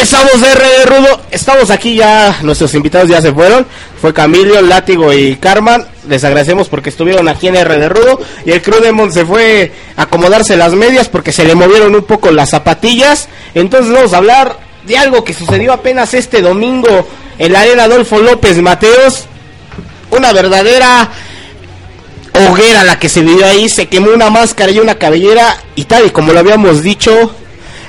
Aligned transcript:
Regresamos 0.00 0.40
de 0.40 0.54
RD 0.54 0.86
Rudo. 0.86 1.20
Estamos 1.30 1.68
aquí 1.68 1.94
ya, 1.94 2.38
nuestros 2.40 2.72
invitados 2.72 3.10
ya 3.10 3.20
se 3.20 3.34
fueron. 3.34 3.66
Fue 4.00 4.14
Camilio, 4.14 4.62
Látigo 4.62 5.12
y 5.12 5.36
Carmen. 5.36 5.84
Les 6.08 6.24
agradecemos 6.24 6.70
porque 6.70 6.88
estuvieron 6.88 7.28
aquí 7.28 7.48
en 7.48 7.62
RD 7.62 7.86
Rudo. 7.90 8.18
Y 8.46 8.52
el 8.52 8.62
Crew 8.62 8.80
Demon 8.80 9.12
se 9.12 9.26
fue 9.26 9.70
a 9.98 10.04
acomodarse 10.04 10.56
las 10.56 10.72
medias 10.72 11.10
porque 11.10 11.32
se 11.32 11.44
le 11.44 11.54
movieron 11.54 11.94
un 11.94 12.04
poco 12.04 12.30
las 12.30 12.48
zapatillas. 12.48 13.28
Entonces 13.54 13.92
vamos 13.92 14.14
a 14.14 14.16
hablar 14.16 14.56
de 14.86 14.96
algo 14.96 15.22
que 15.22 15.34
sucedió 15.34 15.74
apenas 15.74 16.14
este 16.14 16.40
domingo 16.40 17.06
en 17.38 17.52
la 17.52 17.60
arena 17.60 17.84
Adolfo 17.84 18.20
López 18.20 18.56
Mateos. 18.56 19.26
Una 20.12 20.32
verdadera 20.32 21.10
hoguera 22.48 22.84
la 22.84 22.98
que 22.98 23.10
se 23.10 23.20
vivió 23.20 23.44
ahí. 23.44 23.68
Se 23.68 23.86
quemó 23.86 24.12
una 24.12 24.30
máscara 24.30 24.72
y 24.72 24.78
una 24.78 24.94
cabellera. 24.94 25.58
Y 25.74 25.84
tal 25.84 26.06
y 26.06 26.10
como 26.10 26.32
lo 26.32 26.38
habíamos 26.38 26.82
dicho, 26.82 27.34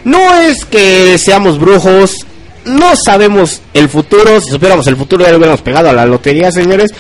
no 0.04 0.36
es 0.36 0.66
que 0.66 1.18
seamos 1.18 1.60
brujos, 1.60 2.26
no 2.66 2.96
sabemos 2.96 3.62
el 3.74 3.90
futuro, 3.90 4.40
si 4.42 4.50
supiéramos 4.50 4.88
el 4.88 4.96
futuro 4.96 5.24
ya 5.24 5.32
lo 5.32 5.38
hubiéramos 5.38 5.62
pegado 5.62 5.90
a 5.90 5.94
la 5.94 6.06
lotería, 6.06 6.52
señores. 6.52 6.92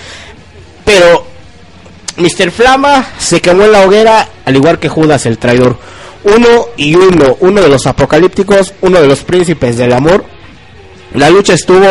Pero 0.85 1.25
Mr. 2.17 2.51
Flama 2.51 3.07
se 3.17 3.41
quemó 3.41 3.63
en 3.63 3.71
la 3.71 3.85
hoguera, 3.85 4.27
al 4.45 4.55
igual 4.55 4.79
que 4.79 4.89
Judas 4.89 5.25
el 5.25 5.37
traidor. 5.37 5.77
Uno 6.23 6.67
y 6.77 6.95
uno, 6.95 7.37
uno 7.39 7.61
de 7.61 7.69
los 7.69 7.87
apocalípticos, 7.87 8.73
uno 8.81 9.01
de 9.01 9.07
los 9.07 9.21
príncipes 9.21 9.77
del 9.77 9.93
amor. 9.93 10.23
La 11.13 11.29
lucha 11.29 11.53
estuvo 11.53 11.87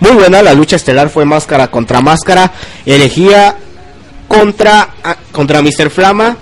muy 0.00 0.12
buena, 0.12 0.42
la 0.42 0.54
lucha 0.54 0.76
estelar 0.76 1.08
fue 1.08 1.24
máscara 1.24 1.70
contra 1.70 2.00
máscara, 2.00 2.52
elegía 2.84 3.56
contra, 4.28 4.94
ah, 5.02 5.16
contra 5.32 5.62
Mr. 5.62 5.90
Flama 5.90 6.36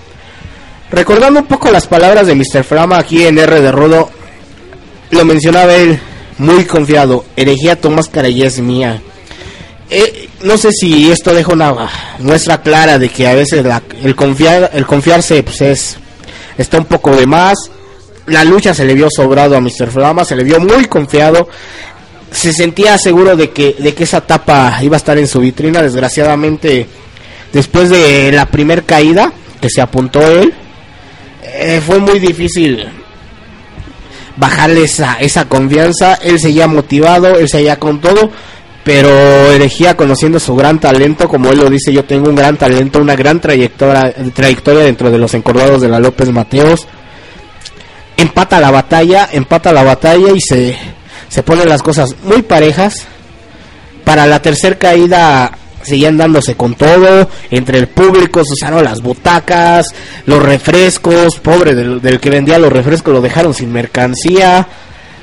Recordando 0.92 1.40
un 1.40 1.46
poco 1.46 1.70
las 1.70 1.86
palabras 1.86 2.26
de 2.26 2.34
Mr. 2.34 2.64
Flama 2.64 2.98
aquí 2.98 3.24
en 3.24 3.38
R 3.38 3.60
de 3.60 3.70
Rodo, 3.70 4.10
lo 5.10 5.24
mencionaba 5.24 5.74
él, 5.76 6.00
muy 6.38 6.64
confiado, 6.64 7.24
herejía 7.36 7.80
tu 7.80 7.90
máscara 7.90 8.28
y 8.28 8.42
es 8.42 8.58
mía. 8.60 9.00
Eh, 9.88 10.28
no 10.42 10.56
sé 10.56 10.72
si 10.72 11.10
esto 11.10 11.34
deja 11.34 11.52
una 11.52 11.74
muestra 12.18 12.62
clara 12.62 12.98
de 12.98 13.08
que 13.08 13.28
a 13.28 13.34
veces 13.34 13.64
el, 14.02 14.16
confiar, 14.16 14.70
el 14.72 14.86
confiarse 14.86 15.42
pues 15.42 15.60
es, 15.60 15.96
está 16.58 16.78
un 16.78 16.86
poco 16.86 17.14
de 17.14 17.26
más. 17.26 17.70
La 18.26 18.44
lucha 18.44 18.74
se 18.74 18.84
le 18.84 18.94
vio 18.94 19.08
sobrado 19.10 19.56
a 19.56 19.60
Mr. 19.60 19.90
Flama, 19.90 20.24
se 20.24 20.36
le 20.36 20.44
vio 20.44 20.60
muy 20.60 20.86
confiado. 20.86 21.48
Se 22.32 22.52
sentía 22.52 22.96
seguro 22.98 23.36
de 23.36 23.50
que, 23.50 23.74
de 23.78 23.94
que 23.94 24.04
esa 24.04 24.20
tapa 24.20 24.78
iba 24.82 24.96
a 24.96 24.98
estar 24.98 25.18
en 25.18 25.26
su 25.26 25.40
vitrina. 25.40 25.82
Desgraciadamente, 25.82 26.86
después 27.52 27.90
de 27.90 28.30
la 28.32 28.46
primer 28.46 28.84
caída 28.84 29.32
que 29.60 29.68
se 29.68 29.80
apuntó 29.80 30.20
él, 30.20 30.54
eh, 31.42 31.80
fue 31.84 31.98
muy 31.98 32.18
difícil 32.18 32.86
bajarle 34.36 34.84
esa, 34.84 35.14
esa 35.14 35.46
confianza. 35.46 36.14
Él 36.14 36.40
seguía 36.40 36.66
motivado, 36.66 37.38
él 37.38 37.48
seguía 37.48 37.78
con 37.78 38.00
todo, 38.00 38.30
pero 38.82 39.52
elegía 39.52 39.96
conociendo 39.96 40.40
su 40.40 40.56
gran 40.56 40.80
talento, 40.80 41.28
como 41.28 41.50
él 41.50 41.58
lo 41.58 41.70
dice, 41.70 41.92
yo 41.92 42.04
tengo 42.04 42.28
un 42.28 42.34
gran 42.34 42.56
talento, 42.56 43.00
una 43.00 43.14
gran 43.14 43.40
trayectoria, 43.40 44.12
trayectoria 44.34 44.84
dentro 44.84 45.10
de 45.10 45.18
los 45.18 45.34
encordados 45.34 45.82
de 45.82 45.88
la 45.88 46.00
López 46.00 46.30
Mateos. 46.30 46.86
Empata 48.16 48.60
la 48.60 48.70
batalla, 48.70 49.28
empata 49.32 49.72
la 49.72 49.82
batalla 49.82 50.32
y 50.34 50.40
se, 50.40 50.76
se 51.28 51.42
ponen 51.42 51.68
las 51.68 51.82
cosas 51.82 52.16
muy 52.24 52.42
parejas. 52.42 53.06
Para 54.04 54.26
la 54.26 54.42
tercera 54.42 54.76
caída 54.76 55.52
seguían 55.82 56.16
dándose 56.16 56.54
con 56.54 56.74
todo, 56.74 57.28
entre 57.50 57.78
el 57.78 57.88
público 57.88 58.44
se 58.44 58.52
usaron 58.54 58.84
las 58.84 59.00
butacas, 59.00 59.94
los 60.26 60.42
refrescos, 60.42 61.36
pobre 61.36 61.74
del, 61.74 62.20
que 62.20 62.30
vendía 62.30 62.58
los 62.58 62.72
refrescos 62.72 63.14
lo 63.14 63.20
dejaron 63.20 63.54
sin 63.54 63.72
mercancía, 63.72 64.66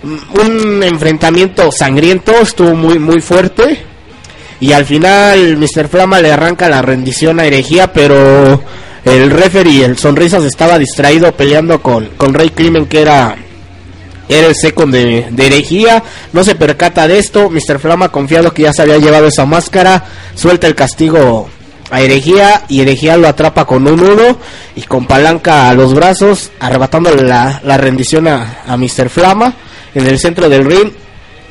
un 0.04 0.84
enfrentamiento 0.84 1.72
sangriento, 1.72 2.34
estuvo 2.42 2.76
muy 2.76 3.00
muy 3.00 3.22
fuerte 3.22 3.84
y 4.60 4.72
al 4.72 4.86
final 4.86 5.58
Mr. 5.58 5.88
Flama 5.88 6.20
le 6.20 6.32
arranca 6.32 6.70
la 6.70 6.82
rendición 6.82 7.40
a 7.40 7.46
herejía, 7.46 7.94
pero 7.94 8.62
el 9.06 9.32
referee, 9.32 9.86
el 9.86 9.98
sonrisas 9.98 10.44
estaba 10.44 10.78
distraído 10.78 11.32
peleando 11.32 11.82
con, 11.82 12.08
con 12.18 12.34
Rey 12.34 12.50
Crimen 12.50 12.88
que 12.88 13.02
era 13.02 13.36
era 14.30 14.48
el 14.48 14.56
second 14.56 14.94
de, 14.94 15.28
herejía, 15.38 16.04
no 16.34 16.44
se 16.44 16.56
percata 16.56 17.08
de 17.08 17.20
esto, 17.20 17.50
Mr. 17.50 17.80
Flama 17.80 18.10
confiado 18.10 18.54
que 18.54 18.64
ya 18.64 18.74
se 18.74 18.82
había 18.82 18.98
llevado 18.98 19.28
esa 19.28 19.46
máscara, 19.46 20.04
suelta 20.36 20.68
el 20.68 20.76
castigo 20.76 21.50
a 21.90 22.02
herejía 22.02 22.64
y 22.68 22.82
herejía 22.82 23.16
lo 23.16 23.30
atrapa 23.30 23.66
con 23.66 23.88
un 23.88 23.96
nudo 23.96 24.38
y 24.76 24.82
con 24.82 25.06
palanca 25.06 25.70
a 25.70 25.74
los 25.74 25.94
brazos, 25.94 26.52
arrebatándole 26.60 27.24
la, 27.24 27.62
la 27.64 27.78
rendición 27.78 28.28
a, 28.28 28.64
a 28.68 28.76
Mr. 28.76 29.10
Flama 29.10 29.54
en 29.96 30.06
el 30.06 30.20
centro 30.20 30.50
del 30.50 30.66
ring, 30.66 30.92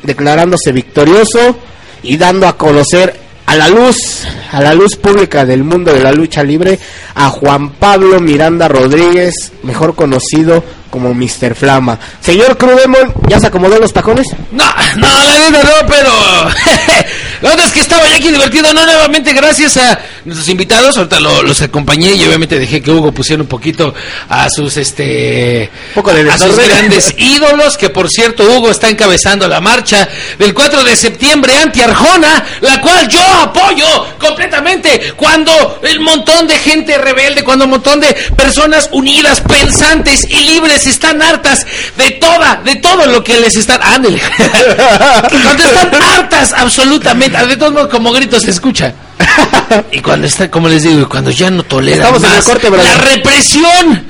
declarándose 0.03 0.73
victorioso 0.73 1.57
y 2.03 2.19
dando 2.19 2.47
a 2.47 2.59
conocer 2.59 3.27
a 3.47 3.57
la 3.57 3.69
luz, 3.69 4.25
a 4.53 4.61
la 4.61 4.75
luz 4.75 4.97
pública 4.97 5.47
del 5.47 5.65
mundo 5.65 5.93
de 5.93 6.01
la 6.01 6.13
lucha 6.13 6.43
libre, 6.43 6.79
a 7.15 7.31
Juan 7.31 7.71
Pablo 7.71 8.21
Miranda 8.21 8.69
Rodríguez, 8.69 9.53
mejor 9.63 9.95
conocido 9.95 10.63
como 10.91 11.15
Mr. 11.15 11.55
Flama. 11.55 11.99
Señor 12.21 12.57
Crudemon, 12.57 13.13
¿ya 13.29 13.41
se 13.41 13.47
acomodó 13.47 13.79
los 13.79 13.93
tacones? 13.93 14.27
No, 14.53 14.65
no, 14.97 15.07
la 15.07 15.39
neta 15.39 15.63
no, 15.63 15.87
pero... 15.87 16.11
la 17.41 17.51
verdad 17.51 17.67
es 17.67 17.73
que 17.73 17.81
estaba 17.81 18.07
ya 18.09 18.17
aquí 18.17 18.31
divertido, 18.31 18.73
no, 18.73 18.85
nuevamente 18.85 19.33
gracias 19.33 19.77
a 19.77 19.99
nuestros 20.25 20.49
invitados, 20.49 20.97
ahorita 20.97 21.21
los 21.21 21.63
acompañé 21.63 22.15
y 22.15 22.25
obviamente 22.25 22.59
dejé 22.59 22.83
que 22.83 22.91
Hugo 22.91 23.13
pusiera 23.13 23.43
un 23.43 23.49
poquito 23.49 23.95
a 24.29 24.49
sus, 24.51 24.77
este... 24.77 25.71
poco 25.95 26.13
de 26.13 26.31
a 26.31 26.39
sus 26.39 26.57
grandes 26.57 27.15
ídolos, 27.19 27.77
que 27.77 27.91
por 27.91 28.09
cierto 28.11 28.45
Hugo 28.45 28.71
está 28.71 28.89
encabezando 28.89 29.49
la 29.49 29.61
marcha 29.61 30.09
del 30.39 30.55
4 30.55 30.85
de 30.85 30.97
septiembre 30.97 31.57
anti-Arjona, 31.57 32.45
la 32.61 32.81
cual 32.81 33.09
yo 33.09 33.23
apoyo 33.43 34.19
completamente 34.19 35.13
cuando 35.17 35.81
el 35.83 36.01
montón 36.01 36.47
de 36.47 36.59
gente 36.59 36.99
rebelde, 36.99 37.45
cuando 37.45 37.65
un 37.65 37.73
montón 37.73 38.01
de 38.01 38.13
personas 38.37 38.89
unidas, 38.93 39.41
pensantes 39.41 40.27
y 40.29 40.41
libres 40.41 40.87
están 40.87 41.23
hartas 41.23 41.67
de 41.97 42.11
toda, 42.13 42.61
de 42.65 42.77
todo 42.77 43.07
lo 43.07 43.23
que 43.23 43.39
les 43.39 43.57
están. 43.57 43.81
Ándale. 43.83 44.21
cuando 45.43 45.65
están 45.65 46.03
hartas, 46.03 46.53
absolutamente. 46.53 47.26
De 47.29 47.57
todos 47.57 47.73
modos, 47.73 47.89
como 47.89 48.13
gritos 48.13 48.43
se 48.43 48.51
escucha. 48.51 48.95
y 49.93 50.01
cuando 50.01 50.27
está, 50.27 50.51
como 50.51 50.69
les 50.69 50.83
digo, 50.83 51.09
cuando 51.09 51.31
ya 51.31 51.51
no 51.51 51.63
toleran 51.63 52.21
más 52.21 52.47
la 52.71 52.99
represión, 52.99 54.07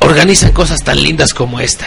organizan 0.00 0.52
cosas 0.52 0.82
tan 0.82 1.02
lindas 1.02 1.34
como 1.34 1.60
esta. 1.60 1.86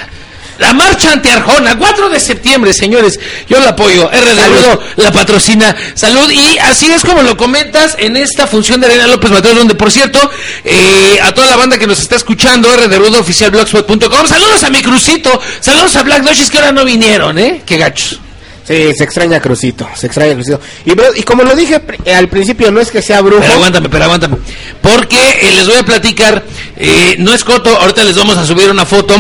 La 0.60 0.72
marcha 0.74 1.12
ante 1.12 1.32
Arjona, 1.32 1.78
4 1.78 2.10
de 2.10 2.20
septiembre, 2.20 2.74
señores. 2.74 3.20
Yo 3.50 3.60
la 3.60 3.70
apoyo. 3.70 4.08
RD 4.08 4.80
la 4.98 5.12
patrocina. 5.12 5.76
Salud. 5.96 6.30
Y 6.30 6.58
así 6.60 6.92
es 6.92 7.02
como 7.02 7.24
lo 7.24 7.36
comentas 7.36 7.96
en 7.98 8.16
esta 8.16 8.46
función 8.46 8.80
de 8.80 8.88
Arena 8.88 9.08
López 9.08 9.32
Mateo, 9.32 9.56
donde 9.56 9.76
por 9.76 9.92
cierto, 9.92 10.20
eh, 10.64 11.20
a 11.22 11.34
toda 11.34 11.50
la 11.50 11.56
banda 11.56 11.78
que 11.78 11.88
nos 11.88 12.00
está 12.00 12.16
escuchando, 12.16 12.70
Rudo 12.78 13.20
Oficial 13.20 13.50
Blogspot.com. 13.52 14.28
Saludos 14.28 14.64
a 14.64 14.70
mi 14.70 14.82
Crucito. 14.82 15.42
Saludos 15.60 15.96
a 15.96 16.04
Black 16.04 16.24
Noches 16.24 16.52
que 16.52 16.60
ahora 16.60 16.72
no 16.72 16.86
vinieron, 16.86 17.38
¿eh? 17.40 17.64
Qué 17.66 17.78
gachos. 17.78 18.20
Sí, 18.68 18.94
se 18.96 19.04
extraña 19.04 19.42
Crucito, 19.42 19.88
se 19.96 20.08
extraña 20.08 20.36
Crucito. 20.36 20.60
Y, 20.86 21.24
como 21.24 21.44
lo 21.44 21.56
dije 21.56 21.82
al 22.16 22.30
principio, 22.30 22.72
no 22.72 22.80
es 22.80 22.92
que 22.92 23.02
sea 23.02 23.22
brujo. 23.22 23.42
Pero 23.42 23.54
aguántame, 23.54 23.90
pero 23.90 24.06
aguántame. 24.06 24.38
Porque 24.82 25.18
eh, 25.18 25.52
les 25.56 25.68
voy 25.68 25.78
a 25.78 25.84
platicar, 25.84 26.44
eh, 26.78 27.16
no 27.20 27.34
es 27.34 27.44
coto, 27.44 27.76
ahorita 27.78 28.04
les 28.04 28.16
vamos 28.16 28.38
a 28.38 28.46
subir 28.46 28.70
una 28.70 28.86
foto 28.86 29.16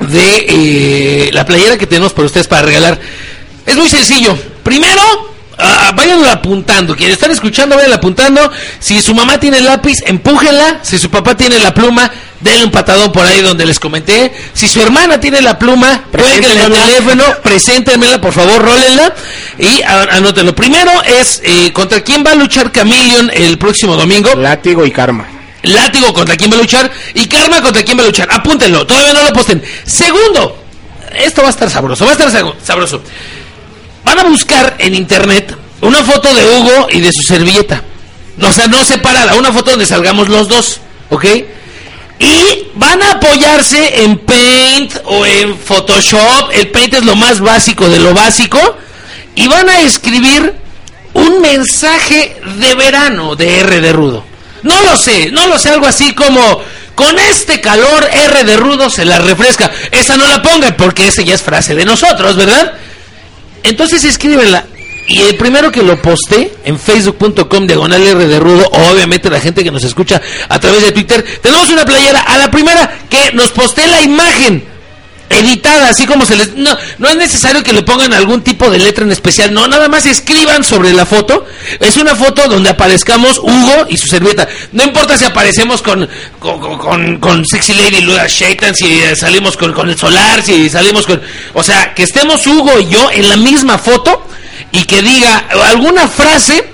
de 0.00 0.46
eh, 0.48 1.30
la 1.32 1.44
playera 1.44 1.76
que 1.76 1.86
tenemos 1.86 2.12
para 2.12 2.26
ustedes 2.26 2.46
para 2.46 2.62
regalar. 2.62 2.98
Es 3.66 3.76
muy 3.76 3.88
sencillo. 3.88 4.36
Primero, 4.62 5.02
uh, 5.58 5.94
vayan 5.94 6.24
apuntando. 6.26 6.96
Quienes 6.96 7.14
están 7.14 7.30
escuchando, 7.30 7.76
vayan 7.76 7.92
apuntando. 7.92 8.50
Si 8.78 9.00
su 9.02 9.14
mamá 9.14 9.38
tiene 9.38 9.58
el 9.58 9.64
lápiz, 9.64 9.98
empújenla. 10.06 10.80
Si 10.82 10.98
su 10.98 11.10
papá 11.10 11.36
tiene 11.36 11.58
la 11.58 11.74
pluma, 11.74 12.10
denle 12.40 12.64
un 12.64 12.70
patadón 12.70 13.12
por 13.12 13.26
ahí 13.26 13.40
donde 13.40 13.66
les 13.66 13.78
comenté. 13.78 14.32
Si 14.52 14.68
su 14.68 14.80
hermana 14.80 15.20
tiene 15.20 15.40
la 15.40 15.58
pluma, 15.58 16.04
cuélguenle 16.10 16.64
el 16.64 16.72
teléfono, 16.72 17.24
preséntenmela, 17.42 18.20
por 18.20 18.32
favor, 18.32 18.62
rólenla 18.62 19.14
y 19.58 19.82
anótenlo. 19.82 20.54
Primero 20.54 20.90
es 21.04 21.40
eh, 21.44 21.72
contra 21.72 22.02
quién 22.02 22.24
va 22.24 22.32
a 22.32 22.34
luchar 22.34 22.70
Camillion 22.72 23.30
el 23.32 23.58
próximo 23.58 23.96
domingo. 23.96 24.34
Látigo 24.36 24.86
y 24.86 24.90
Karma. 24.90 25.26
Látigo 25.62 26.12
contra 26.12 26.36
quién 26.36 26.50
va 26.52 26.56
a 26.56 26.60
luchar 26.60 26.90
y 27.14 27.26
Karma 27.26 27.60
contra 27.60 27.82
quién 27.82 27.98
va 27.98 28.02
a 28.02 28.06
luchar. 28.06 28.28
Apúntenlo, 28.30 28.86
todavía 28.86 29.12
no 29.12 29.22
lo 29.22 29.32
posten. 29.32 29.62
Segundo, 29.84 30.64
esto 31.16 31.42
va 31.42 31.48
a 31.48 31.50
estar 31.50 31.70
sabroso, 31.70 32.04
va 32.04 32.12
a 32.12 32.14
estar 32.14 32.54
sabroso. 32.62 33.02
Van 34.04 34.18
a 34.18 34.24
buscar 34.24 34.76
en 34.78 34.94
internet 34.94 35.54
una 35.80 36.02
foto 36.02 36.32
de 36.32 36.44
Hugo 36.44 36.88
y 36.92 37.00
de 37.00 37.12
su 37.12 37.22
servilleta. 37.22 37.82
O 38.40 38.52
sea, 38.52 38.68
no 38.68 38.84
separada, 38.84 39.34
una 39.34 39.52
foto 39.52 39.72
donde 39.72 39.86
salgamos 39.86 40.28
los 40.28 40.48
dos, 40.48 40.80
¿ok? 41.10 41.24
Y 42.18 42.68
van 42.74 43.02
a 43.02 43.12
apoyarse 43.12 44.02
en 44.02 44.18
Paint 44.18 44.94
o 45.04 45.24
en 45.24 45.56
Photoshop. 45.56 46.50
El 46.52 46.70
Paint 46.70 46.94
es 46.94 47.04
lo 47.04 47.14
más 47.16 47.40
básico 47.40 47.88
de 47.88 48.00
lo 48.00 48.12
básico. 48.14 48.58
Y 49.34 49.46
van 49.46 49.68
a 49.68 49.80
escribir 49.80 50.54
un 51.14 51.40
mensaje 51.40 52.40
de 52.56 52.74
verano 52.74 53.36
de 53.36 53.60
R 53.60 53.80
de 53.80 53.92
Rudo. 53.92 54.24
No 54.62 54.82
lo 54.82 54.96
sé, 54.96 55.30
no 55.30 55.46
lo 55.46 55.58
sé, 55.58 55.70
algo 55.70 55.86
así 55.86 56.12
como 56.14 56.60
Con 56.94 57.16
este 57.16 57.60
calor, 57.60 58.08
R 58.12 58.42
de 58.42 58.56
rudo 58.56 58.90
se 58.90 59.04
la 59.04 59.18
refresca. 59.18 59.70
Esa 59.92 60.16
no 60.16 60.26
la 60.26 60.42
pongan 60.42 60.74
porque 60.76 61.06
esa 61.06 61.22
ya 61.22 61.36
es 61.36 61.42
frase 61.42 61.76
de 61.76 61.84
nosotros, 61.84 62.34
¿verdad? 62.34 62.72
Entonces 63.62 64.02
escríbenla. 64.02 64.64
Y 65.08 65.22
el 65.22 65.36
primero 65.36 65.72
que 65.72 65.82
lo 65.82 66.00
posté 66.02 66.54
en 66.64 66.78
facebook.com 66.78 67.66
diagonal 67.66 68.06
R 68.06 68.26
de 68.26 68.38
Rudo, 68.38 68.68
obviamente 68.92 69.30
la 69.30 69.40
gente 69.40 69.64
que 69.64 69.70
nos 69.70 69.82
escucha 69.82 70.20
a 70.50 70.60
través 70.60 70.82
de 70.82 70.92
Twitter, 70.92 71.24
tenemos 71.40 71.70
una 71.70 71.86
playera 71.86 72.20
a 72.20 72.36
la 72.36 72.50
primera 72.50 73.06
que 73.08 73.32
nos 73.32 73.50
posté 73.50 73.86
la 73.86 74.02
imagen 74.02 74.62
editada, 75.30 75.88
así 75.88 76.04
como 76.06 76.26
se 76.26 76.36
les... 76.36 76.54
No, 76.56 76.76
no 76.98 77.08
es 77.08 77.16
necesario 77.16 77.62
que 77.62 77.72
le 77.72 77.82
pongan 77.82 78.12
algún 78.12 78.42
tipo 78.42 78.68
de 78.70 78.78
letra 78.78 79.02
en 79.02 79.10
especial, 79.10 79.54
no, 79.54 79.66
nada 79.66 79.88
más 79.88 80.04
escriban 80.04 80.62
sobre 80.62 80.92
la 80.92 81.06
foto. 81.06 81.46
Es 81.80 81.96
una 81.96 82.14
foto 82.14 82.46
donde 82.46 82.68
aparezcamos 82.68 83.38
Hugo 83.38 83.86
y 83.88 83.96
su 83.96 84.08
servieta. 84.08 84.46
No 84.72 84.84
importa 84.84 85.16
si 85.16 85.24
aparecemos 85.24 85.80
con, 85.80 86.06
con, 86.38 87.18
con, 87.18 87.46
Sexy 87.46 87.72
Lady 87.72 88.02
Luda 88.02 88.26
Shaitan, 88.28 88.74
si 88.74 89.00
salimos 89.16 89.56
con, 89.56 89.72
con 89.72 89.88
el 89.88 89.96
solar, 89.96 90.42
si 90.42 90.68
salimos 90.68 91.06
con... 91.06 91.18
O 91.54 91.62
sea, 91.62 91.94
que 91.94 92.02
estemos 92.02 92.46
Hugo 92.46 92.78
y 92.78 92.88
yo 92.88 93.10
en 93.10 93.26
la 93.26 93.38
misma 93.38 93.78
foto 93.78 94.28
y 94.72 94.84
que 94.84 95.02
diga 95.02 95.44
alguna 95.66 96.08
frase, 96.08 96.64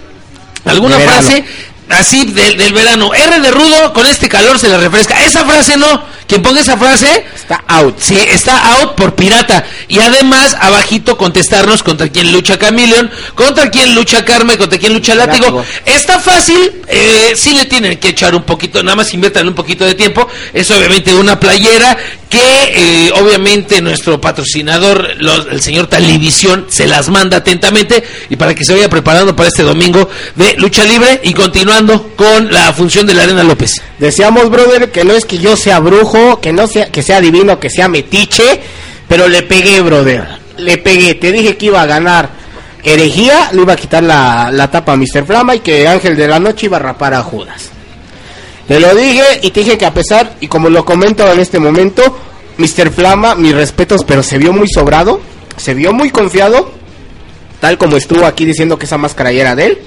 alguna 0.64 0.98
De 0.98 1.06
frase 1.06 1.44
así 1.90 2.24
del, 2.26 2.56
del 2.56 2.72
verano. 2.72 3.12
R 3.14 3.40
de 3.40 3.50
rudo, 3.50 3.92
con 3.92 4.06
este 4.06 4.28
calor 4.28 4.58
se 4.58 4.68
le 4.68 4.78
refresca. 4.78 5.22
Esa 5.22 5.44
frase 5.44 5.76
no. 5.76 6.14
Quien 6.26 6.40
ponga 6.40 6.60
esa 6.60 6.78
frase 6.78 7.26
Está 7.34 7.62
out. 7.68 7.98
Sí, 7.98 8.16
está 8.16 8.76
out 8.76 8.94
por 8.94 9.14
pirata. 9.14 9.64
Y 9.88 10.00
además, 10.00 10.56
abajito 10.58 11.18
contestarnos 11.18 11.82
contra 11.82 12.08
quién 12.08 12.32
lucha 12.32 12.58
Camilion, 12.58 13.10
contra 13.34 13.70
quién 13.70 13.94
lucha 13.94 14.24
Carmen, 14.24 14.56
contra 14.56 14.78
quién 14.78 14.94
lucha 14.94 15.14
Látigo. 15.14 15.44
Látigo. 15.44 15.64
Está 15.84 16.18
fácil, 16.18 16.82
eh, 16.88 17.34
sí 17.36 17.52
le 17.52 17.66
tienen 17.66 17.98
que 17.98 18.08
echar 18.08 18.34
un 18.34 18.44
poquito, 18.44 18.82
nada 18.82 18.96
más 18.96 19.12
inviertan 19.12 19.46
un 19.46 19.54
poquito 19.54 19.84
de 19.84 19.94
tiempo. 19.94 20.26
Es 20.54 20.70
obviamente 20.70 21.14
una 21.14 21.38
playera 21.38 21.98
que 22.34 23.06
eh, 23.06 23.12
obviamente 23.14 23.80
nuestro 23.80 24.20
patrocinador, 24.20 25.08
los- 25.18 25.46
el 25.52 25.60
señor 25.60 25.86
Televisión, 25.86 26.66
se 26.68 26.88
las 26.88 27.08
manda 27.08 27.36
atentamente 27.36 28.02
y 28.28 28.34
para 28.34 28.56
que 28.56 28.64
se 28.64 28.72
vaya 28.74 28.88
preparando 28.90 29.36
para 29.36 29.48
este 29.48 29.62
domingo 29.62 30.08
de 30.34 30.54
lucha 30.58 30.82
libre 30.84 31.20
y 31.22 31.32
continuando 31.32 32.10
con 32.16 32.52
la 32.52 32.72
función 32.72 33.06
de 33.06 33.14
la 33.14 33.22
Arena 33.22 33.44
López. 33.44 33.80
Decíamos, 34.00 34.50
brother, 34.50 34.90
que 34.90 35.04
no 35.04 35.12
es 35.12 35.24
que 35.24 35.38
yo 35.38 35.56
sea 35.56 35.78
brujo, 35.78 36.40
que 36.40 36.52
no 36.52 36.66
sea, 36.66 36.90
que 36.90 37.04
sea 37.04 37.20
divino, 37.20 37.60
que 37.60 37.70
sea 37.70 37.86
metiche, 37.86 38.60
pero 39.08 39.28
le 39.28 39.42
pegué, 39.42 39.80
brother. 39.80 40.26
Le 40.58 40.78
pegué. 40.78 41.14
Te 41.14 41.30
dije 41.30 41.56
que 41.56 41.66
iba 41.66 41.82
a 41.82 41.86
ganar 41.86 42.30
herejía, 42.82 43.50
le 43.52 43.62
iba 43.62 43.74
a 43.74 43.76
quitar 43.76 44.02
la, 44.02 44.50
la 44.52 44.70
tapa 44.70 44.92
a 44.92 44.96
Mr. 44.96 45.24
Flama 45.24 45.54
y 45.54 45.60
que 45.60 45.86
Ángel 45.86 46.16
de 46.16 46.26
la 46.28 46.40
Noche 46.40 46.66
iba 46.66 46.78
a 46.78 46.80
rapar 46.80 47.14
a 47.14 47.22
Judas. 47.22 47.70
Te 48.68 48.80
lo 48.80 48.94
dije 48.94 49.22
y 49.42 49.50
te 49.50 49.60
dije 49.60 49.78
que 49.78 49.86
a 49.86 49.94
pesar, 49.94 50.36
y 50.40 50.48
como 50.48 50.70
lo 50.70 50.84
comento 50.84 51.30
en 51.30 51.38
este 51.38 51.58
momento, 51.58 52.02
Mr. 52.56 52.90
Flama, 52.90 53.34
mis 53.34 53.54
respetos, 53.54 54.04
pero 54.04 54.22
se 54.22 54.38
vio 54.38 54.52
muy 54.52 54.68
sobrado, 54.68 55.20
se 55.56 55.74
vio 55.74 55.92
muy 55.92 56.10
confiado, 56.10 56.70
tal 57.60 57.78
como 57.78 57.96
estuvo 57.96 58.24
aquí 58.24 58.44
diciendo 58.44 58.78
que 58.78 58.86
esa 58.86 58.98
máscara 58.98 59.32
ya 59.32 59.42
era 59.42 59.56
de 59.56 59.66
él 59.66 59.78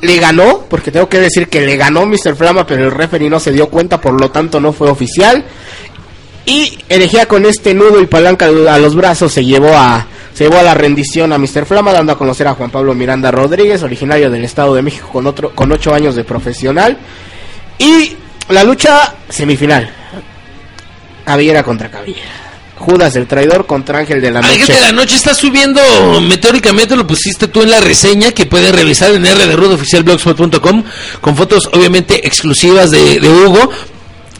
le 0.00 0.18
ganó, 0.18 0.64
porque 0.68 0.90
tengo 0.90 1.08
que 1.08 1.18
decir 1.18 1.48
que 1.48 1.60
le 1.60 1.76
ganó 1.76 2.06
Mr. 2.06 2.36
Flama, 2.36 2.66
pero 2.66 2.84
el 2.84 2.90
referee 2.90 3.30
no 3.30 3.40
se 3.40 3.52
dio 3.52 3.68
cuenta, 3.68 4.00
por 4.00 4.20
lo 4.20 4.30
tanto 4.30 4.60
no 4.60 4.72
fue 4.72 4.90
oficial. 4.90 5.44
Y 6.46 6.78
herejía 6.88 7.26
con 7.26 7.44
este 7.44 7.74
nudo 7.74 8.00
y 8.00 8.06
palanca 8.06 8.46
a 8.46 8.78
los 8.78 8.94
brazos 8.94 9.32
se 9.32 9.44
llevó 9.44 9.76
a 9.76 10.06
se 10.32 10.44
llevó 10.44 10.58
a 10.58 10.62
la 10.62 10.72
rendición 10.72 11.32
a 11.32 11.38
Mr. 11.38 11.66
Flama, 11.66 11.92
dando 11.92 12.12
a 12.12 12.18
conocer 12.18 12.46
a 12.46 12.54
Juan 12.54 12.70
Pablo 12.70 12.94
Miranda 12.94 13.30
Rodríguez, 13.30 13.82
originario 13.82 14.30
del 14.30 14.44
Estado 14.44 14.74
de 14.74 14.82
México 14.82 15.08
con 15.12 15.26
otro 15.26 15.50
con 15.50 15.70
ocho 15.72 15.92
años 15.92 16.14
de 16.14 16.24
profesional. 16.24 16.96
Y 17.78 18.16
la 18.48 18.64
lucha 18.64 19.14
semifinal. 19.28 19.90
Cabellera 21.24 21.62
contra 21.62 21.90
cabellera. 21.90 22.26
Judas 22.76 23.16
el 23.16 23.26
traidor 23.26 23.66
contra 23.66 23.98
Ángel 23.98 24.20
de 24.20 24.30
la 24.30 24.38
Ángel 24.38 24.60
Noche. 24.60 24.72
de 24.72 24.80
la 24.80 24.92
Noche 24.92 25.16
está 25.16 25.34
subiendo 25.34 25.80
meteóricamente, 26.20 26.94
lo 26.94 27.06
pusiste 27.06 27.48
tú 27.48 27.62
en 27.62 27.70
la 27.70 27.80
reseña 27.80 28.30
que 28.30 28.46
pueden 28.46 28.72
revisar 28.72 29.10
en 29.10 29.26
R 29.26 29.46
de 29.46 29.56
Rudo 29.56 29.74
Oficial 29.74 30.04
Blogspot.com 30.04 30.84
con 31.20 31.36
fotos 31.36 31.68
obviamente 31.72 32.26
exclusivas 32.26 32.90
de, 32.92 33.18
de 33.20 33.28
Hugo. 33.28 33.68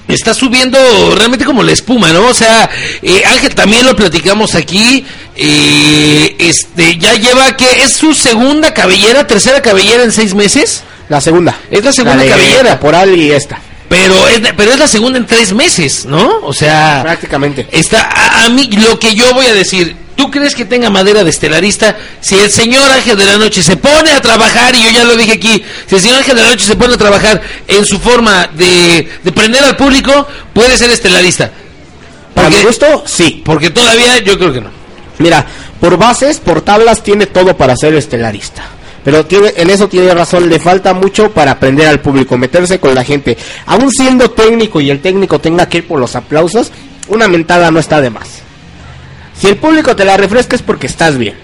Está 0.06 0.32
subiendo 0.32 0.79
realmente 1.17 1.44
como 1.44 1.62
la 1.62 1.73
espuma, 1.73 2.12
¿no? 2.12 2.29
O 2.29 2.32
sea, 2.32 2.70
eh, 3.02 3.23
Ángel 3.26 3.55
también 3.55 3.85
lo 3.85 3.94
platicamos 3.94 4.55
aquí. 4.55 5.05
eh, 5.37 6.37
este 6.38 6.96
ya 6.96 7.14
lleva 7.14 7.55
que 7.56 7.70
es 7.82 7.93
su 7.93 8.14
segunda 8.14 8.73
cabellera, 8.73 9.26
tercera 9.26 9.61
cabellera 9.61 10.05
en 10.05 10.12
seis 10.12 10.35
meses. 10.35 10.82
La 11.08 11.20
segunda. 11.20 11.56
Es 11.70 11.84
la 11.84 11.93
segunda 11.93 12.22
de 12.22 12.28
cabellera. 12.31 12.70
Caporal 12.70 13.14
y 13.16 13.32
esta. 13.32 13.58
Pero 13.88 14.28
es, 14.28 14.40
pero 14.56 14.72
es 14.72 14.78
la 14.78 14.87
segunda 14.87 15.19
en 15.19 15.26
tres 15.26 15.52
meses, 15.55 16.05
¿no? 16.05 16.40
O 16.43 16.52
sea, 16.52 17.00
Prácticamente. 17.02 17.66
Está, 17.72 18.02
a, 18.02 18.44
a 18.44 18.49
mí, 18.50 18.69
lo 18.72 18.99
que 18.99 19.14
yo 19.14 19.32
voy 19.32 19.46
a 19.46 19.55
decir, 19.55 19.96
¿tú 20.14 20.31
crees 20.31 20.55
que 20.55 20.66
tenga 20.66 20.90
madera 20.90 21.25
de 21.25 21.31
estelarista? 21.31 21.96
Si 22.20 22.34
el 22.38 22.50
señor 22.50 22.90
Ángel 22.90 23.16
de 23.16 23.25
la 23.25 23.38
Noche 23.38 23.62
se 23.62 23.78
pone 23.78 24.12
a 24.12 24.20
trabajar, 24.20 24.75
y 24.75 24.82
yo 24.82 24.90
ya 24.90 25.05
lo 25.05 25.16
dije 25.16 25.32
aquí, 25.32 25.64
si 25.87 25.94
el 25.94 26.00
señor 26.02 26.19
Ángel 26.19 26.37
de 26.37 26.43
la 26.43 26.50
Noche 26.50 26.66
se 26.66 26.76
pone 26.76 26.93
a 26.94 26.99
trabajar 26.99 27.40
en 27.66 27.87
su 27.87 27.99
forma 27.99 28.46
de, 28.52 29.08
de 29.25 29.32
prender 29.32 29.64
al 29.64 29.76
público, 29.76 30.28
puede 30.52 30.76
ser 30.76 30.90
estelarista. 30.90 31.50
Para 32.34 32.50
mi 32.50 32.56
Porque, 32.56 32.66
gusto, 32.66 33.04
sí. 33.06 33.43
porque 33.43 33.70
todavía 33.70 34.19
yo 34.19 34.37
creo 34.38 34.52
que 34.52 34.61
no. 34.61 34.70
Mira, 35.19 35.46
por 35.81 35.96
bases, 35.96 36.40
por 36.40 36.61
tablas, 36.61 37.02
tiene 37.02 37.25
todo 37.25 37.56
para 37.56 37.75
ser 37.75 37.94
estelarista. 37.94 38.64
Pero 39.04 39.26
tiene, 39.26 39.52
en 39.56 39.70
eso 39.70 39.88
tiene 39.88 40.12
razón, 40.12 40.48
le 40.48 40.58
falta 40.58 40.92
mucho 40.92 41.30
para 41.30 41.52
aprender 41.52 41.86
al 41.86 42.00
público, 42.00 42.36
meterse 42.36 42.78
con 42.78 42.94
la 42.94 43.04
gente. 43.04 43.36
Aún 43.66 43.90
siendo 43.90 44.30
técnico 44.30 44.80
y 44.80 44.90
el 44.90 45.00
técnico 45.00 45.40
tenga 45.40 45.68
que 45.68 45.78
ir 45.78 45.86
por 45.86 46.00
los 46.00 46.16
aplausos, 46.16 46.72
una 47.08 47.28
mentada 47.28 47.70
no 47.70 47.78
está 47.78 48.00
de 48.00 48.10
más. 48.10 48.42
Si 49.38 49.46
el 49.46 49.56
público 49.56 49.94
te 49.94 50.04
la 50.04 50.16
refresca 50.16 50.56
es 50.56 50.62
porque 50.62 50.88
estás 50.88 51.16
bien. 51.16 51.36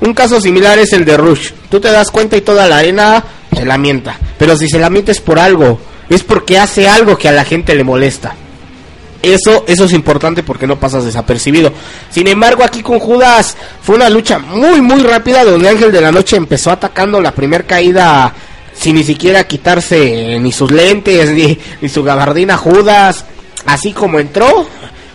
Un 0.00 0.14
caso 0.14 0.40
similar 0.40 0.78
es 0.78 0.92
el 0.92 1.04
de 1.04 1.16
Rush. 1.16 1.50
Tú 1.70 1.80
te 1.80 1.90
das 1.90 2.10
cuenta 2.10 2.36
y 2.36 2.40
toda 2.40 2.68
la 2.68 2.78
arena 2.78 3.24
se 3.54 3.64
lamenta. 3.64 4.16
Pero 4.38 4.56
si 4.56 4.68
se 4.68 4.78
lamenta 4.78 5.12
es 5.12 5.20
por 5.20 5.38
algo. 5.38 5.80
Es 6.08 6.22
porque 6.22 6.58
hace 6.58 6.88
algo 6.88 7.16
que 7.16 7.28
a 7.28 7.32
la 7.32 7.44
gente 7.44 7.74
le 7.74 7.84
molesta. 7.84 8.34
Eso, 9.22 9.64
eso 9.68 9.84
es 9.84 9.92
importante 9.92 10.42
porque 10.42 10.66
no 10.66 10.80
pasas 10.80 11.04
desapercibido. 11.04 11.72
Sin 12.10 12.26
embargo, 12.26 12.64
aquí 12.64 12.82
con 12.82 12.98
Judas 12.98 13.56
fue 13.80 13.94
una 13.94 14.10
lucha 14.10 14.40
muy, 14.40 14.80
muy 14.80 15.00
rápida 15.00 15.44
donde 15.44 15.68
Ángel 15.68 15.92
de 15.92 16.00
la 16.00 16.10
Noche 16.10 16.36
empezó 16.36 16.72
atacando 16.72 17.20
la 17.20 17.32
primera 17.32 17.64
caída 17.64 18.34
sin 18.74 18.96
ni 18.96 19.04
siquiera 19.04 19.44
quitarse 19.44 20.38
ni 20.40 20.50
sus 20.50 20.72
lentes 20.72 21.30
ni, 21.80 21.88
su 21.88 22.02
gabardina 22.02 22.56
Judas. 22.56 23.24
Así 23.64 23.92
como 23.92 24.18
entró, 24.18 24.66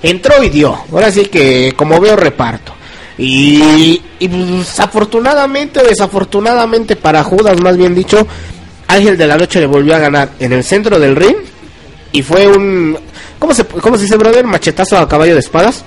entró 0.02 0.42
y 0.42 0.50
dio. 0.50 0.78
Ahora 0.90 1.12
sí 1.12 1.26
que 1.26 1.74
como 1.76 2.00
veo 2.00 2.16
reparto. 2.16 2.74
Y, 3.18 4.02
y 4.20 4.28
pues, 4.30 4.80
afortunadamente 4.80 5.82
o 5.82 5.84
desafortunadamente 5.84 6.96
para 6.96 7.24
Judas, 7.24 7.60
más 7.60 7.76
bien 7.76 7.94
dicho, 7.94 8.26
Ángel 8.88 9.18
de 9.18 9.28
la 9.28 9.36
Noche 9.36 9.60
le 9.60 9.66
volvió 9.66 9.96
a 9.96 10.00
ganar 10.00 10.30
en 10.40 10.54
el 10.54 10.64
centro 10.64 10.98
del 10.98 11.16
ring 11.16 11.36
y 12.18 12.22
fue 12.24 12.48
un 12.48 12.98
¿cómo 13.40 13.54
se 13.54 13.66
cómo 13.66 13.96
se 13.98 14.04
dice 14.04 14.18
brother? 14.18 14.46
machetazo 14.46 14.98
a 14.98 15.08
caballo 15.08 15.34
de 15.34 15.40
espadas. 15.40 15.84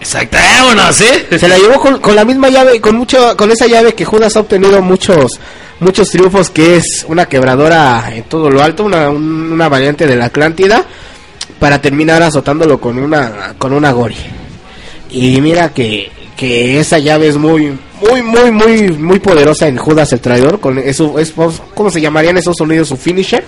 Exacto, 0.00 0.36
vámonos, 0.36 1.00
¿eh? 1.00 1.26
Se 1.38 1.48
la 1.48 1.56
llevó 1.56 1.80
con, 1.80 1.98
con 2.00 2.14
la 2.14 2.24
misma 2.24 2.48
llave, 2.50 2.80
con 2.80 2.96
mucho 2.96 3.36
con 3.36 3.50
esa 3.50 3.66
llave 3.66 3.94
que 3.94 4.04
Judas 4.04 4.36
ha 4.36 4.40
obtenido 4.40 4.82
muchos 4.82 5.40
muchos 5.80 6.08
triunfos 6.10 6.50
que 6.50 6.76
es 6.76 7.04
una 7.08 7.26
quebradora 7.26 8.10
en 8.14 8.22
todo 8.24 8.48
lo 8.50 8.62
alto, 8.62 8.84
una, 8.84 9.08
un- 9.10 9.52
una 9.52 9.68
variante 9.68 10.06
de 10.06 10.16
la 10.16 10.26
Atlántida 10.26 10.84
para 11.58 11.80
terminar 11.80 12.22
azotándolo 12.22 12.78
con 12.80 12.98
una 12.98 13.54
con 13.58 13.72
una 13.72 13.92
gori. 13.92 14.16
Y 15.10 15.40
mira 15.40 15.70
que 15.72 16.10
que 16.36 16.80
esa 16.80 16.98
llave 16.98 17.28
es 17.28 17.36
muy 17.36 17.78
muy 18.10 18.22
muy 18.22 18.50
muy 18.50 18.88
muy 18.90 19.18
poderosa 19.20 19.68
en 19.68 19.76
Judas 19.78 20.12
el 20.12 20.20
traidor 20.20 20.60
con 20.60 20.78
eso 20.78 21.18
es 21.18 21.32
cómo 21.74 21.90
se 21.90 22.00
llamarían 22.00 22.36
esos 22.36 22.56
sonidos 22.56 22.88
su 22.88 22.96
finisher 22.96 23.44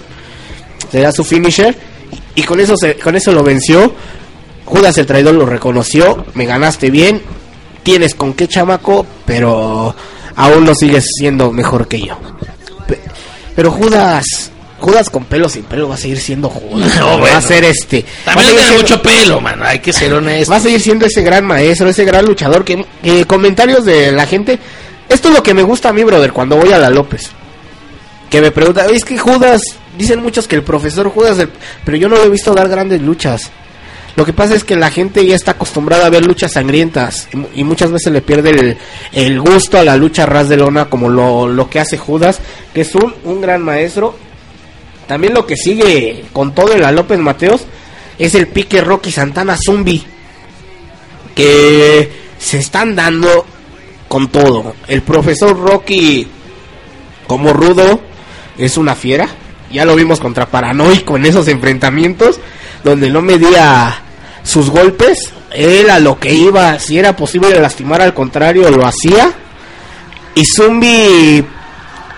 será 0.93 1.11
su 1.11 1.25
finisher 1.25 1.77
y 2.35 2.43
con 2.43 2.61
eso 2.61 2.77
se, 2.77 2.95
con 2.97 3.17
eso 3.17 3.33
lo 3.33 3.43
venció 3.43 3.93
Judas 4.65 4.99
el 4.99 5.07
traidor 5.07 5.35
lo 5.35 5.47
reconoció 5.47 6.25
me 6.35 6.45
ganaste 6.47 6.91
bien 6.91 7.23
tienes 7.83 8.15
con 8.15 8.35
qué 8.35 8.49
chamaco 8.49 9.07
pero 9.25 9.95
aún 10.37 10.65
no 10.65 10.75
sigues 10.75 11.05
siendo 11.19 11.53
mejor 11.53 11.87
que 11.89 12.01
yo 12.01 12.19
Pe- 12.87 13.01
pero 13.55 13.71
Judas 13.71 14.51
Judas 14.79 15.09
con 15.09 15.25
pelo 15.25 15.49
sin 15.49 15.65
pelo 15.65 15.89
va 15.89 15.95
a 15.95 15.99
seguir 15.99 16.19
siendo 16.19 16.49
Judas 16.51 16.95
No, 17.01 17.19
va 17.21 17.37
a 17.37 17.41
ser 17.41 17.65
este 17.65 18.05
También 18.25 18.49
tiene 18.49 18.63
siendo- 18.63 18.83
mucho 18.83 19.03
pelo, 19.03 19.41
mano, 19.41 19.65
hay 19.65 19.79
que 19.79 19.93
ser 19.93 20.13
honesto. 20.13 20.51
va 20.51 20.59
a 20.59 20.61
seguir 20.61 20.81
siendo 20.81 21.07
ese 21.07 21.23
gran 21.23 21.47
maestro, 21.47 21.89
ese 21.89 22.05
gran 22.05 22.27
luchador 22.27 22.65
que, 22.65 22.85
que 23.03 23.25
comentarios 23.25 23.85
de 23.87 24.13
la 24.13 24.27
gente. 24.27 24.59
Esto 25.09 25.29
es 25.29 25.35
lo 25.35 25.43
que 25.43 25.55
me 25.55 25.63
gusta 25.63 25.89
a 25.89 25.93
mí, 25.95 26.05
brother, 26.05 26.33
cuando 26.33 26.57
voy 26.57 26.73
a 26.73 26.79
la 26.79 26.91
López. 26.91 27.31
Que 28.37 28.43
me 28.43 28.51
pregunta, 28.51 28.85
es 28.87 29.03
que 29.03 29.17
Judas, 29.17 29.63
dicen 29.97 30.21
muchos 30.23 30.47
que 30.47 30.57
el 30.57 30.63
profesor 30.63 31.09
Judas, 31.09 31.39
pero 31.87 31.97
yo 31.97 32.07
no 32.07 32.17
lo 32.17 32.25
he 32.25 32.29
visto 32.29 32.53
dar 32.53 32.69
grandes 32.69 33.01
luchas. 33.01 33.51
Lo 34.15 34.27
que 34.27 34.35
pasa 34.35 34.55
es 34.55 34.63
que 34.63 34.77
la 34.77 34.91
gente 34.91 35.25
ya 35.25 35.35
está 35.35 35.53
acostumbrada 35.53 36.05
a 36.05 36.11
ver 36.11 36.27
luchas 36.27 36.53
sangrientas 36.53 37.29
y, 37.33 37.37
mu- 37.39 37.49
y 37.55 37.65
muchas 37.65 37.91
veces 37.91 38.13
le 38.13 38.21
pierde 38.21 38.51
el, 38.51 38.77
el 39.13 39.41
gusto 39.41 39.79
a 39.79 39.85
la 39.85 39.97
lucha 39.97 40.27
ras 40.27 40.51
de 40.51 40.59
lona 40.59 40.91
como 40.91 41.09
lo, 41.09 41.49
lo 41.49 41.71
que 41.71 41.81
hace 41.81 41.97
Judas, 41.97 42.41
que 42.75 42.83
es 42.83 42.95
un, 42.95 43.15
un 43.25 43.41
gran 43.41 43.63
maestro 43.63 44.15
también 45.07 45.33
lo 45.33 45.47
que 45.47 45.57
sigue 45.57 46.25
con 46.33 46.55
todo 46.55 46.73
en 46.75 46.83
la 46.83 46.93
López 46.93 47.19
Mateos 47.19 47.63
es 48.19 48.35
el 48.35 48.49
pique 48.49 48.81
Rocky 48.83 49.11
Santana 49.13 49.57
Zumbi. 49.57 50.05
Que 51.35 52.11
se 52.39 52.59
están 52.59 52.95
dando 52.97 53.47
con 54.09 54.29
todo. 54.29 54.75
El 54.89 55.03
profesor 55.03 55.59
Rocky, 55.59 56.27
como 57.27 57.53
rudo, 57.53 58.01
es 58.59 58.77
una 58.77 58.95
fiera. 58.95 59.29
Ya 59.71 59.85
lo 59.85 59.97
vimos 59.97 60.21
contra 60.21 60.47
Paranoico 60.47 61.17
en 61.17 61.27
esos 61.27 61.49
enfrentamientos, 61.49 62.39
donde 62.85 63.11
no 63.11 63.21
medía 63.23 64.01
sus 64.43 64.71
golpes. 64.71 65.33
Él 65.51 65.91
a 65.91 65.99
lo 65.99 66.19
que 66.19 66.33
iba, 66.33 66.79
si 66.79 66.99
era 66.99 67.17
posible 67.17 67.59
lastimar 67.61 68.01
al 68.01 68.15
contrario, 68.15 68.71
lo 68.71 68.87
hacía. 68.87 69.33
Y 70.35 70.45
Zumbi 70.45 71.45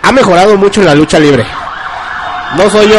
ha 0.02 0.12
mejorado 0.12 0.56
mucho 0.56 0.80
en 0.80 0.86
la 0.86 0.94
lucha 0.94 1.18
libre. 1.18 1.46
No 2.56 2.68
soy 2.70 2.88
yo. 2.88 2.98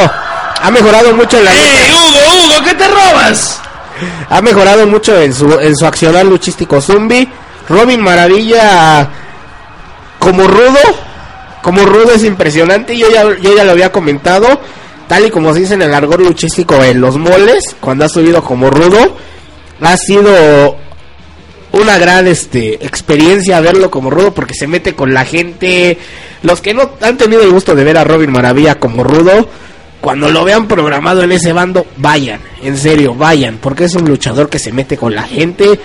Ha 0.61 0.71
mejorado 0.71 1.13
mucho 1.13 1.37
en 1.37 1.45
la 1.45 1.51
lucha. 1.51 1.63
¡Eh, 1.63 1.91
Hugo, 1.91 2.55
Hugo, 2.55 2.63
qué 2.65 2.73
te 2.73 2.87
robas! 2.87 3.61
Ha 4.29 4.41
mejorado 4.41 4.87
mucho 4.87 5.19
en 5.19 5.33
su, 5.33 5.59
en 5.59 5.75
su 5.75 5.85
accionar 5.85 6.25
luchístico 6.25 6.81
Zumbi. 6.81 7.27
Robin 7.67 8.01
Maravilla 8.01 9.09
como 10.19 10.47
rudo. 10.47 10.79
Como 11.61 11.85
rudo 11.85 12.13
es 12.13 12.23
impresionante. 12.23 12.97
Yo 12.97 13.09
ya, 13.11 13.23
yo 13.41 13.55
ya 13.55 13.63
lo 13.63 13.71
había 13.71 13.91
comentado. 13.91 14.47
Tal 15.07 15.25
y 15.25 15.29
como 15.31 15.53
se 15.53 15.61
dice 15.61 15.73
en 15.73 15.81
el 15.81 15.93
argor 15.93 16.21
luchístico 16.21 16.83
en 16.83 17.01
los 17.01 17.17
moles. 17.17 17.75
Cuando 17.79 18.05
ha 18.05 18.09
subido 18.09 18.43
como 18.43 18.69
rudo. 18.69 19.17
Ha 19.81 19.97
sido 19.97 20.77
una 21.71 21.97
gran 21.97 22.27
este 22.27 22.85
experiencia 22.85 23.59
verlo 23.59 23.91
como 23.91 24.09
rudo 24.09 24.33
porque 24.33 24.53
se 24.53 24.67
mete 24.67 24.95
con 24.95 25.13
la 25.13 25.25
gente. 25.25 25.97
Los 26.43 26.61
que 26.61 26.73
no 26.73 26.91
han 27.01 27.17
tenido 27.17 27.41
el 27.43 27.51
gusto 27.51 27.75
de 27.75 27.83
ver 27.83 27.97
a 27.97 28.03
Robin 28.03 28.31
Maravilla 28.31 28.79
como 28.79 29.03
rudo, 29.03 29.47
cuando 30.01 30.29
lo 30.29 30.45
vean 30.45 30.67
programado 30.67 31.21
en 31.21 31.31
ese 31.31 31.53
bando, 31.53 31.85
vayan, 31.97 32.39
en 32.63 32.77
serio, 32.77 33.13
vayan, 33.13 33.57
porque 33.57 33.85
es 33.85 33.95
un 33.95 34.05
luchador 34.05 34.49
que 34.49 34.59
se 34.59 34.71
mete 34.71 34.97
con 34.97 35.13
la 35.13 35.23
gente, 35.23 35.79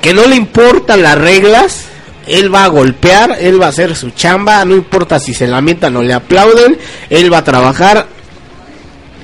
que 0.00 0.14
no 0.14 0.26
le 0.26 0.36
importan 0.36 1.02
las 1.02 1.18
reglas, 1.18 1.86
él 2.26 2.52
va 2.54 2.64
a 2.64 2.68
golpear, 2.68 3.36
él 3.40 3.60
va 3.60 3.66
a 3.66 3.70
hacer 3.70 3.96
su 3.96 4.10
chamba, 4.10 4.64
no 4.64 4.74
importa 4.74 5.18
si 5.18 5.34
se 5.34 5.46
lamentan 5.46 5.96
o 5.96 6.02
le 6.02 6.12
aplauden, 6.14 6.76
él 7.08 7.32
va 7.32 7.38
a 7.38 7.44
trabajar 7.44 8.06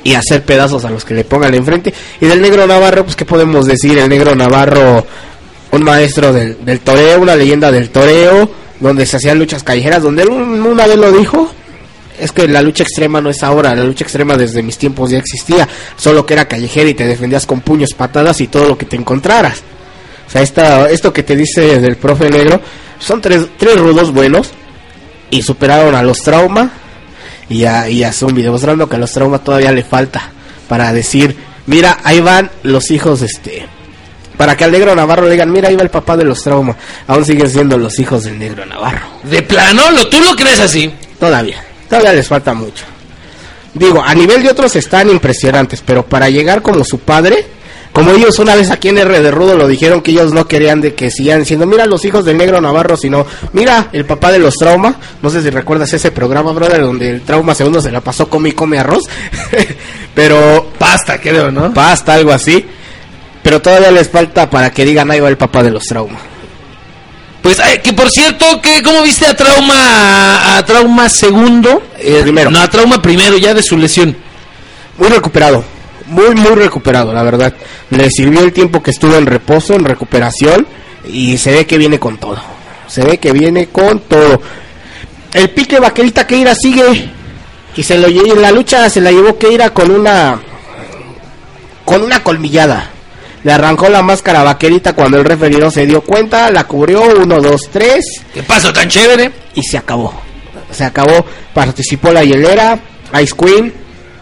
y 0.04 0.14
hacer 0.14 0.44
pedazos 0.44 0.84
a 0.84 0.90
los 0.90 1.04
que 1.04 1.14
le 1.14 1.24
pongan 1.24 1.54
enfrente. 1.54 1.92
Y 2.20 2.26
del 2.26 2.40
negro 2.40 2.66
Navarro, 2.66 3.04
pues 3.04 3.16
qué 3.16 3.24
podemos 3.24 3.66
decir, 3.66 3.98
el 3.98 4.08
negro 4.08 4.34
Navarro, 4.34 5.04
un 5.72 5.82
maestro 5.82 6.32
del, 6.32 6.64
del 6.64 6.80
toreo, 6.80 7.20
una 7.20 7.34
leyenda 7.34 7.72
del 7.72 7.90
toreo, 7.90 8.48
donde 8.80 9.04
se 9.06 9.16
hacían 9.16 9.38
luchas 9.38 9.62
callejeras, 9.64 10.02
donde 10.02 10.22
él 10.22 10.28
un- 10.28 10.62
una 10.62 10.86
vez 10.86 10.96
lo 10.96 11.10
dijo, 11.10 11.50
es 12.20 12.30
que 12.32 12.46
la 12.48 12.62
lucha 12.62 12.82
extrema 12.84 13.20
no 13.20 13.30
es 13.30 13.42
ahora, 13.42 13.74
la 13.74 13.82
lucha 13.84 14.04
extrema 14.04 14.36
desde 14.36 14.62
mis 14.62 14.78
tiempos 14.78 15.10
ya 15.10 15.18
existía, 15.18 15.68
solo 15.96 16.24
que 16.24 16.34
era 16.34 16.46
callejera 16.46 16.88
y 16.88 16.94
te 16.94 17.06
defendías 17.06 17.44
con 17.44 17.60
puños, 17.60 17.90
patadas 17.94 18.40
y 18.40 18.46
todo 18.46 18.68
lo 18.68 18.78
que 18.78 18.86
te 18.86 18.96
encontraras. 18.96 19.62
O 20.26 20.30
sea, 20.30 20.40
esta, 20.42 20.88
esto 20.90 21.12
que 21.12 21.22
te 21.24 21.36
dice 21.36 21.80
del 21.80 21.96
profe 21.96 22.30
negro, 22.30 22.60
son 22.98 23.20
tres, 23.20 23.46
tres 23.56 23.78
rudos 23.78 24.12
buenos 24.12 24.50
y 25.30 25.42
superaron 25.42 25.94
a 25.94 26.02
los 26.02 26.18
trauma 26.18 26.70
y 27.48 27.64
a, 27.64 27.88
y 27.88 28.02
a 28.04 28.12
Zombie, 28.12 28.42
demostrando 28.42 28.88
que 28.88 28.96
a 28.96 28.98
los 28.98 29.12
trauma 29.12 29.38
todavía 29.38 29.72
le 29.72 29.84
falta 29.84 30.30
para 30.68 30.92
decir, 30.92 31.36
mira, 31.66 31.98
ahí 32.02 32.20
van 32.20 32.50
los 32.62 32.90
hijos, 32.90 33.22
este, 33.22 33.66
para 34.36 34.56
que 34.56 34.64
al 34.64 34.72
negro 34.72 34.94
Navarro 34.94 35.24
le 35.24 35.32
digan, 35.32 35.50
mira, 35.50 35.68
ahí 35.68 35.76
va 35.76 35.82
el 35.82 35.90
papá 35.90 36.16
de 36.16 36.24
los 36.24 36.42
trauma, 36.42 36.76
aún 37.06 37.24
siguen 37.24 37.48
siendo 37.48 37.78
los 37.78 37.98
hijos 37.98 38.24
del 38.24 38.38
negro 38.38 38.66
Navarro. 38.66 39.06
De 39.22 39.42
plano, 39.42 39.90
¿lo, 39.90 40.08
¿tú 40.08 40.20
lo 40.20 40.34
crees 40.34 40.60
así? 40.60 40.92
Todavía, 41.18 41.64
todavía 41.88 42.12
les 42.12 42.26
falta 42.26 42.52
mucho. 42.54 42.84
Digo, 43.74 44.02
a 44.02 44.14
nivel 44.14 44.42
de 44.42 44.50
otros 44.50 44.74
están 44.76 45.10
impresionantes, 45.10 45.82
pero 45.84 46.04
para 46.04 46.30
llegar 46.30 46.62
como 46.62 46.82
su 46.82 46.98
padre, 46.98 47.46
como 47.96 48.12
ellos 48.12 48.38
una 48.38 48.54
vez 48.54 48.70
aquí 48.70 48.90
en 48.90 48.98
R 48.98 49.20
de 49.22 49.30
Rudo 49.30 49.56
lo 49.56 49.66
dijeron 49.66 50.02
que 50.02 50.10
ellos 50.10 50.30
no 50.30 50.46
querían 50.46 50.82
de 50.82 50.92
que 50.92 51.10
sigan 51.10 51.38
diciendo, 51.38 51.64
mira 51.64 51.86
los 51.86 52.04
hijos 52.04 52.26
del 52.26 52.36
negro 52.36 52.60
Navarro, 52.60 52.94
sino, 52.94 53.24
mira 53.54 53.88
el 53.90 54.04
papá 54.04 54.30
de 54.32 54.38
los 54.38 54.52
trauma. 54.52 54.96
No 55.22 55.30
sé 55.30 55.40
si 55.40 55.48
recuerdas 55.48 55.94
ese 55.94 56.10
programa, 56.10 56.52
brother, 56.52 56.82
donde 56.82 57.08
el 57.08 57.22
trauma 57.22 57.54
segundo 57.54 57.80
se 57.80 57.90
la 57.90 58.02
pasó 58.02 58.28
come 58.28 58.50
y 58.50 58.52
come 58.52 58.78
arroz. 58.78 59.04
pero 60.14 60.72
Pasta, 60.78 61.18
creo, 61.18 61.50
¿no? 61.50 61.72
pasta, 61.72 62.12
algo 62.12 62.32
así. 62.32 62.66
Pero 63.42 63.62
todavía 63.62 63.90
les 63.90 64.10
falta 64.10 64.50
para 64.50 64.70
que 64.70 64.84
digan, 64.84 65.10
ahí 65.10 65.20
va 65.20 65.30
el 65.30 65.38
papá 65.38 65.62
de 65.62 65.70
los 65.70 65.84
trauma. 65.84 66.18
Pues, 67.40 67.58
ay, 67.60 67.78
que 67.78 67.94
por 67.94 68.10
cierto, 68.10 68.60
que 68.60 68.82
¿cómo 68.82 69.00
viste 69.00 69.24
a 69.24 69.34
Trauma, 69.34 70.58
a 70.58 70.64
Trauma 70.66 71.08
segundo? 71.08 71.82
Eh, 71.98 72.20
primero. 72.20 72.50
No, 72.50 72.60
a 72.60 72.68
Trauma 72.68 73.00
primero, 73.00 73.38
ya 73.38 73.54
de 73.54 73.62
su 73.62 73.78
lesión. 73.78 74.14
Muy 74.98 75.08
recuperado, 75.08 75.64
muy, 76.06 76.34
muy 76.34 76.54
recuperado, 76.54 77.12
la 77.12 77.22
verdad. 77.22 77.54
Le 77.90 78.10
sirvió 78.10 78.40
el 78.40 78.52
tiempo 78.52 78.82
que 78.82 78.90
estuvo 78.90 79.14
en 79.16 79.26
reposo, 79.26 79.74
en 79.74 79.84
recuperación, 79.84 80.66
y 81.06 81.38
se 81.38 81.52
ve 81.52 81.66
que 81.66 81.78
viene 81.78 81.98
con 81.98 82.18
todo. 82.18 82.40
Se 82.86 83.04
ve 83.04 83.18
que 83.18 83.32
viene 83.32 83.68
con 83.68 84.00
todo. 84.00 84.40
El 85.32 85.50
pique 85.50 85.78
vaquerita 85.78 86.26
Keira 86.26 86.54
sigue, 86.54 87.10
y 87.76 87.82
se 87.82 87.98
lo 87.98 88.08
en 88.08 88.40
la 88.40 88.50
lucha 88.50 88.88
se 88.88 89.00
la 89.00 89.12
llevó 89.12 89.36
Keira 89.38 89.70
con 89.70 89.90
una, 89.90 90.40
con 91.84 92.02
una 92.02 92.22
colmillada. 92.22 92.90
Le 93.44 93.52
arrancó 93.52 93.88
la 93.88 94.02
máscara 94.02 94.42
vaquerita 94.42 94.94
cuando 94.94 95.18
el 95.18 95.24
referido 95.24 95.70
se 95.70 95.86
dio 95.86 96.00
cuenta, 96.00 96.50
la 96.50 96.64
cubrió, 96.64 97.02
uno, 97.22 97.40
dos, 97.40 97.68
tres, 97.70 98.04
¿Qué 98.34 98.42
pasó 98.42 98.72
tan 98.72 98.88
chévere? 98.88 99.30
y 99.54 99.62
se 99.62 99.78
acabó. 99.78 100.12
Se 100.72 100.84
acabó, 100.84 101.24
participó 101.54 102.12
la 102.12 102.24
hielera, 102.24 102.78
Ice 103.22 103.34
Queen, 103.38 103.72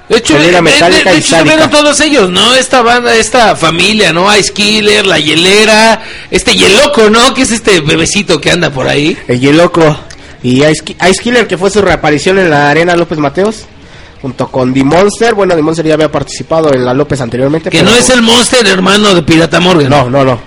De 0.08 0.18
hecho, 0.18 0.34
de- 0.38 0.52
de- 0.90 1.00
hecho, 1.18 1.30
todos 1.70 2.00
ellos, 2.00 2.30
¿no? 2.30 2.54
Esta 2.54 2.82
banda, 2.82 3.14
esta 3.16 3.56
familia, 3.56 4.12
¿no? 4.12 4.34
Ice 4.36 4.52
Killer, 4.52 5.06
la 5.06 5.18
hielera, 5.18 6.02
este 6.30 6.54
Yeloco, 6.54 7.08
¿no? 7.08 7.32
Que 7.32 7.42
es 7.42 7.50
este 7.52 7.80
bebecito 7.80 8.38
que 8.40 8.50
anda 8.50 8.68
por 8.70 8.86
ahí. 8.86 9.16
El 9.28 9.40
Yeloco 9.40 9.96
y 10.42 10.62
Ice, 10.62 10.84
Ice 11.10 11.22
Killer, 11.22 11.46
que 11.46 11.56
fue 11.56 11.70
su 11.70 11.80
reaparición 11.80 12.38
en 12.38 12.50
la 12.50 12.68
Arena 12.68 12.94
López 12.96 13.18
Mateos, 13.18 13.64
junto 14.20 14.48
con 14.48 14.74
The 14.74 14.84
Monster. 14.84 15.32
Bueno, 15.34 15.54
The 15.56 15.62
Monster 15.62 15.86
ya 15.86 15.94
había 15.94 16.12
participado 16.12 16.72
en 16.74 16.84
la 16.84 16.92
López 16.92 17.20
anteriormente. 17.22 17.70
Que 17.70 17.78
pero- 17.78 17.90
no 17.90 17.96
es 17.96 18.10
el 18.10 18.20
monster 18.20 18.66
hermano 18.66 19.14
de 19.14 19.22
Pirata 19.22 19.58
Morgan. 19.58 19.88
No, 19.88 20.10
no, 20.10 20.22
no. 20.22 20.38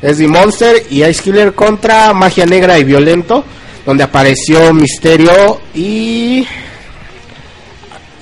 Es 0.00 0.18
The 0.18 0.28
Monster 0.28 0.86
y 0.88 1.02
Ice 1.04 1.20
Killer 1.22 1.52
contra 1.52 2.12
Magia 2.12 2.46
Negra 2.46 2.78
y 2.78 2.84
Violento, 2.84 3.44
donde 3.84 4.04
apareció 4.04 4.72
Misterio 4.72 5.60
y... 5.74 6.46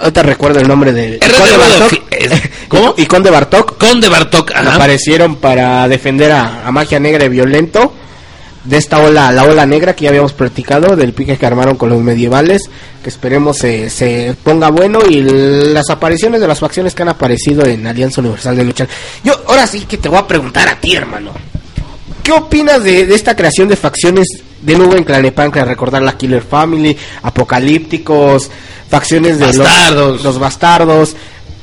Ahorita 0.01 0.23
recuerdo 0.23 0.61
el 0.61 0.69
nombre 0.69 0.93
de... 0.93 1.19
Conde 1.19 1.57
Bartok. 1.57 2.69
¿cómo? 2.69 2.95
Y 2.99 3.07
Conde 3.07 3.31
Bartok. 3.31 3.79
Conde 3.79 4.09
Bartok, 4.09 4.53
ajá. 4.53 4.77
aparecieron 4.77 5.37
para 5.37 5.89
defender 5.89 6.33
a, 6.33 6.67
a 6.67 6.71
Magia 6.73 7.01
Negra 7.01 7.25
y 7.25 7.29
Violento 7.29 7.93
de 8.65 8.77
esta 8.77 8.99
ola, 9.01 9.33
la 9.33 9.45
ola 9.45 9.65
negra 9.65 9.95
que 9.97 10.05
ya 10.05 10.11
habíamos 10.11 10.35
platicado, 10.35 10.95
del 10.95 11.15
pique 11.15 11.39
que 11.39 11.47
armaron 11.47 11.77
con 11.77 11.89
los 11.89 12.03
medievales, 12.03 12.69
que 13.03 13.09
esperemos 13.09 13.57
se, 13.57 13.89
se 13.89 14.37
ponga 14.43 14.69
bueno 14.71 15.01
y 15.09 15.23
las 15.23 15.89
apariciones 15.89 16.41
de 16.41 16.49
las 16.49 16.59
facciones 16.59 16.95
que 16.95 17.03
han 17.03 17.09
aparecido 17.09 17.65
en 17.65 17.87
Alianza 17.87 18.21
Universal 18.21 18.57
de 18.57 18.65
Lucha. 18.65 18.87
Yo 19.25 19.33
ahora 19.47 19.67
sí 19.67 19.81
que 19.87 19.97
te 19.97 20.09
voy 20.09 20.19
a 20.19 20.27
preguntar 20.27 20.69
a 20.69 20.79
ti, 20.79 20.95
hermano. 20.95 21.33
¿Qué 22.23 22.33
opinas 22.33 22.85
de, 22.85 23.07
de 23.07 23.15
esta 23.15 23.35
creación 23.35 23.69
de 23.69 23.77
facciones 23.77 24.27
de 24.63 24.75
nuevo 24.77 24.95
en 24.97 25.05
Clanepancra? 25.05 25.65
Recordar 25.65 26.03
la 26.03 26.17
Killer 26.17 26.43
Family, 26.43 26.97
Apocalípticos, 27.23 28.51
facciones 28.91 29.39
de 29.39 29.47
los- 29.47 29.59
Bastardos. 29.59 30.23
los, 30.25 30.39
bastardos, 30.39 31.17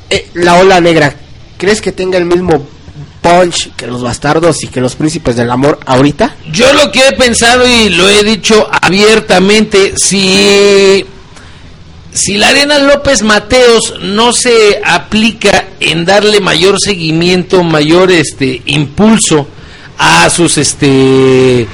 eh, 0.10 0.30
la 0.36 0.56
ola 0.56 0.80
negra. 0.82 1.16
¿Crees 1.58 1.82
que 1.82 1.92
tenga 1.92 2.18
el 2.18 2.26
mismo 2.26 2.66
punch 3.22 3.72
que 3.76 3.88
los 3.88 4.02
bastardos 4.04 4.64
y 4.64 4.68
que 4.68 4.82
los 4.82 4.96
príncipes 4.96 5.36
del 5.36 5.50
amor 5.50 5.80
ahorita? 5.86 6.36
Yo 6.52 6.72
lo 6.74 6.92
que 6.92 7.08
he 7.08 7.12
pensado 7.14 7.68
y 7.68 7.90
lo 7.90 8.08
he 8.10 8.24
dicho 8.24 8.68
abiertamente, 8.82 9.94
si, 9.98 11.06
si 12.14 12.38
la 12.38 12.50
Arena 12.50 12.78
López 12.80 13.24
Mateos 13.24 13.96
no 14.02 14.32
se 14.34 14.82
aplica 14.86 15.66
en 15.80 16.06
darle 16.06 16.40
mayor 16.40 16.80
seguimiento, 16.80 17.64
mayor 17.64 18.12
este 18.12 18.62
impulso 18.66 19.48
a 19.98 20.30
sus 20.30 20.58
este 20.58 21.66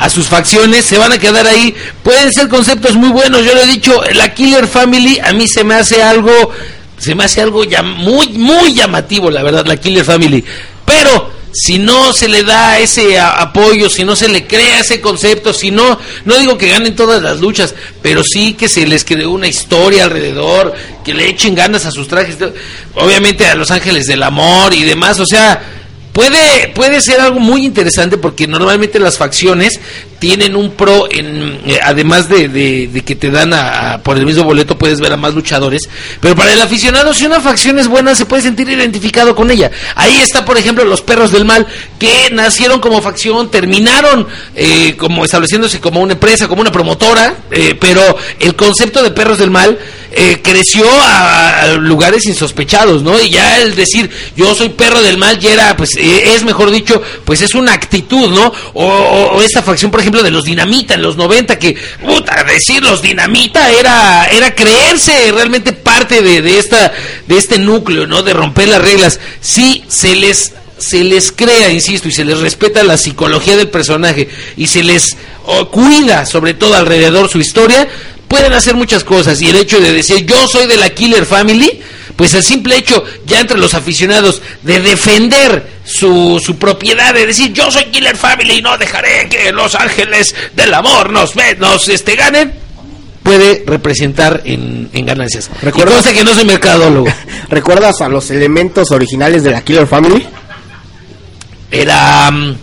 a 0.00 0.08
sus 0.08 0.26
facciones, 0.26 0.86
se 0.86 0.98
van 0.98 1.12
a 1.12 1.18
quedar 1.18 1.46
ahí. 1.46 1.74
Pueden 2.02 2.32
ser 2.32 2.48
conceptos 2.48 2.96
muy 2.96 3.10
buenos. 3.10 3.44
Yo 3.44 3.54
lo 3.54 3.62
he 3.62 3.66
dicho, 3.66 4.02
la 4.14 4.32
Killer 4.34 4.66
Family 4.66 5.20
a 5.22 5.32
mí 5.34 5.46
se 5.46 5.62
me 5.62 5.74
hace 5.74 6.02
algo 6.02 6.50
se 6.98 7.14
me 7.14 7.24
hace 7.24 7.40
algo 7.40 7.62
muy 7.96 8.28
muy 8.30 8.74
llamativo, 8.74 9.30
la 9.30 9.42
verdad, 9.42 9.66
la 9.66 9.76
Killer 9.76 10.04
Family. 10.04 10.42
Pero 10.86 11.30
si 11.52 11.78
no 11.78 12.14
se 12.14 12.28
le 12.28 12.44
da 12.44 12.78
ese 12.78 13.18
apoyo, 13.18 13.90
si 13.90 14.04
no 14.04 14.16
se 14.16 14.28
le 14.28 14.46
crea 14.46 14.80
ese 14.80 15.02
concepto, 15.02 15.52
si 15.52 15.70
no, 15.70 15.98
no 16.24 16.38
digo 16.38 16.56
que 16.56 16.68
ganen 16.68 16.96
todas 16.96 17.22
las 17.22 17.40
luchas, 17.40 17.74
pero 18.02 18.22
sí 18.24 18.54
que 18.54 18.68
se 18.68 18.86
les 18.86 19.04
cree 19.04 19.26
una 19.26 19.48
historia 19.48 20.04
alrededor, 20.04 20.74
que 21.04 21.12
le 21.12 21.28
echen 21.28 21.54
ganas 21.54 21.84
a 21.84 21.90
sus 21.90 22.08
trajes, 22.08 22.36
obviamente 22.94 23.46
a 23.46 23.54
los 23.54 23.70
ángeles 23.70 24.06
del 24.06 24.22
amor 24.22 24.72
y 24.72 24.84
demás, 24.84 25.20
o 25.20 25.26
sea, 25.26 25.79
puede, 26.12 26.68
puede 26.74 27.00
ser 27.00 27.20
algo 27.20 27.40
muy 27.40 27.64
interesante 27.64 28.16
porque 28.18 28.46
normalmente 28.46 28.98
las 28.98 29.16
facciones 29.18 29.80
tienen 30.18 30.54
un 30.54 30.72
pro, 30.72 31.08
en, 31.10 31.60
eh, 31.64 31.80
además 31.82 32.28
de, 32.28 32.48
de- 32.48 33.02
que 33.02 33.14
te 33.14 33.30
dan 33.30 33.54
a, 33.54 33.94
a- 33.94 34.02
por 34.02 34.18
el 34.18 34.26
mismo 34.26 34.44
boleto, 34.44 34.76
puedes 34.76 35.00
ver 35.00 35.12
a 35.12 35.16
más 35.16 35.32
luchadores. 35.34 35.82
Pero 36.20 36.36
para 36.36 36.52
el 36.52 36.60
aficionado, 36.60 37.14
si 37.14 37.24
una 37.24 37.40
facción 37.40 37.78
es 37.78 37.88
buena, 37.88 38.14
se 38.14 38.26
puede 38.26 38.42
sentir 38.42 38.68
identificado 38.68 39.34
con 39.34 39.50
ella. 39.50 39.70
Ahí 39.94 40.20
está, 40.20 40.44
por 40.44 40.58
ejemplo, 40.58 40.84
los 40.84 41.00
perros 41.00 41.32
del 41.32 41.46
mal, 41.46 41.66
que 41.98 42.28
nacieron 42.32 42.80
como 42.80 43.00
facción, 43.00 43.50
terminaron 43.50 44.26
eh, 44.54 44.94
como 44.98 45.24
estableciéndose 45.24 45.80
como 45.80 46.00
una 46.00 46.12
empresa, 46.12 46.48
como 46.48 46.60
una 46.60 46.72
promotora, 46.72 47.34
eh, 47.50 47.74
pero 47.80 48.02
el 48.40 48.54
concepto 48.56 49.02
de 49.02 49.10
perros 49.12 49.38
del 49.38 49.50
mal 49.50 49.78
eh, 50.12 50.40
creció 50.42 50.84
a, 50.90 51.76
lugares 51.78 52.26
insospechados, 52.26 53.02
¿no? 53.02 53.20
Y 53.20 53.30
ya 53.30 53.60
el 53.60 53.74
decir 53.74 54.10
yo 54.36 54.54
soy 54.54 54.70
perro 54.70 55.00
del 55.02 55.18
mal 55.18 55.38
ya 55.38 55.52
era, 55.52 55.76
pues 55.76 55.96
eh, 55.96 56.34
es 56.34 56.44
mejor 56.44 56.70
dicho, 56.70 57.00
pues 57.24 57.42
es 57.42 57.54
una 57.54 57.72
actitud, 57.72 58.28
¿no? 58.30 58.52
O 58.74 59.40
esta 59.42 59.62
facción, 59.62 59.90
por 59.90 60.00
ejemplo, 60.00 60.22
de 60.22 60.30
los 60.30 60.44
dinamita 60.44 60.94
en 60.94 61.02
los 61.02 61.16
90, 61.16 61.58
que, 61.58 61.76
puta, 62.00 62.44
decir 62.44 62.82
los 62.82 63.02
dinamita 63.02 63.70
era, 63.70 64.26
era 64.26 64.54
creerse 64.54 65.30
realmente 65.32 65.72
parte 65.72 66.22
de, 66.22 66.42
de 66.42 66.58
esta, 66.58 66.92
de 67.26 67.36
este 67.36 67.58
núcleo, 67.58 68.06
¿no? 68.06 68.22
De 68.22 68.32
romper 68.32 68.68
las 68.68 68.82
reglas. 68.82 69.20
Sí, 69.40 69.84
se 69.88 70.16
les 70.16 70.52
se 70.80 71.04
les 71.04 71.30
crea, 71.30 71.70
insisto, 71.70 72.08
y 72.08 72.12
se 72.12 72.24
les 72.24 72.40
respeta 72.40 72.82
la 72.82 72.96
psicología 72.96 73.56
del 73.56 73.68
personaje 73.68 74.28
y 74.56 74.66
se 74.66 74.82
les 74.82 75.16
oh, 75.44 75.68
cuida 75.68 76.24
sobre 76.24 76.54
todo 76.54 76.74
alrededor 76.74 77.28
su 77.28 77.38
historia, 77.38 77.86
pueden 78.30 78.52
hacer 78.52 78.74
muchas 78.76 79.02
cosas. 79.02 79.42
Y 79.42 79.50
el 79.50 79.56
hecho 79.56 79.80
de 79.80 79.92
decir 79.92 80.24
yo 80.24 80.46
soy 80.46 80.66
de 80.68 80.76
la 80.76 80.88
Killer 80.90 81.26
Family, 81.26 81.80
pues 82.14 82.32
el 82.34 82.44
simple 82.44 82.76
hecho 82.76 83.02
ya 83.26 83.40
entre 83.40 83.58
los 83.58 83.74
aficionados 83.74 84.40
de 84.62 84.78
defender 84.80 85.66
su, 85.84 86.40
su 86.44 86.56
propiedad, 86.56 87.12
de 87.12 87.26
decir 87.26 87.52
yo 87.52 87.70
soy 87.72 87.84
Killer 87.86 88.16
Family 88.16 88.58
y 88.58 88.62
no 88.62 88.78
dejaré 88.78 89.28
que 89.28 89.50
los 89.52 89.74
ángeles 89.74 90.34
del 90.54 90.72
amor 90.72 91.10
nos, 91.10 91.34
ve- 91.34 91.56
nos 91.58 91.88
este, 91.88 92.14
ganen, 92.14 92.52
puede 93.24 93.64
representar 93.66 94.42
en, 94.44 94.88
en 94.92 95.06
ganancias. 95.06 95.50
¿Recuerdas? 95.60 96.06
Y 96.10 96.14
que 96.14 96.22
no 96.24 96.32
soy 96.34 96.44
mercadólogo. 96.44 97.12
¿Recuerdas 97.48 98.00
a 98.00 98.08
los 98.08 98.30
elementos 98.30 98.92
originales 98.92 99.42
de 99.42 99.50
la 99.50 99.62
Killer 99.64 99.88
Family? 99.88 100.24
Era. 101.72 102.30
mm, 102.30 102.56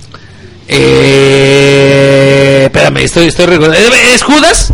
eh, 0.69 2.61
espérame, 2.65 2.97
estoy, 2.97 3.27
estoy 3.27 3.45
recordando. 3.47 3.95
¿Eh, 3.95 4.13
¿Es 4.13 4.23
Judas? 4.23 4.71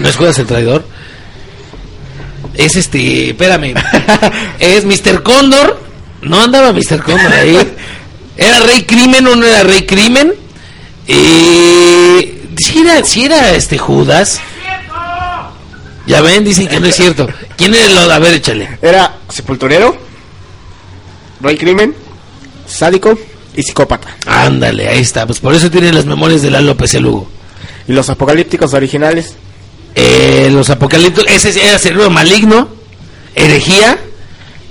No 0.00 0.08
es 0.08 0.16
Judas 0.16 0.38
el 0.38 0.46
traidor. 0.46 0.84
Es 2.54 2.76
este. 2.76 3.30
Espérame. 3.30 3.74
es 4.58 4.84
Mr. 4.84 5.22
Cóndor. 5.22 5.80
No 6.22 6.42
andaba 6.42 6.72
Mr. 6.72 7.02
Cóndor 7.02 7.32
ahí. 7.32 7.56
¿Era 8.36 8.60
Rey 8.60 8.82
Crimen 8.84 9.26
o 9.26 9.36
no 9.36 9.46
era 9.46 9.62
Rey 9.62 9.84
Crimen? 9.86 10.32
Eh, 11.06 12.42
si 12.56 12.80
era, 12.80 13.04
si 13.04 13.24
era 13.24 13.54
este 13.54 13.78
Judas. 13.78 14.40
Ya 16.06 16.22
ven, 16.22 16.44
dicen 16.44 16.66
que 16.66 16.80
no 16.80 16.86
es 16.86 16.96
cierto. 16.96 17.28
¿Quién 17.56 17.74
es 17.74 17.92
lo? 17.92 18.00
A 18.00 18.18
ver, 18.18 18.34
échale. 18.34 18.78
Era 18.82 19.18
sepulturero, 19.28 19.96
rey 21.40 21.56
crimen, 21.56 21.94
sádico 22.66 23.16
y 23.54 23.62
psicópata. 23.62 24.16
Ándale, 24.26 24.88
ahí 24.88 25.00
está. 25.00 25.26
Pues 25.26 25.38
por 25.40 25.54
eso 25.54 25.70
tiene 25.70 25.92
las 25.92 26.06
memorias 26.06 26.42
de 26.42 26.50
la 26.50 26.60
López 26.60 26.94
el 26.94 27.06
Hugo. 27.06 27.28
Y 27.86 27.92
los 27.92 28.08
apocalípticos 28.08 28.74
originales, 28.74 29.36
Eh, 29.94 30.48
los 30.52 30.70
apocaliptos, 30.70 31.24
ese 31.26 31.50
era 31.66 31.78
cerebro 31.78 32.10
maligno, 32.10 32.68
herejía 33.34 33.98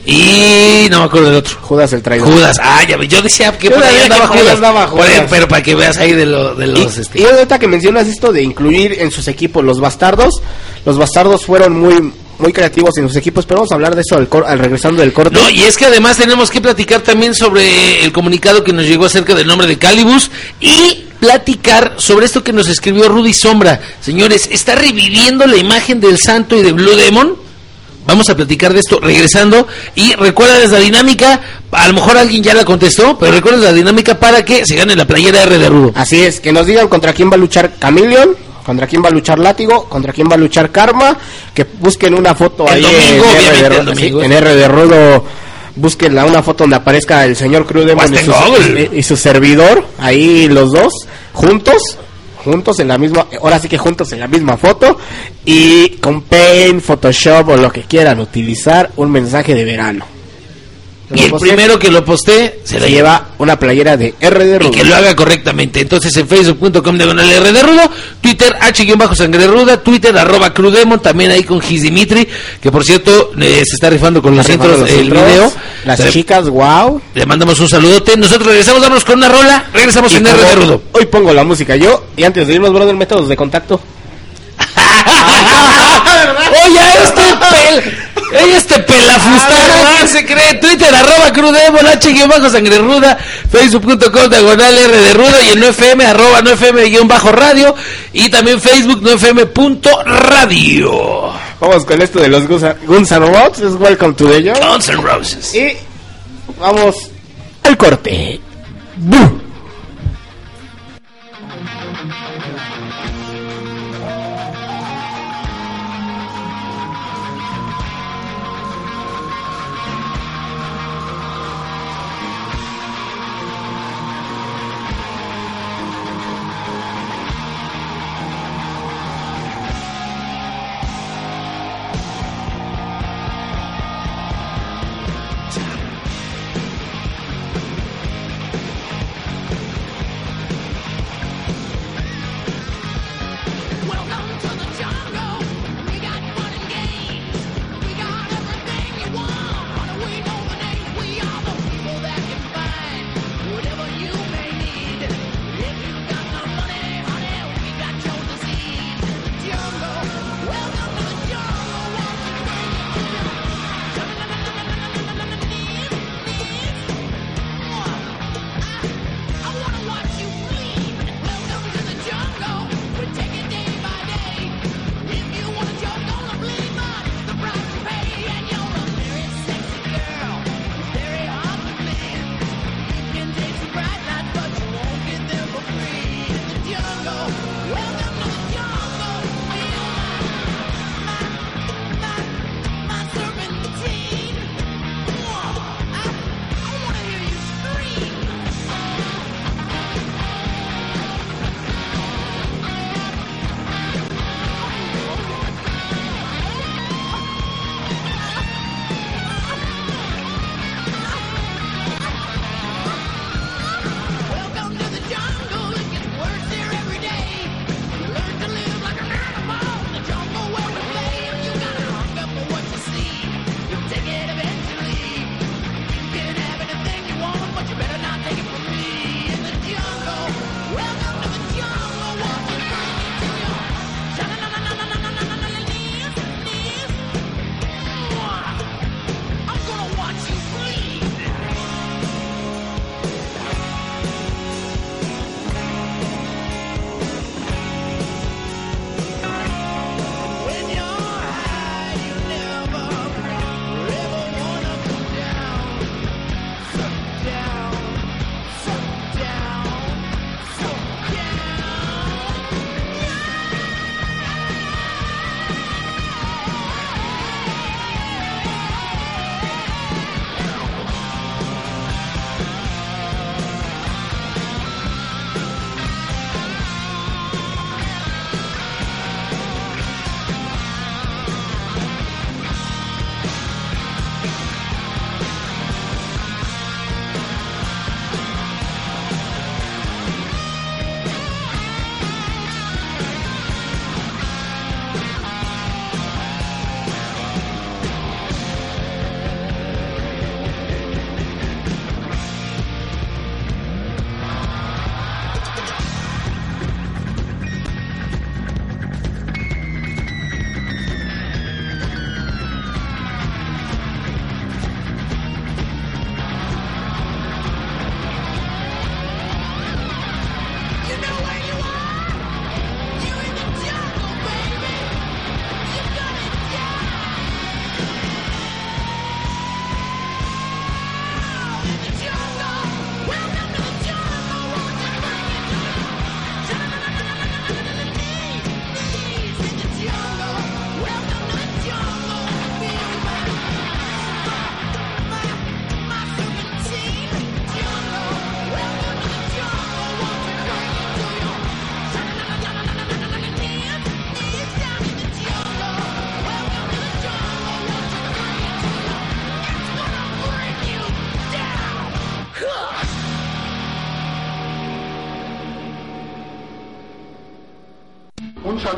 y 0.05 0.87
no 0.89 0.99
me 0.99 1.05
acuerdo 1.05 1.27
del 1.27 1.37
otro. 1.37 1.57
Judas 1.61 1.93
el 1.93 2.01
traidor. 2.01 2.31
Judas, 2.31 2.57
ah, 2.61 2.83
ya 2.87 2.97
yo 3.03 3.21
decía 3.21 3.51
que 3.57 3.67
Yo 3.69 3.75
por 3.75 3.83
ahí 3.83 3.97
andaba 4.03 4.27
por 4.27 4.37
Judas. 4.39 4.55
andaba 4.55 4.89
Por 4.89 5.01
ahí, 5.01 5.13
Judas. 5.15 5.27
pero 5.29 5.47
para 5.47 5.61
que 5.61 5.75
veas 5.75 5.97
ahí 5.97 6.13
de, 6.13 6.25
lo, 6.25 6.55
de 6.55 6.67
Y, 6.67 6.71
los... 6.71 6.97
este, 6.97 7.21
y 7.21 7.25
ahorita 7.25 7.59
que 7.59 7.67
mencionas 7.67 8.07
esto 8.07 8.31
de 8.31 8.41
incluir 8.41 8.95
en 8.99 9.11
sus 9.11 9.27
equipos 9.27 9.63
los 9.63 9.79
bastardos, 9.79 10.41
los 10.85 10.97
bastardos 10.97 11.45
fueron 11.45 11.79
muy 11.79 12.13
muy 12.39 12.53
creativos 12.53 12.97
en 12.97 13.05
sus 13.09 13.17
equipos, 13.17 13.45
pero 13.45 13.57
vamos 13.59 13.71
a 13.73 13.75
hablar 13.75 13.95
de 13.95 14.01
eso 14.01 14.15
al, 14.15 14.29
cor- 14.29 14.45
al 14.47 14.59
regresando 14.59 15.01
del 15.01 15.11
corte. 15.11 15.35
No, 15.37 15.49
y 15.49 15.63
es 15.63 15.75
que 15.75 15.83
además 15.87 16.15
tenemos 16.15 16.49
que 16.49 16.61
platicar 16.61 17.01
también 17.01 17.35
sobre 17.35 18.01
el 18.05 18.13
comunicado 18.13 18.63
que 18.63 18.71
nos 18.71 18.85
llegó 18.85 19.07
acerca 19.07 19.35
del 19.35 19.45
nombre 19.45 19.67
de 19.67 19.77
Calibus 19.77 20.31
y 20.61 21.03
platicar 21.19 21.93
sobre 21.97 22.25
esto 22.25 22.43
que 22.43 22.53
nos 22.53 22.67
escribió 22.67 23.09
Rudy 23.09 23.33
Sombra. 23.33 23.79
Señores, 24.01 24.47
está 24.51 24.75
reviviendo 24.75 25.45
la 25.45 25.57
imagen 25.57 25.99
del 25.99 26.17
santo 26.17 26.55
y 26.55 26.61
de 26.61 26.71
Blue 26.71 26.95
Demon. 26.95 27.35
Vamos 28.05 28.29
a 28.29 28.35
platicar 28.35 28.73
de 28.73 28.79
esto 28.79 28.99
regresando. 28.99 29.67
Y 29.95 30.13
recuerda 30.15 30.57
la 30.67 30.79
dinámica, 30.79 31.39
a 31.71 31.87
lo 31.87 31.93
mejor 31.93 32.17
alguien 32.17 32.41
ya 32.41 32.53
la 32.53 32.65
contestó, 32.65 33.17
pero 33.19 33.31
recuerda 33.33 33.59
la 33.59 33.73
dinámica 33.73 34.19
para 34.19 34.43
que 34.43 34.65
se 34.65 34.75
gane 34.75 34.95
la 34.95 35.05
playera 35.05 35.43
R 35.43 35.57
de 35.57 35.69
Rudo. 35.69 35.91
Así 35.95 36.21
es, 36.21 36.39
que 36.39 36.51
nos 36.51 36.65
digan 36.65 36.87
contra 36.87 37.13
quién 37.13 37.29
va 37.29 37.35
a 37.35 37.37
luchar 37.37 37.73
Chameleon, 37.79 38.35
contra 38.65 38.87
quién 38.87 39.03
va 39.03 39.09
a 39.09 39.11
luchar 39.11 39.37
Látigo, 39.37 39.87
contra 39.89 40.11
quién 40.13 40.27
va 40.29 40.35
a 40.35 40.37
luchar 40.37 40.71
Karma, 40.71 41.17
que 41.53 41.67
busquen 41.79 42.15
una 42.15 42.33
foto 42.33 42.65
El 42.67 42.83
ahí 42.85 43.17
domingo, 43.17 43.25
en, 43.29 43.37
R 43.37 43.51
de 43.51 43.65
el 43.65 43.69
Rudo, 43.69 43.83
domingo. 43.83 44.19
sí, 44.19 44.25
en 44.25 44.31
R 44.31 44.55
de 44.55 44.67
Rudo. 44.67 45.25
Busquen 45.79 46.13
la- 46.15 46.25
una 46.25 46.43
foto 46.43 46.63
donde 46.63 46.75
aparezca 46.75 47.23
el 47.25 47.35
señor 47.35 47.65
Crudemon 47.65 48.05
y, 48.13 48.17
su- 48.25 48.31
y 48.93 49.03
su 49.03 49.15
servidor, 49.17 49.85
ahí 49.97 50.47
los 50.49 50.71
dos, 50.71 50.93
juntos, 51.33 51.81
juntos 52.43 52.79
en 52.79 52.87
la 52.89 52.97
misma, 52.97 53.27
ahora 53.41 53.59
sí 53.59 53.67
que 53.69 53.77
juntos 53.77 54.11
en 54.11 54.19
la 54.19 54.27
misma 54.27 54.57
foto, 54.57 54.97
y 55.45 55.89
con 56.01 56.21
Paint, 56.23 56.81
Photoshop 56.81 57.49
o 57.49 57.57
lo 57.57 57.71
que 57.71 57.83
quieran 57.83 58.19
utilizar, 58.19 58.89
un 58.97 59.11
mensaje 59.11 59.53
de 59.55 59.63
verano. 59.65 60.05
Y 61.11 61.23
el 61.23 61.33
primero 61.33 61.79
que 61.79 61.89
lo 61.89 62.05
postee 62.05 62.59
se 62.63 62.79
se 62.79 62.89
lleva. 62.89 63.29
una 63.39 63.57
playera 63.57 63.97
de 63.97 64.13
R 64.19 64.45
de 64.45 64.55
Y 64.55 64.59
Rudo. 64.59 64.71
que 64.71 64.83
lo 64.83 64.95
haga 64.95 65.15
correctamente. 65.15 65.81
Entonces 65.81 66.15
en 66.17 66.27
facebook.com 66.27 66.97
de 66.97 67.05
Rudo, 67.63 67.81
Twitter 68.21 68.55
H-Sangre 68.61 69.47
Ruda, 69.47 69.81
Twitter 69.81 70.15
arroba 70.17 70.53
Crudemon, 70.53 71.01
también 71.01 71.31
ahí 71.31 71.43
con 71.43 71.59
Gis 71.61 71.81
Dimitri, 71.81 72.27
que 72.61 72.71
por 72.71 72.83
cierto 72.83 73.31
eh, 73.39 73.63
se 73.65 73.75
está 73.75 73.89
rifando 73.89 74.21
con 74.21 74.35
los 74.35 74.45
Rifando 74.45 74.65
intros 74.65 74.81
los 74.81 74.89
el 74.99 75.05
intros, 75.05 75.25
video. 75.25 75.51
Las 75.85 75.99
Le- 75.99 76.11
chicas, 76.11 76.47
wow. 76.49 77.01
Le 77.15 77.25
mandamos 77.25 77.59
un 77.59 77.69
saludote. 77.69 78.15
Nosotros 78.15 78.47
regresamos, 78.47 78.81
vamos 78.81 79.03
con 79.03 79.17
una 79.17 79.29
rola. 79.29 79.65
Regresamos 79.73 80.13
en 80.13 80.27
R 80.27 80.43
de 80.43 80.55
Rudo. 80.55 80.81
Hoy 80.91 81.07
pongo 81.07 81.33
la 81.33 81.43
música 81.43 81.75
yo 81.75 82.05
y 82.17 82.23
antes 82.23 82.47
de 82.47 82.53
irnos, 82.53 82.71
brother, 82.71 82.95
métodos 82.95 83.27
de 83.29 83.35
contacto. 83.35 83.81
Oye, 86.65 86.79
este 87.03 87.21
Oye, 88.31 88.57
este 88.57 88.79
pelafustán 88.79 90.07
se 90.07 90.25
cree 90.25 90.53
Twitter 90.55 90.93
arroba 90.93 91.31
crudemon 91.33 91.87
h 91.87 92.27
bajo 92.27 92.49
sangre 92.49 92.77
ruda 92.77 93.17
facebook.com 93.51 94.29
diagonal 94.29 94.77
r 94.77 94.97
de 94.97 95.13
rudo 95.13 95.41
y 95.47 95.53
en 95.53 95.59
no 95.59 95.67
fm 95.67 96.05
arroba 96.05 96.41
no 96.41 96.51
fm 96.51 96.89
guion 96.89 97.07
bajo 97.07 97.31
radio 97.31 97.75
y 98.13 98.29
también 98.29 98.61
facebook 98.61 99.01
no 99.01 99.11
fm 99.11 99.47
punto 99.47 99.89
radio. 100.03 101.33
Vamos 101.59 101.85
con 101.85 102.01
esto 102.01 102.19
de 102.19 102.29
los 102.29 102.47
Guns 102.47 102.63
Guns 102.85 103.11
N' 103.11 103.25
Roses, 103.25 103.63
es 103.63 103.79
Welcome 103.79 104.13
to 104.13 104.29
the 104.29 104.43
Show. 104.43 104.55
Guns 104.55 104.89
N' 104.89 105.01
Roses. 105.01 105.55
Y 105.55 105.75
vamos 106.59 106.95
al 107.63 107.77
corte. 107.77 108.39
Welcome 109.09 109.48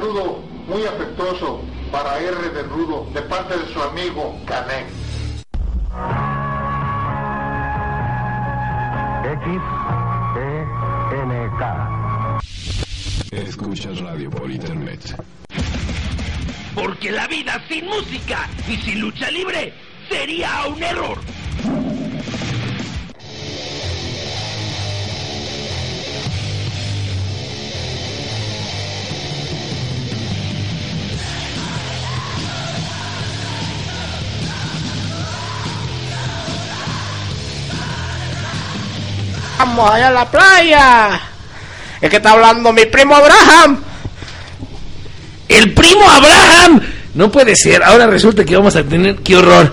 saludo 0.01 0.39
muy 0.67 0.83
afectuoso 0.83 1.61
para 1.91 2.17
R 2.17 2.49
de 2.49 2.63
Rudo 2.63 3.07
de 3.13 3.21
parte 3.21 3.55
de 3.55 3.71
su 3.71 3.79
amigo 3.83 4.35
Canek. 4.47 4.87
XENK. 11.11 11.61
Escuchas 13.31 13.99
radio 13.99 14.31
por 14.31 14.49
internet. 14.49 15.15
Porque 16.73 17.11
la 17.11 17.27
vida 17.27 17.61
sin 17.67 17.85
música 17.85 18.49
y 18.67 18.77
sin 18.77 19.01
lucha 19.01 19.29
libre 19.29 19.71
sería 20.09 20.65
un 20.67 20.81
error. 20.81 21.19
Vamos 39.61 39.91
allá 39.91 40.07
a 40.07 40.11
la 40.11 40.25
playa. 40.25 41.21
Es 42.01 42.09
que 42.09 42.15
está 42.15 42.31
hablando 42.31 42.73
mi 42.73 42.85
primo 42.87 43.15
Abraham. 43.15 43.77
El 45.47 45.71
primo 45.75 46.09
Abraham. 46.09 46.81
No 47.13 47.31
puede 47.31 47.55
ser. 47.55 47.83
Ahora 47.83 48.07
resulta 48.07 48.43
que 48.43 48.55
vamos 48.55 48.75
a 48.75 48.83
tener. 48.83 49.17
¡Qué 49.17 49.35
horror! 49.35 49.71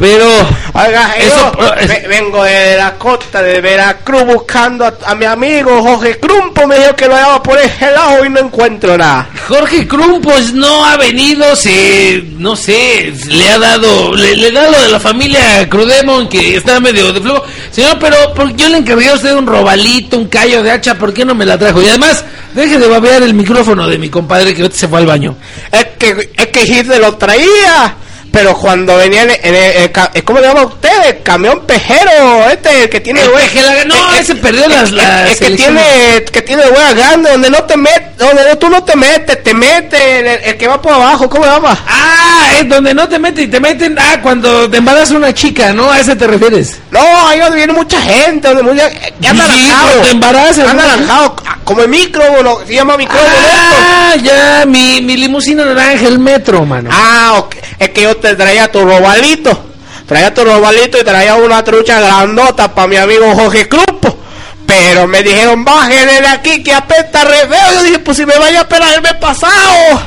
Pero. 0.00 0.26
Oiga, 0.74 1.14
Eso- 1.18 1.52
yo 1.58 2.08
vengo 2.08 2.42
de 2.44 2.76
la 2.76 2.94
costa 2.94 3.42
de 3.42 3.60
Veracruz 3.60 4.24
buscando 4.24 4.86
a, 4.86 4.94
a 5.06 5.14
mi 5.14 5.26
amigo 5.26 5.82
Jorge 5.82 6.18
Crumpo. 6.18 6.66
Me 6.66 6.78
dijo 6.78 6.96
que 6.96 7.06
lo 7.06 7.14
hallaba 7.14 7.42
por 7.42 7.58
ese 7.58 7.90
lado 7.90 8.24
y 8.24 8.30
no 8.30 8.40
encuentro 8.40 8.96
nada. 8.96 9.28
Jorge 9.46 9.86
Krum, 9.86 10.22
pues 10.22 10.54
no 10.54 10.84
ha 10.86 10.96
venido, 10.96 11.54
se, 11.56 12.22
no 12.38 12.56
sé, 12.56 13.12
le 13.26 13.50
ha 13.50 13.58
dado, 13.58 14.14
le, 14.14 14.34
le 14.36 14.50
da 14.50 14.70
lo 14.70 14.80
de 14.80 14.88
la 14.88 15.00
familia 15.00 15.68
Crudemon 15.68 16.28
que 16.28 16.56
está 16.56 16.80
medio 16.80 17.12
de 17.12 17.20
flujo. 17.20 17.44
Señor, 17.70 17.98
pero 18.00 18.16
por- 18.34 18.54
yo 18.56 18.68
le 18.70 18.78
encargué 18.78 19.10
a 19.10 19.14
usted 19.14 19.34
un 19.34 19.46
robalito, 19.46 20.16
un 20.16 20.28
callo 20.28 20.62
de 20.62 20.70
hacha, 20.70 20.94
¿por 20.96 21.12
qué 21.12 21.24
no 21.24 21.34
me 21.34 21.44
la 21.44 21.58
trajo? 21.58 21.82
Y 21.82 21.88
además, 21.88 22.24
deje 22.54 22.78
de 22.78 22.86
babear 22.88 23.22
el 23.22 23.34
micrófono 23.34 23.86
de 23.86 23.98
mi 23.98 24.08
compadre 24.08 24.54
que 24.54 24.62
ahorita 24.62 24.78
se 24.80 24.88
fue 24.88 25.00
al 25.00 25.06
baño. 25.06 25.36
Es 25.70 25.84
que, 25.98 26.30
es 26.34 26.46
que 26.46 26.62
Hitler 26.62 27.00
lo 27.00 27.16
traía. 27.16 27.96
Pero 28.32 28.56
cuando 28.56 28.96
venía 28.96 29.22
en 29.24 29.30
el, 29.30 29.38
en 29.42 29.54
el- 29.54 29.76
el 29.82 29.92
ca- 29.92 30.10
¿cómo 30.24 30.40
le 30.40 30.46
llama 30.48 30.62
usted? 30.62 30.88
El 31.06 31.22
camión 31.22 31.66
pejero, 31.66 32.48
este, 32.50 32.84
el 32.84 32.88
que 32.90 33.00
tiene 33.00 33.20
El 33.20 33.28
hue- 33.28 33.36
pejela- 33.40 33.84
no, 33.84 34.14
ese 34.14 34.34
perdió 34.36 34.66
las- 34.68 34.88
el- 34.88 34.96
las 34.96 35.30
el 35.32 35.38
que 35.38 35.50
tiene, 35.56 36.24
que 36.32 36.40
tiene 36.42 36.62
hueá 36.70 36.94
grande, 36.94 37.30
donde 37.30 37.50
no 37.50 37.62
te 37.64 37.76
metes, 37.76 38.16
donde 38.16 38.48
no- 38.48 38.56
tú 38.58 38.70
no 38.70 38.82
te 38.84 38.96
metes, 38.96 39.42
te 39.42 39.52
mete 39.52 40.48
el, 40.50 40.56
que 40.56 40.66
va 40.66 40.80
por 40.80 40.94
abajo, 40.94 41.28
¿cómo 41.28 41.44
se 41.44 41.50
llama? 41.50 41.78
Ah, 41.86 42.52
es 42.58 42.66
donde 42.68 42.94
no 42.94 43.06
te 43.06 43.18
meten 43.18 43.44
y 43.44 43.48
te 43.48 43.60
meten, 43.60 43.98
ah, 43.98 44.16
cuando 44.22 44.68
te 44.70 44.78
embarazas 44.78 45.10
una 45.10 45.34
chica, 45.34 45.72
¿no? 45.74 45.90
A 45.92 46.00
ese 46.00 46.16
te 46.16 46.26
refieres. 46.26 46.78
No, 46.90 47.00
ahí 47.28 47.38
donde 47.38 47.56
viene 47.58 47.74
mucha 47.74 48.00
gente, 48.00 48.48
donde 48.48 48.62
mucha, 48.62 48.88
que 48.88 49.28
anda 49.28 49.44
Sí, 49.44 49.50
naranjado. 49.66 49.86
cuando 49.88 50.04
te 50.04 50.10
embarazas, 50.10 50.58
Anda 50.70 50.72
¿no? 50.82 50.88
naranjado, 50.88 51.36
ah, 51.46 51.58
como 51.64 51.82
el 51.82 51.88
micro, 51.90 52.42
¿no? 52.42 52.60
se 52.66 52.74
llama 52.74 52.96
micro. 52.96 53.18
Ah, 53.20 54.14
ya, 54.22 54.64
mi, 54.66 55.02
mi 55.02 55.16
limusina 55.18 55.64
naranja, 55.66 56.06
el 56.06 56.18
metro, 56.18 56.64
mano. 56.64 56.88
Ah, 56.90 57.34
ok. 57.36 57.56
es 57.78 57.88
que 57.90 58.02
yo 58.02 58.16
te 58.22 58.34
traía 58.34 58.70
tu 58.70 58.82
robalito. 58.82 59.66
Traía 60.06 60.32
tu 60.32 60.44
robalito 60.44 60.98
y 60.98 61.04
traía 61.04 61.36
una 61.36 61.62
trucha 61.62 62.00
grandota 62.00 62.74
para 62.74 62.88
mi 62.88 62.96
amigo 62.96 63.34
Jorge 63.34 63.68
Crumpo. 63.68 64.18
Pero 64.66 65.06
me 65.06 65.22
dijeron, 65.22 65.64
bájale 65.64 66.20
de 66.20 66.26
aquí 66.28 66.62
que 66.62 66.72
apesta 66.72 67.24
re 67.24 67.40
feo. 67.48 67.74
Yo 67.74 67.82
dije, 67.82 67.98
pues 67.98 68.16
si 68.16 68.24
me 68.24 68.38
vaya 68.38 68.60
a 68.60 68.62
esperar 68.62 68.94
el 68.94 69.02
mes 69.02 69.14
pasado. 69.14 70.00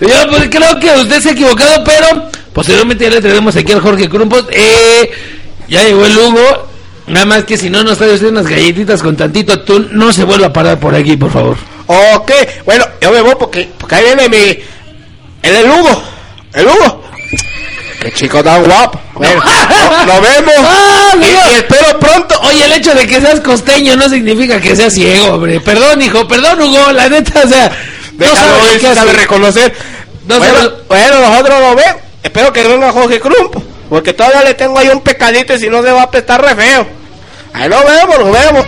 Yo 0.00 0.08
pues, 0.30 0.48
creo 0.48 0.78
que 0.78 0.90
usted 1.00 1.20
se 1.20 1.30
ha 1.30 1.32
equivocado, 1.32 1.84
pero 1.84 2.30
posteriormente 2.52 3.04
ya 3.04 3.10
le 3.10 3.20
traemos 3.20 3.56
aquí 3.56 3.72
al 3.72 3.80
Jorge 3.80 4.08
Crumpos. 4.08 4.46
Eh, 4.50 5.10
ya 5.68 5.82
llegó 5.82 6.06
el 6.06 6.16
Hugo. 6.16 6.68
Nada 7.08 7.24
más 7.24 7.44
que 7.44 7.56
si 7.56 7.70
no 7.70 7.82
nos 7.82 7.98
trae 7.98 8.12
usted 8.12 8.28
unas 8.28 8.46
galletitas 8.46 9.02
con 9.02 9.16
tantito 9.16 9.54
atún, 9.54 9.88
no 9.92 10.12
se 10.12 10.24
vuelva 10.24 10.48
a 10.48 10.52
parar 10.52 10.78
por 10.78 10.94
aquí, 10.94 11.16
por 11.16 11.30
favor. 11.30 11.56
Ok, 11.86 12.30
bueno, 12.66 12.84
yo 13.00 13.10
me 13.10 13.22
voy 13.22 13.34
porque, 13.38 13.68
porque 13.78 13.94
ahí 13.94 14.04
viene 14.04 14.28
mi... 14.28 14.58
El, 15.42 15.56
el 15.56 15.70
Hugo. 15.70 16.02
El 16.52 16.66
Hugo. 16.66 17.07
Qué 18.00 18.12
chico 18.12 18.42
tan 18.42 18.62
guapo. 18.64 19.00
Bueno, 19.14 19.42
no- 19.44 20.06
nos 20.06 20.22
vemos. 20.22 20.54
Ah, 20.58 21.12
y, 21.20 21.54
espero 21.56 21.98
pronto. 21.98 22.38
Oye, 22.42 22.64
el 22.64 22.72
hecho 22.72 22.94
de 22.94 23.06
que 23.06 23.20
seas 23.20 23.40
costeño 23.40 23.96
no 23.96 24.08
significa 24.08 24.60
que 24.60 24.76
seas 24.76 24.94
ciego, 24.94 25.34
hombre. 25.34 25.60
Perdón, 25.60 26.00
hijo, 26.02 26.26
perdón, 26.28 26.60
Hugo, 26.62 26.92
la 26.92 27.08
neta, 27.08 27.42
o 27.44 27.48
sea, 27.48 27.68
no 28.12 28.24
Déjalo, 28.26 28.56
sabe 28.64 28.78
qué 28.78 28.94
sabe 28.94 29.12
reconocer. 29.12 29.74
No 30.26 30.38
bueno, 30.38 30.54
sabe- 30.54 30.74
bueno, 30.88 31.20
nosotros 31.28 31.60
lo 31.60 31.74
vemos. 31.74 31.96
Espero 32.22 32.52
que 32.52 32.62
venga 32.64 32.92
Jorge 32.92 33.20
Crumpo. 33.20 33.62
Porque 33.88 34.12
todavía 34.12 34.42
le 34.44 34.54
tengo 34.54 34.78
ahí 34.78 34.88
un 34.88 35.00
pecadito 35.00 35.54
y 35.54 35.58
si 35.58 35.68
no 35.68 35.82
se 35.82 35.90
va 35.90 36.02
a 36.02 36.10
prestar 36.10 36.42
re 36.42 36.54
feo. 36.54 36.86
Ahí 37.54 37.68
lo 37.68 37.78
vemos, 37.84 38.18
lo 38.18 38.30
vemos. 38.30 38.66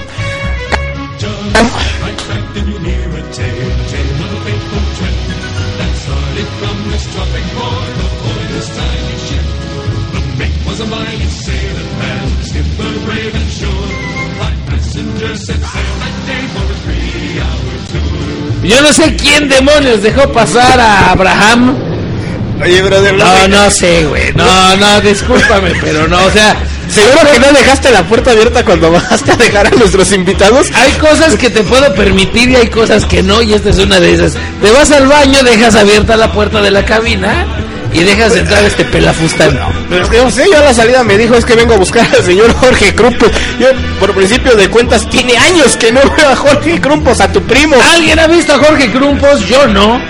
Yo 18.71 18.81
no 18.83 18.93
sé 18.93 19.17
quién 19.17 19.49
demonios 19.49 20.01
dejó 20.01 20.31
pasar 20.33 20.79
a 20.79 21.11
Abraham. 21.11 21.77
Oye, 22.63 22.81
brother, 22.83 23.15
No, 23.15 23.49
no 23.49 23.71
sé, 23.71 24.05
güey. 24.05 24.33
No, 24.35 24.77
no, 24.77 25.01
discúlpame, 25.01 25.73
pero 25.81 26.07
no, 26.07 26.25
o 26.25 26.31
sea, 26.31 26.57
¿Seguro 26.89 27.33
que 27.33 27.39
no 27.41 27.53
dejaste 27.53 27.91
la 27.91 28.05
puerta 28.05 28.31
abierta 28.31 28.65
cuando 28.65 28.93
bajaste 28.93 29.33
a 29.33 29.37
dejar 29.37 29.67
a 29.67 29.71
nuestros 29.71 30.13
invitados? 30.13 30.69
hay 30.75 30.93
cosas 30.93 31.37
que 31.37 31.51
te 31.51 31.63
puedo 31.63 31.93
permitir 31.95 32.51
y 32.51 32.57
hay 32.57 32.69
cosas 32.69 33.05
que 33.07 33.23
no, 33.23 33.43
y 33.43 33.55
esta 33.55 33.71
es 33.71 33.79
una 33.79 33.99
de 33.99 34.15
esas. 34.15 34.37
Te 34.63 34.71
vas 34.71 34.91
al 34.93 35.07
baño, 35.09 35.43
dejas 35.43 35.75
abierta 35.75 36.17
la 36.17 36.33
puerta 36.33 36.63
de 36.63 36.71
la 36.71 36.85
cabina 36.85 37.47
y 37.93 38.01
dejas 38.01 38.37
entrar 38.37 38.65
este 38.65 38.85
pelafustán. 38.85 39.59
Yo 40.13 40.31
sé, 40.31 40.45
yo 40.51 40.59
a 40.59 40.65
la 40.65 40.75
salida 40.75 41.03
me 41.05 41.17
dijo, 41.19 41.35
es 41.35 41.45
que 41.45 41.55
vengo 41.55 41.75
a 41.75 41.77
buscar 41.77 42.07
al 42.15 42.25
señor 42.25 42.53
Jorge 42.55 42.95
Crumpos. 42.95 43.31
Yo, 43.59 43.69
por 43.99 44.15
principio 44.15 44.55
de 44.55 44.69
cuentas, 44.69 45.09
tiene 45.09 45.37
años 45.37 45.77
que 45.77 45.93
no 45.93 46.01
veo 46.17 46.29
a 46.29 46.37
Jorge 46.37 46.81
Crumpos, 46.81 47.21
a 47.21 47.33
tu 47.33 47.43
primo. 47.43 47.77
¿Alguien 47.95 48.19
ha 48.19 48.27
visto 48.27 48.55
a 48.55 48.59
Jorge 48.59 48.91
Crumpos? 48.91 49.47
Yo 49.49 49.67
no, 49.67 50.01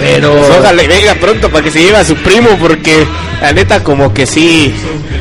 pero... 0.00 0.34
Pues 0.36 0.50
ojalá 0.58 0.82
venga 0.82 1.14
pronto 1.14 1.50
para 1.50 1.64
que 1.64 1.70
se 1.70 1.82
lleve 1.82 1.98
a 1.98 2.04
su 2.04 2.16
primo, 2.16 2.50
porque 2.58 3.06
la 3.40 3.52
neta 3.52 3.82
como 3.82 4.12
que 4.12 4.26
sí, 4.26 4.74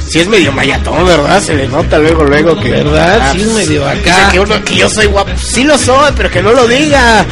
sí 0.08 0.20
es 0.20 0.28
medio 0.28 0.52
mayatón, 0.52 1.06
¿verdad? 1.06 1.42
Se 1.42 1.54
le 1.56 1.68
nota 1.68 2.00
luego, 2.00 2.24
luego 2.24 2.60
que... 2.60 2.70
¿Verdad? 2.70 3.32
Sí 3.34 3.42
es 3.42 3.48
medio 3.48 3.88
acá. 3.88 3.98
dice 3.98 4.32
Que, 4.32 4.40
uno, 4.40 4.64
que 4.64 4.76
yo 4.76 4.90
soy 4.90 5.06
guapo, 5.08 5.32
sí 5.38 5.64
lo 5.64 5.78
soy, 5.78 6.12
pero 6.16 6.30
que 6.30 6.42
no 6.42 6.52
lo 6.52 6.68
diga. 6.68 7.26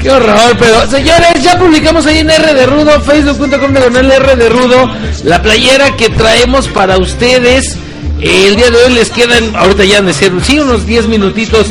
Qué 0.00 0.10
horror, 0.10 0.56
pero 0.58 0.88
señores, 0.88 1.42
ya 1.42 1.58
publicamos 1.58 2.06
ahí 2.06 2.18
en 2.18 2.30
R 2.30 2.54
de 2.54 2.66
Rudo, 2.66 3.00
facebook.com 3.00 3.72
diagonal 3.72 4.10
R 4.10 4.36
de 4.36 4.48
Rudo, 4.48 4.90
la 5.24 5.42
playera 5.42 5.96
que 5.96 6.08
traemos 6.10 6.68
para 6.68 6.98
ustedes. 6.98 7.76
El 8.20 8.56
día 8.56 8.70
de 8.70 8.76
hoy 8.76 8.94
les 8.94 9.10
quedan, 9.10 9.54
ahorita 9.56 9.84
ya 9.84 9.98
han 9.98 10.06
de 10.06 10.14
ser, 10.14 10.32
sí, 10.42 10.58
unos 10.58 10.86
10 10.86 11.08
minutitos 11.08 11.68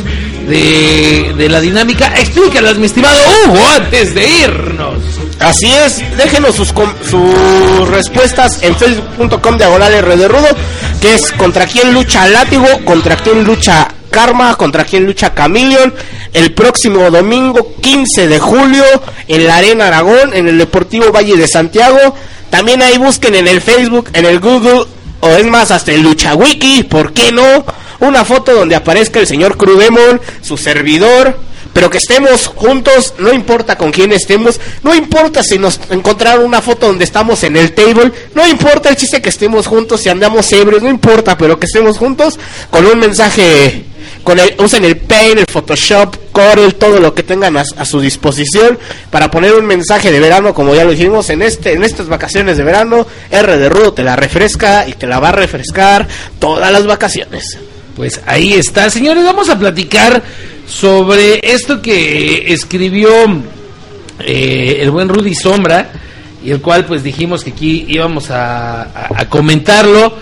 de, 0.48 1.34
de 1.36 1.48
la 1.48 1.60
dinámica. 1.60 2.12
Explícalas, 2.18 2.76
mi 2.78 2.86
estimado 2.86 3.18
Hugo, 3.46 3.58
antes 3.76 4.14
de 4.14 4.28
irnos. 4.28 4.98
Así 5.40 5.66
es, 5.66 6.02
déjenos 6.16 6.56
sus, 6.56 6.68
sus 6.68 7.88
respuestas 7.88 8.62
en 8.62 8.74
facebook.com 8.76 9.56
diagonal 9.56 9.92
R 9.94 10.16
de 10.16 10.28
Rudo, 10.28 10.48
que 11.00 11.14
es 11.14 11.32
contra 11.32 11.66
quién 11.66 11.92
lucha 11.94 12.28
Látigo, 12.28 12.66
contra 12.84 13.16
quién 13.16 13.44
lucha 13.44 13.88
Karma, 14.10 14.56
contra 14.56 14.84
quién 14.84 15.06
lucha 15.06 15.34
Camilion, 15.34 15.94
el 16.32 16.52
próximo 16.52 17.10
domingo 17.10 17.74
15 17.80 18.28
de 18.28 18.38
julio 18.38 18.84
en 19.26 19.46
la 19.46 19.56
Arena 19.56 19.88
Aragón, 19.88 20.34
en 20.34 20.48
el 20.48 20.58
Deportivo 20.58 21.12
Valle 21.12 21.36
de 21.36 21.48
Santiago. 21.48 22.14
También 22.50 22.82
ahí 22.82 22.98
busquen 22.98 23.34
en 23.34 23.46
el 23.46 23.60
Facebook, 23.60 24.10
en 24.12 24.24
el 24.24 24.40
Google, 24.40 24.86
o 25.20 25.28
es 25.28 25.44
más, 25.46 25.70
hasta 25.70 25.92
el 25.92 26.02
Lucha 26.02 26.34
Wiki, 26.34 26.84
¿por 26.84 27.12
qué 27.12 27.32
no? 27.32 27.64
Una 28.00 28.24
foto 28.24 28.54
donde 28.54 28.76
aparezca 28.76 29.18
el 29.18 29.26
señor 29.26 29.56
Crudemon, 29.56 30.20
su 30.40 30.56
servidor, 30.56 31.38
pero 31.72 31.90
que 31.90 31.98
estemos 31.98 32.46
juntos, 32.46 33.14
no 33.18 33.32
importa 33.32 33.76
con 33.76 33.92
quién 33.92 34.12
estemos, 34.12 34.60
no 34.82 34.94
importa 34.94 35.42
si 35.42 35.58
nos 35.58 35.80
encontraron 35.90 36.44
una 36.44 36.60
foto 36.60 36.86
donde 36.86 37.04
estamos 37.04 37.42
en 37.44 37.56
el 37.56 37.72
table, 37.72 38.12
no 38.34 38.46
importa 38.46 38.88
el 38.88 38.96
chiste 38.96 39.22
que 39.22 39.28
estemos 39.28 39.66
juntos, 39.66 40.00
si 40.00 40.08
andamos 40.08 40.50
ebrios, 40.52 40.82
no 40.82 40.88
importa, 40.88 41.36
pero 41.38 41.58
que 41.58 41.66
estemos 41.66 41.98
juntos 41.98 42.38
con 42.70 42.84
un 42.86 42.98
mensaje, 42.98 43.84
con 44.24 44.38
el, 44.38 44.54
usen 44.58 44.84
el 44.84 44.96
Paint, 44.96 45.38
el 45.38 45.46
Photoshop, 45.46 46.16
Corel, 46.32 46.74
todo 46.74 47.00
lo 47.00 47.14
que 47.14 47.22
tengan 47.22 47.56
a, 47.56 47.60
a 47.60 47.84
su 47.84 48.00
disposición 48.00 48.78
para 49.10 49.30
poner 49.30 49.54
un 49.54 49.66
mensaje 49.66 50.10
de 50.10 50.20
verano, 50.20 50.54
como 50.54 50.74
ya 50.74 50.84
lo 50.84 50.90
dijimos, 50.90 51.30
en 51.30 51.42
este, 51.42 51.72
en 51.74 51.84
estas 51.84 52.08
vacaciones 52.08 52.56
de 52.56 52.64
verano, 52.64 53.06
R 53.30 53.56
de 53.56 53.68
Rudo 53.68 53.92
te 53.92 54.04
la 54.04 54.16
refresca 54.16 54.88
y 54.88 54.94
te 54.94 55.06
la 55.06 55.20
va 55.20 55.28
a 55.28 55.32
refrescar 55.32 56.08
todas 56.38 56.72
las 56.72 56.86
vacaciones. 56.86 57.58
Pues 57.94 58.20
ahí 58.26 58.54
está, 58.54 58.90
señores, 58.90 59.24
vamos 59.24 59.48
a 59.48 59.58
platicar 59.58 60.22
sobre 60.68 61.40
esto 61.42 61.80
que 61.80 62.52
escribió 62.52 63.08
eh, 64.20 64.78
el 64.80 64.90
buen 64.90 65.08
Rudy 65.08 65.34
Sombra, 65.34 65.90
y 66.44 66.50
el 66.50 66.60
cual 66.60 66.84
pues 66.84 67.02
dijimos 67.02 67.42
que 67.42 67.50
aquí 67.50 67.84
íbamos 67.88 68.30
a, 68.30 68.82
a- 68.82 69.08
a 69.16 69.28
comentarlo. 69.28 70.14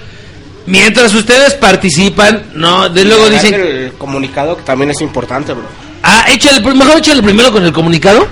Mientras 0.67 1.15
ustedes 1.15 1.55
participan, 1.55 2.47
no, 2.55 2.89
de 2.89 3.05
luego 3.05 3.29
dicen, 3.31 3.55
El 3.55 3.93
comunicado 3.93 4.57
que 4.57 4.63
también 4.65 4.91
es 4.91 5.01
importante, 5.01 5.53
bro. 5.53 5.65
ah, 6.03 6.25
échale, 6.33 6.61
mejor 6.75 6.99
échale 6.99 7.23
primero 7.23 7.53
con 7.53 7.65
el 7.65 7.73
comunicado. 7.73 8.27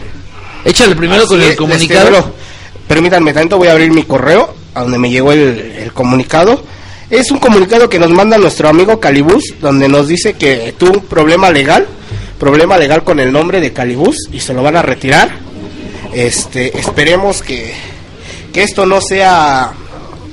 Échale 0.64 0.96
primero 0.96 1.22
Así 1.22 1.28
con 1.28 1.42
el 1.42 1.50
es, 1.50 1.56
comunicado. 1.56 2.08
este, 2.08 2.20
bro, 2.20 2.34
permítanme 2.88 3.32
tanto, 3.32 3.56
voy 3.58 3.68
a 3.68 3.72
abrir 3.72 3.92
mi 3.92 4.02
correo, 4.04 4.52
a 4.74 4.82
donde 4.82 4.98
me 4.98 5.10
llegó 5.10 5.30
el, 5.32 5.74
el 5.78 5.92
comunicado. 5.92 6.64
Es 7.10 7.30
un 7.30 7.38
comunicado 7.38 7.88
que 7.88 7.98
nos 8.00 8.10
manda 8.10 8.36
nuestro 8.38 8.68
amigo 8.68 8.98
Calibus, 8.98 9.54
donde 9.60 9.88
nos 9.88 10.08
dice 10.08 10.32
que 10.32 10.74
tuvo 10.76 10.92
un 10.94 11.00
problema 11.04 11.50
legal, 11.50 11.86
problema 12.38 12.78
legal 12.78 13.04
con 13.04 13.20
el 13.20 13.32
nombre 13.32 13.60
de 13.60 13.72
Calibus, 13.72 14.28
y 14.32 14.40
se 14.40 14.54
lo 14.54 14.62
van 14.62 14.76
a 14.76 14.82
retirar. 14.82 15.30
Este, 16.12 16.78
esperemos 16.78 17.42
que, 17.42 17.74
que 18.52 18.62
esto 18.62 18.86
no 18.86 19.00
sea 19.00 19.72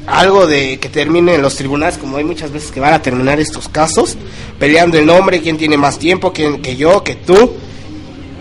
algo 0.07 0.47
de 0.47 0.77
que 0.79 0.89
termine 0.89 1.35
en 1.35 1.41
los 1.41 1.55
tribunales, 1.55 1.97
como 1.97 2.17
hay 2.17 2.23
muchas 2.23 2.51
veces 2.51 2.71
que 2.71 2.79
van 2.79 2.93
a 2.93 3.01
terminar 3.01 3.39
estos 3.39 3.69
casos, 3.69 4.17
peleando 4.59 4.97
el 4.97 5.05
nombre, 5.05 5.41
quién 5.41 5.57
tiene 5.57 5.77
más 5.77 5.97
tiempo, 5.97 6.33
quién 6.33 6.61
que 6.61 6.75
yo, 6.75 7.03
que 7.03 7.15
tú. 7.15 7.53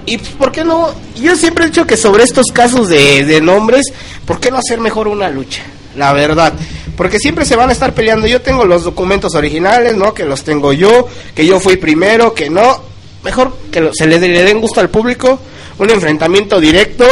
Y 0.06 0.18
pues, 0.18 0.30
¿por 0.30 0.52
qué 0.52 0.64
no? 0.64 0.90
Yo 1.20 1.36
siempre 1.36 1.64
he 1.64 1.68
dicho 1.68 1.86
que 1.86 1.96
sobre 1.96 2.24
estos 2.24 2.46
casos 2.52 2.88
de, 2.88 3.24
de 3.24 3.40
nombres, 3.40 3.92
¿por 4.26 4.40
qué 4.40 4.50
no 4.50 4.58
hacer 4.58 4.80
mejor 4.80 5.08
una 5.08 5.28
lucha? 5.28 5.62
La 5.96 6.12
verdad. 6.12 6.52
Porque 6.96 7.18
siempre 7.18 7.44
se 7.44 7.56
van 7.56 7.70
a 7.70 7.72
estar 7.72 7.94
peleando. 7.94 8.26
Yo 8.26 8.42
tengo 8.42 8.64
los 8.64 8.84
documentos 8.84 9.34
originales, 9.34 9.96
¿no? 9.96 10.12
Que 10.12 10.24
los 10.24 10.42
tengo 10.42 10.72
yo, 10.72 11.08
que 11.34 11.46
yo 11.46 11.60
fui 11.60 11.76
primero, 11.76 12.34
que 12.34 12.50
no. 12.50 12.89
Mejor 13.24 13.56
que 13.70 13.80
lo- 13.80 13.90
se 13.92 14.06
le, 14.06 14.18
den 14.18 14.60
gusto 14.60 14.80
al 14.80 14.88
público. 14.90 15.38
Un 15.78 15.90
enfrentamiento 15.90 16.60
directo, 16.60 17.06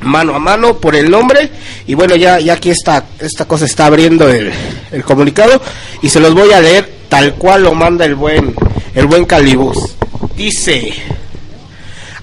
mano 0.00 0.34
a 0.34 0.38
mano, 0.38 0.76
por 0.78 0.94
el 0.96 1.10
nombre. 1.10 1.50
Y 1.86 1.94
bueno, 1.94 2.16
ya, 2.16 2.40
ya 2.40 2.54
aquí 2.54 2.70
esta, 2.70 3.04
esta 3.20 3.44
cosa 3.46 3.64
está 3.64 3.86
abriendo 3.86 4.28
el, 4.28 4.52
el 4.92 5.04
comunicado. 5.04 5.60
Y 6.02 6.08
se 6.08 6.20
los 6.20 6.34
voy 6.34 6.52
a 6.52 6.60
leer 6.60 6.88
tal 7.08 7.34
cual 7.34 7.64
lo 7.64 7.74
manda 7.74 8.04
el 8.04 8.14
buen, 8.14 8.54
el 8.94 9.06
buen 9.06 9.24
Calibus. 9.24 9.76
Dice... 10.36 10.92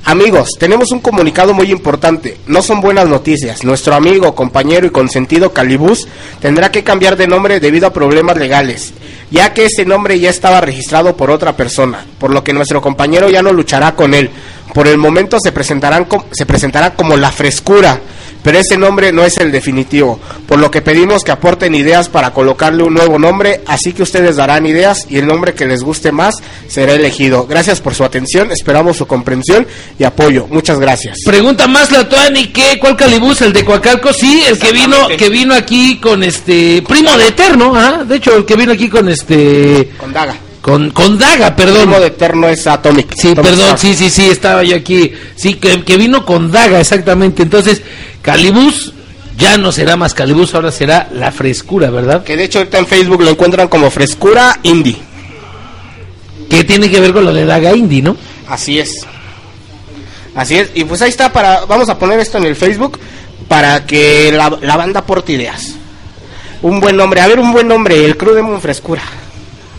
Amigos, 0.05 0.51
tenemos 0.57 0.91
un 0.91 1.01
comunicado 1.01 1.53
muy 1.53 1.69
importante. 1.69 2.37
No 2.47 2.61
son 2.61 2.79
buenas 2.79 3.09
noticias. 3.09 3.65
Nuestro 3.65 3.93
amigo, 3.93 4.33
compañero 4.35 4.87
y 4.87 4.89
consentido 4.89 5.51
Calibus 5.51 6.07
tendrá 6.39 6.71
que 6.71 6.81
cambiar 6.81 7.17
de 7.17 7.27
nombre 7.27 7.59
debido 7.59 7.87
a 7.87 7.91
problemas 7.93 8.37
legales, 8.37 8.93
ya 9.29 9.53
que 9.53 9.65
ese 9.65 9.85
nombre 9.85 10.19
ya 10.19 10.29
estaba 10.29 10.61
registrado 10.61 11.15
por 11.17 11.31
otra 11.31 11.55
persona, 11.55 12.05
por 12.19 12.33
lo 12.33 12.43
que 12.43 12.53
nuestro 12.53 12.81
compañero 12.81 13.29
ya 13.29 13.41
no 13.41 13.51
luchará 13.51 13.95
con 13.95 14.13
él. 14.13 14.29
Por 14.77 14.87
el 14.87 14.99
momento 14.99 15.37
se 15.43 15.51
presentarán 15.51 16.05
com- 16.05 16.21
se 16.31 16.45
presentará 16.45 16.93
como 16.93 17.17
la 17.17 17.31
frescura, 17.31 17.99
pero 18.43 18.59
ese 18.59 18.77
nombre 18.77 19.11
no 19.11 19.23
es 19.23 19.35
el 19.37 19.51
definitivo, 19.51 20.19
por 20.47 20.59
lo 20.59 20.69
que 20.69 20.83
pedimos 20.83 21.23
que 21.23 21.31
aporten 21.31 21.73
ideas 21.73 22.09
para 22.09 22.29
colocarle 22.31 22.83
un 22.83 22.93
nuevo 22.93 23.17
nombre, 23.17 23.61
así 23.65 23.91
que 23.91 24.03
ustedes 24.03 24.35
darán 24.35 24.67
ideas 24.67 25.07
y 25.09 25.17
el 25.17 25.25
nombre 25.25 25.55
que 25.55 25.65
les 25.65 25.81
guste 25.81 26.11
más 26.11 26.35
será 26.67 26.93
elegido. 26.93 27.47
Gracias 27.47 27.81
por 27.81 27.95
su 27.95 28.03
atención, 28.03 28.51
esperamos 28.51 28.97
su 28.97 29.07
comprensión 29.07 29.65
y 29.97 30.03
apoyo. 30.03 30.45
Muchas 30.51 30.79
gracias. 30.79 31.17
Pregunta 31.25 31.65
más 31.67 31.91
la 31.91 32.07
Tuani, 32.07 32.49
¿qué? 32.49 32.77
¿Cuál 32.79 32.95
Calibus? 32.95 33.41
¿El 33.41 33.53
de 33.53 33.65
Coacalco? 33.65 34.13
Sí, 34.13 34.43
el 34.47 34.59
que 34.59 34.71
vino, 34.73 35.07
que 35.17 35.29
vino 35.29 35.55
aquí 35.55 35.97
con 35.99 36.21
este 36.21 36.83
primo 36.87 37.17
de 37.17 37.29
Eterno, 37.29 37.73
¿ah? 37.75 38.03
De 38.07 38.17
hecho, 38.17 38.37
el 38.37 38.45
que 38.45 38.55
vino 38.55 38.73
aquí 38.73 38.87
con 38.89 39.09
este 39.09 39.89
Con 39.97 40.13
Daga. 40.13 40.37
Con 40.67 40.89
con 40.91 41.17
Daga, 41.17 41.47
El 41.47 41.53
perdón. 41.55 41.83
primo 41.83 41.99
de 42.01 42.07
Eterno 42.07 42.49
es 42.49 42.67
Atomic. 42.67 43.13
Sí, 43.15 43.29
Atomic 43.31 43.49
perdón, 43.51 43.65
Star. 43.67 43.79
sí, 43.79 43.93
sí, 43.95 44.09
sí, 44.09 44.29
estaba 44.29 44.63
yo 44.63 44.75
aquí. 44.75 45.13
Sí, 45.37 45.53
que, 45.53 45.81
que 45.85 45.95
vino 45.95 46.25
con 46.25 46.51
Daga, 46.51 46.81
exactamente. 46.81 47.41
Entonces, 47.41 47.81
Calibus 48.21 48.91
ya 49.37 49.57
no 49.57 49.71
será 49.71 49.95
más 49.95 50.13
Calibus, 50.13 50.53
ahora 50.55 50.69
será 50.73 51.07
la 51.13 51.31
frescura, 51.31 51.89
¿verdad? 51.89 52.25
Que 52.25 52.35
de 52.35 52.43
hecho 52.43 52.57
ahorita 52.59 52.79
en 52.79 52.85
Facebook 52.87 53.21
lo 53.21 53.29
encuentran 53.29 53.69
como 53.69 53.89
Frescura 53.89 54.59
Indie. 54.63 54.97
Que 56.49 56.65
tiene 56.65 56.89
que 56.89 56.99
ver 56.99 57.13
con 57.13 57.23
lo 57.23 57.33
de 57.33 57.45
Daga 57.45 57.73
Indie, 57.73 58.01
¿no? 58.01 58.17
Así 58.49 58.77
es. 58.77 59.05
Así 60.35 60.57
es. 60.57 60.71
Y 60.75 60.83
pues 60.83 61.01
ahí 61.01 61.09
está 61.09 61.31
para 61.31 61.63
vamos 61.65 61.87
a 61.87 61.97
poner 61.97 62.19
esto 62.19 62.39
en 62.39 62.43
el 62.45 62.57
Facebook 62.57 62.99
para 63.47 63.85
que 63.85 64.33
la, 64.33 64.57
la 64.61 64.75
banda 64.75 64.99
aporte 64.99 65.31
ideas. 65.31 65.75
Un 66.61 66.81
buen 66.81 66.97
nombre, 66.97 67.21
a 67.21 67.27
ver 67.27 67.39
un 67.39 67.53
buen 67.53 67.69
nombre, 67.69 68.03
el 68.03 68.17
Crew 68.17 68.33
Demon 68.33 68.59
Frescura. 68.59 69.01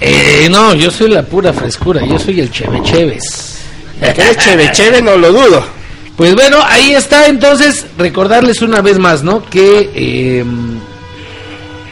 Eh, 0.01 0.49
no, 0.51 0.75
yo 0.75 0.91
soy 0.91 1.11
la 1.11 1.23
pura 1.23 1.53
frescura, 1.53 2.05
yo 2.05 2.19
soy 2.19 2.41
el 2.41 2.51
Cheve 2.51 2.81
Cheves. 2.83 3.59
Eres 4.01 4.37
cheve 4.37 4.71
cheve, 4.73 5.03
no 5.03 5.17
lo 5.17 5.33
dudo. 5.33 5.65
Pues 6.17 6.35
bueno, 6.35 6.59
ahí 6.65 6.95
está 6.95 7.27
entonces 7.27 7.85
recordarles 7.97 8.63
una 8.63 8.81
vez 8.81 8.99
más, 8.99 9.23
¿no? 9.25 9.45
Que 9.45 9.91
eh, 9.95 10.45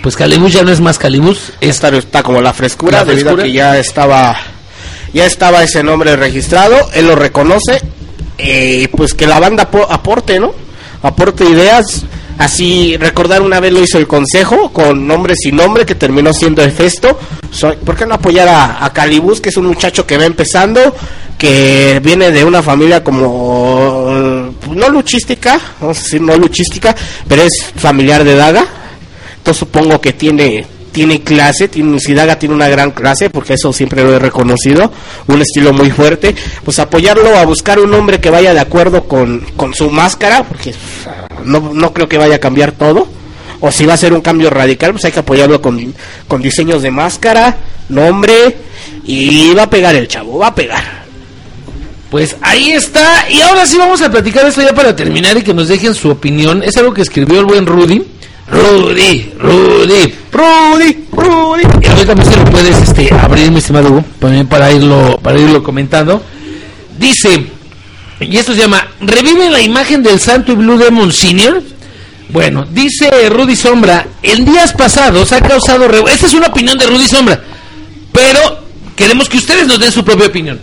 pues 0.03 0.17
Calibus 0.17 0.53
ya 0.53 0.63
no 0.63 0.71
es 0.71 0.81
más 0.81 0.99
Calibus, 0.99 1.53
es 1.61 1.71
Esta 1.71 1.89
está 1.89 2.23
como 2.23 2.41
la 2.41 2.53
frescura, 2.55 2.99
La 2.99 3.05
debido 3.05 3.35
frescura. 3.37 3.43
a 3.43 3.47
que 3.47 3.53
ya 3.53 3.79
estaba 3.79 4.37
ya 5.13 5.27
estaba 5.27 5.63
ese 5.65 5.83
nombre 5.83 6.15
registrado, 6.17 6.77
él 6.95 7.07
lo 7.09 7.17
reconoce 7.17 7.81
eh, 8.39 8.89
pues 8.97 9.15
que 9.15 9.27
la 9.27 9.41
banda 9.41 9.69
apo- 9.71 9.87
aporte, 9.91 10.39
¿no? 10.39 10.55
Aporte 11.03 11.45
ideas. 11.45 12.05
Así 12.39 12.97
recordar 12.99 13.41
una 13.43 13.61
vez 13.61 13.73
lo 13.73 13.83
hizo 13.83 13.97
el 13.99 14.07
consejo 14.07 14.71
con 14.73 15.07
nombre 15.07 15.35
sin 15.37 15.57
nombre 15.57 15.87
que 15.87 15.95
terminó 15.95 16.33
siendo 16.35 16.63
Hefesto. 16.63 17.19
Soy- 17.51 17.77
¿Por 17.77 17.97
qué 17.97 18.05
no 18.05 18.15
apoyar 18.15 18.47
a, 18.49 18.93
Calibus, 18.93 19.41
que 19.41 19.49
es 19.49 19.57
un 19.57 19.67
muchacho 19.67 20.07
que 20.07 20.19
va 20.19 20.27
empezando, 20.27 20.95
que 21.39 22.01
viene 22.05 22.31
de 22.31 22.45
una 22.45 22.63
familia 22.63 23.03
como 23.03 24.07
eh, 24.11 24.51
no 24.75 24.89
luchística, 24.91 25.59
vamos 25.81 25.99
a 25.99 26.03
decir 26.03 26.21
no 26.21 26.37
luchística, 26.37 26.95
pero 27.27 27.43
es 27.43 27.73
familiar 27.77 28.23
de 28.25 28.37
Daga. 28.37 28.67
Entonces 29.39 29.59
supongo 29.59 30.01
que 30.01 30.13
tiene 30.13 30.67
tiene 30.93 31.21
clase, 31.23 31.69
tiene, 31.69 32.01
si 32.01 32.15
Daga 32.15 32.39
tiene 32.39 32.55
una 32.55 32.69
gran 32.69 32.91
clase, 32.91 33.29
porque 33.29 33.53
eso 33.55 33.71
siempre 33.71 34.03
lo 34.03 34.15
he 34.15 34.19
reconocido, 34.19 34.91
un 35.27 35.43
estilo 35.43 35.75
muy 35.75 35.91
fuerte, 35.91 36.35
pues 36.65 36.79
apoyarlo 36.79 37.37
a 37.37 37.45
buscar 37.45 37.79
un 37.79 37.93
hombre 37.93 38.19
que 38.19 38.31
vaya 38.31 38.55
de 38.55 38.61
acuerdo 38.61 39.05
con, 39.05 39.41
con 39.59 39.75
su 39.75 39.91
máscara, 39.91 40.43
porque 40.45 40.73
no, 41.47 41.73
no 41.73 41.93
creo 41.93 42.09
que 42.09 42.19
vaya 42.19 42.37
a 42.37 42.41
cambiar 42.41 42.73
todo, 42.73 43.09
o 43.61 43.71
si 43.71 43.87
va 43.87 43.95
a 43.95 43.97
ser 43.97 44.13
un 44.13 44.21
cambio 44.21 44.51
radical, 44.51 44.93
pues 44.93 45.05
hay 45.05 45.13
que 45.13 45.21
apoyarlo 45.21 45.63
con, 45.63 45.95
con 46.29 46.43
diseños 46.43 46.83
de 46.83 46.91
máscara, 46.91 47.57
nombre, 47.89 48.57
y 49.05 49.55
va 49.55 49.65
a 49.65 49.71
pegar 49.71 49.95
el 49.95 50.09
chavo, 50.09 50.39
va 50.39 50.49
a 50.49 50.55
pegar. 50.55 51.07
Pues 52.11 52.37
ahí 52.41 52.73
está. 52.73 53.29
Y 53.31 53.41
ahora 53.41 53.67
sí 53.67 53.77
vamos 53.77 54.01
a 54.01 54.11
platicar 54.11 54.47
esto 54.47 54.63
ya 54.63 54.75
para 54.75 54.95
terminar 54.95 55.37
y 55.37 55.43
que 55.43 55.53
nos 55.53 55.69
dejen 55.69 55.95
su 55.95 56.11
opinión. 56.11 56.63
Es 56.63 56.77
algo 56.77 56.95
que 56.95 57.03
escribió 57.03 57.41
el 57.41 57.47
buen 57.47 57.67
Rudy. 57.67 58.03
Rudy, 58.49 59.33
Rudy. 59.39 60.15
Rudy, 60.31 61.05
Rudy. 61.13 61.63
Y 61.83 61.87
ahorita 61.87 62.07
también 62.07 62.31
se 62.31 62.37
lo 62.37 62.45
puedes 62.45 62.77
este, 62.81 63.13
abrir, 63.13 63.51
mi 63.51 63.59
estimado 63.59 63.89
Hugo, 63.89 64.05
también 64.21 64.47
para 64.47 64.71
irlo, 64.71 65.19
para 65.21 65.39
irlo 65.39 65.63
comentando. 65.63 66.23
Dice, 66.97 67.47
y 68.21 68.37
esto 68.37 68.53
se 68.55 68.61
llama, 68.61 68.87
¿revive 69.01 69.51
la 69.51 69.61
imagen 69.61 70.03
del 70.03 70.19
Santo 70.21 70.53
y 70.53 70.55
Blue 70.57 70.79
Demon 70.79 71.13
Senior? 71.13 71.63
Bueno, 72.31 72.67
dice 72.71 73.29
Rudy 73.29 73.55
Sombra, 73.55 74.07
en 74.23 74.45
días 74.45 74.73
pasados 74.73 75.33
ha 75.33 75.41
causado... 75.41 75.87
revu- 75.89 76.09
Esta 76.09 76.27
es 76.27 76.35
una 76.35 76.49
opinión 76.49 76.77
de 76.79 76.87
Rudy 76.87 77.07
Sombra, 77.07 77.41
pero 78.13 78.41
queremos 78.97 79.29
que 79.29 79.37
ustedes 79.37 79.67
nos 79.67 79.79
den 79.79 79.93
su 79.93 80.05
propia 80.05 80.27
opinión. 80.27 80.59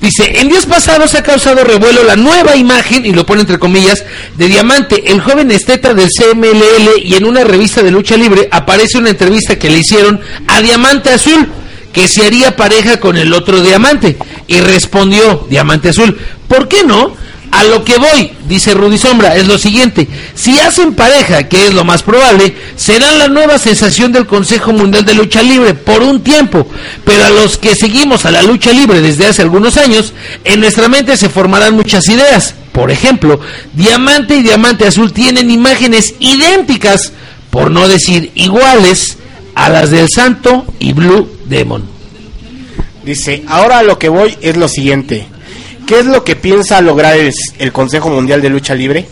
Dice, 0.00 0.40
en 0.40 0.48
días 0.48 0.66
pasados 0.66 1.14
ha 1.14 1.22
causado 1.22 1.62
revuelo 1.64 2.02
la 2.02 2.16
nueva 2.16 2.56
imagen, 2.56 3.04
y 3.06 3.12
lo 3.12 3.24
pone 3.26 3.42
entre 3.42 3.58
comillas, 3.58 4.02
de 4.36 4.48
Diamante, 4.48 5.12
el 5.12 5.20
joven 5.20 5.50
esteta 5.50 5.94
del 5.94 6.08
CMLL, 6.08 7.02
y 7.04 7.14
en 7.14 7.24
una 7.24 7.44
revista 7.44 7.82
de 7.82 7.90
lucha 7.90 8.16
libre 8.16 8.48
aparece 8.50 8.98
una 8.98 9.10
entrevista 9.10 9.58
que 9.58 9.70
le 9.70 9.78
hicieron 9.78 10.20
a 10.48 10.60
Diamante 10.60 11.10
Azul, 11.10 11.46
que 11.92 12.08
se 12.08 12.24
haría 12.24 12.56
pareja 12.56 12.98
con 13.00 13.16
el 13.16 13.32
otro 13.32 13.60
Diamante. 13.60 14.16
Y 14.46 14.60
respondió 14.60 15.46
Diamante 15.48 15.90
Azul, 15.90 16.18
¿por 16.48 16.68
qué 16.68 16.84
no? 16.84 17.14
A 17.52 17.64
lo 17.64 17.84
que 17.84 17.98
voy, 17.98 18.32
dice 18.48 18.72
Rudy 18.72 18.96
Sombra, 18.96 19.36
es 19.36 19.46
lo 19.46 19.58
siguiente. 19.58 20.08
Si 20.34 20.58
hacen 20.58 20.94
pareja, 20.94 21.48
que 21.48 21.66
es 21.66 21.74
lo 21.74 21.84
más 21.84 22.02
probable, 22.02 22.56
serán 22.76 23.18
la 23.18 23.28
nueva 23.28 23.58
sensación 23.58 24.10
del 24.10 24.26
Consejo 24.26 24.72
Mundial 24.72 25.04
de 25.04 25.12
Lucha 25.12 25.42
Libre 25.42 25.74
por 25.74 26.02
un 26.02 26.22
tiempo. 26.22 26.66
Pero 27.04 27.26
a 27.26 27.30
los 27.30 27.58
que 27.58 27.76
seguimos 27.76 28.24
a 28.24 28.30
la 28.30 28.42
lucha 28.42 28.72
libre 28.72 29.02
desde 29.02 29.26
hace 29.26 29.42
algunos 29.42 29.76
años, 29.76 30.14
en 30.44 30.60
nuestra 30.60 30.88
mente 30.88 31.18
se 31.18 31.28
formarán 31.28 31.74
muchas 31.74 32.08
ideas. 32.08 32.54
Por 32.72 32.90
ejemplo, 32.90 33.38
Diamante 33.74 34.36
y 34.36 34.42
Diamante 34.42 34.86
Azul 34.86 35.12
tienen 35.12 35.50
imágenes 35.50 36.14
idénticas, 36.20 37.12
por 37.50 37.70
no 37.70 37.86
decir 37.86 38.32
iguales, 38.34 39.18
a 39.54 39.68
las 39.68 39.90
del 39.90 40.08
Santo 40.08 40.64
y 40.78 40.92
Blue 40.92 41.28
Demon. 41.46 41.84
Dice, 43.04 43.42
ahora 43.48 43.82
lo 43.82 43.98
que 43.98 44.08
voy 44.08 44.36
es 44.40 44.56
lo 44.56 44.68
siguiente. 44.68 45.26
¿Qué 45.86 46.00
es 46.00 46.06
lo 46.06 46.24
que 46.24 46.36
piensa 46.36 46.80
lograr 46.80 47.16
el, 47.16 47.32
el 47.58 47.72
Consejo 47.72 48.08
Mundial 48.08 48.40
de 48.40 48.48
Lucha 48.48 48.74
Libre? 48.74 49.06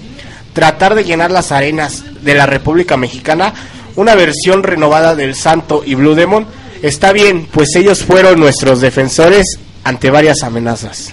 Tratar 0.53 0.95
de 0.95 1.05
llenar 1.05 1.31
las 1.31 1.53
arenas 1.53 2.05
de 2.23 2.35
la 2.35 2.47
República 2.47 2.97
Mexicana, 2.97 3.53
una 3.97 4.15
versión 4.15 4.63
renovada 4.63 5.15
del 5.15 5.35
Santo 5.35 5.83
y 5.85 5.95
Blue 5.95 6.15
Demon. 6.15 6.47
Está 6.83 7.13
bien, 7.13 7.47
pues 7.51 7.75
ellos 7.77 8.05
fueron 8.05 8.39
nuestros 8.39 8.81
defensores 8.81 9.59
ante 9.85 10.11
varias 10.11 10.43
amenazas. 10.43 11.13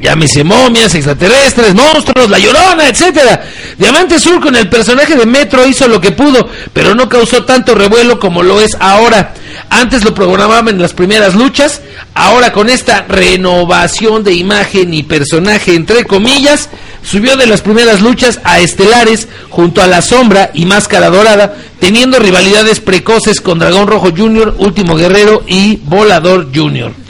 Llámese 0.00 0.44
momias, 0.44 0.94
extraterrestres, 0.94 1.74
monstruos, 1.74 2.28
la 2.28 2.38
llorona, 2.38 2.88
etcétera. 2.88 3.42
Diamante 3.78 4.18
Sur 4.18 4.40
con 4.40 4.54
el 4.54 4.68
personaje 4.68 5.16
de 5.16 5.26
Metro 5.26 5.66
hizo 5.66 5.88
lo 5.88 6.00
que 6.00 6.12
pudo, 6.12 6.48
pero 6.72 6.94
no 6.94 7.08
causó 7.08 7.44
tanto 7.44 7.74
revuelo 7.74 8.18
como 8.18 8.42
lo 8.42 8.60
es 8.60 8.76
ahora. 8.78 9.34
Antes 9.70 10.04
lo 10.04 10.14
programaban 10.14 10.74
en 10.74 10.82
las 10.82 10.92
primeras 10.92 11.34
luchas, 11.34 11.80
ahora 12.14 12.52
con 12.52 12.68
esta 12.68 13.02
renovación 13.08 14.22
de 14.22 14.34
imagen 14.34 14.92
y 14.92 15.02
personaje 15.02 15.74
entre 15.74 16.04
comillas, 16.04 16.68
subió 17.02 17.36
de 17.36 17.46
las 17.46 17.62
primeras 17.62 18.02
luchas 18.02 18.40
a 18.44 18.60
estelares 18.60 19.28
junto 19.48 19.82
a 19.82 19.86
La 19.86 20.02
Sombra 20.02 20.50
y 20.52 20.66
Máscara 20.66 21.08
Dorada, 21.08 21.56
teniendo 21.80 22.18
rivalidades 22.18 22.80
precoces 22.80 23.40
con 23.40 23.58
Dragón 23.58 23.86
Rojo 23.86 24.10
Jr., 24.16 24.54
Último 24.58 24.94
Guerrero 24.96 25.42
y 25.46 25.76
Volador 25.84 26.48
Jr. 26.54 27.05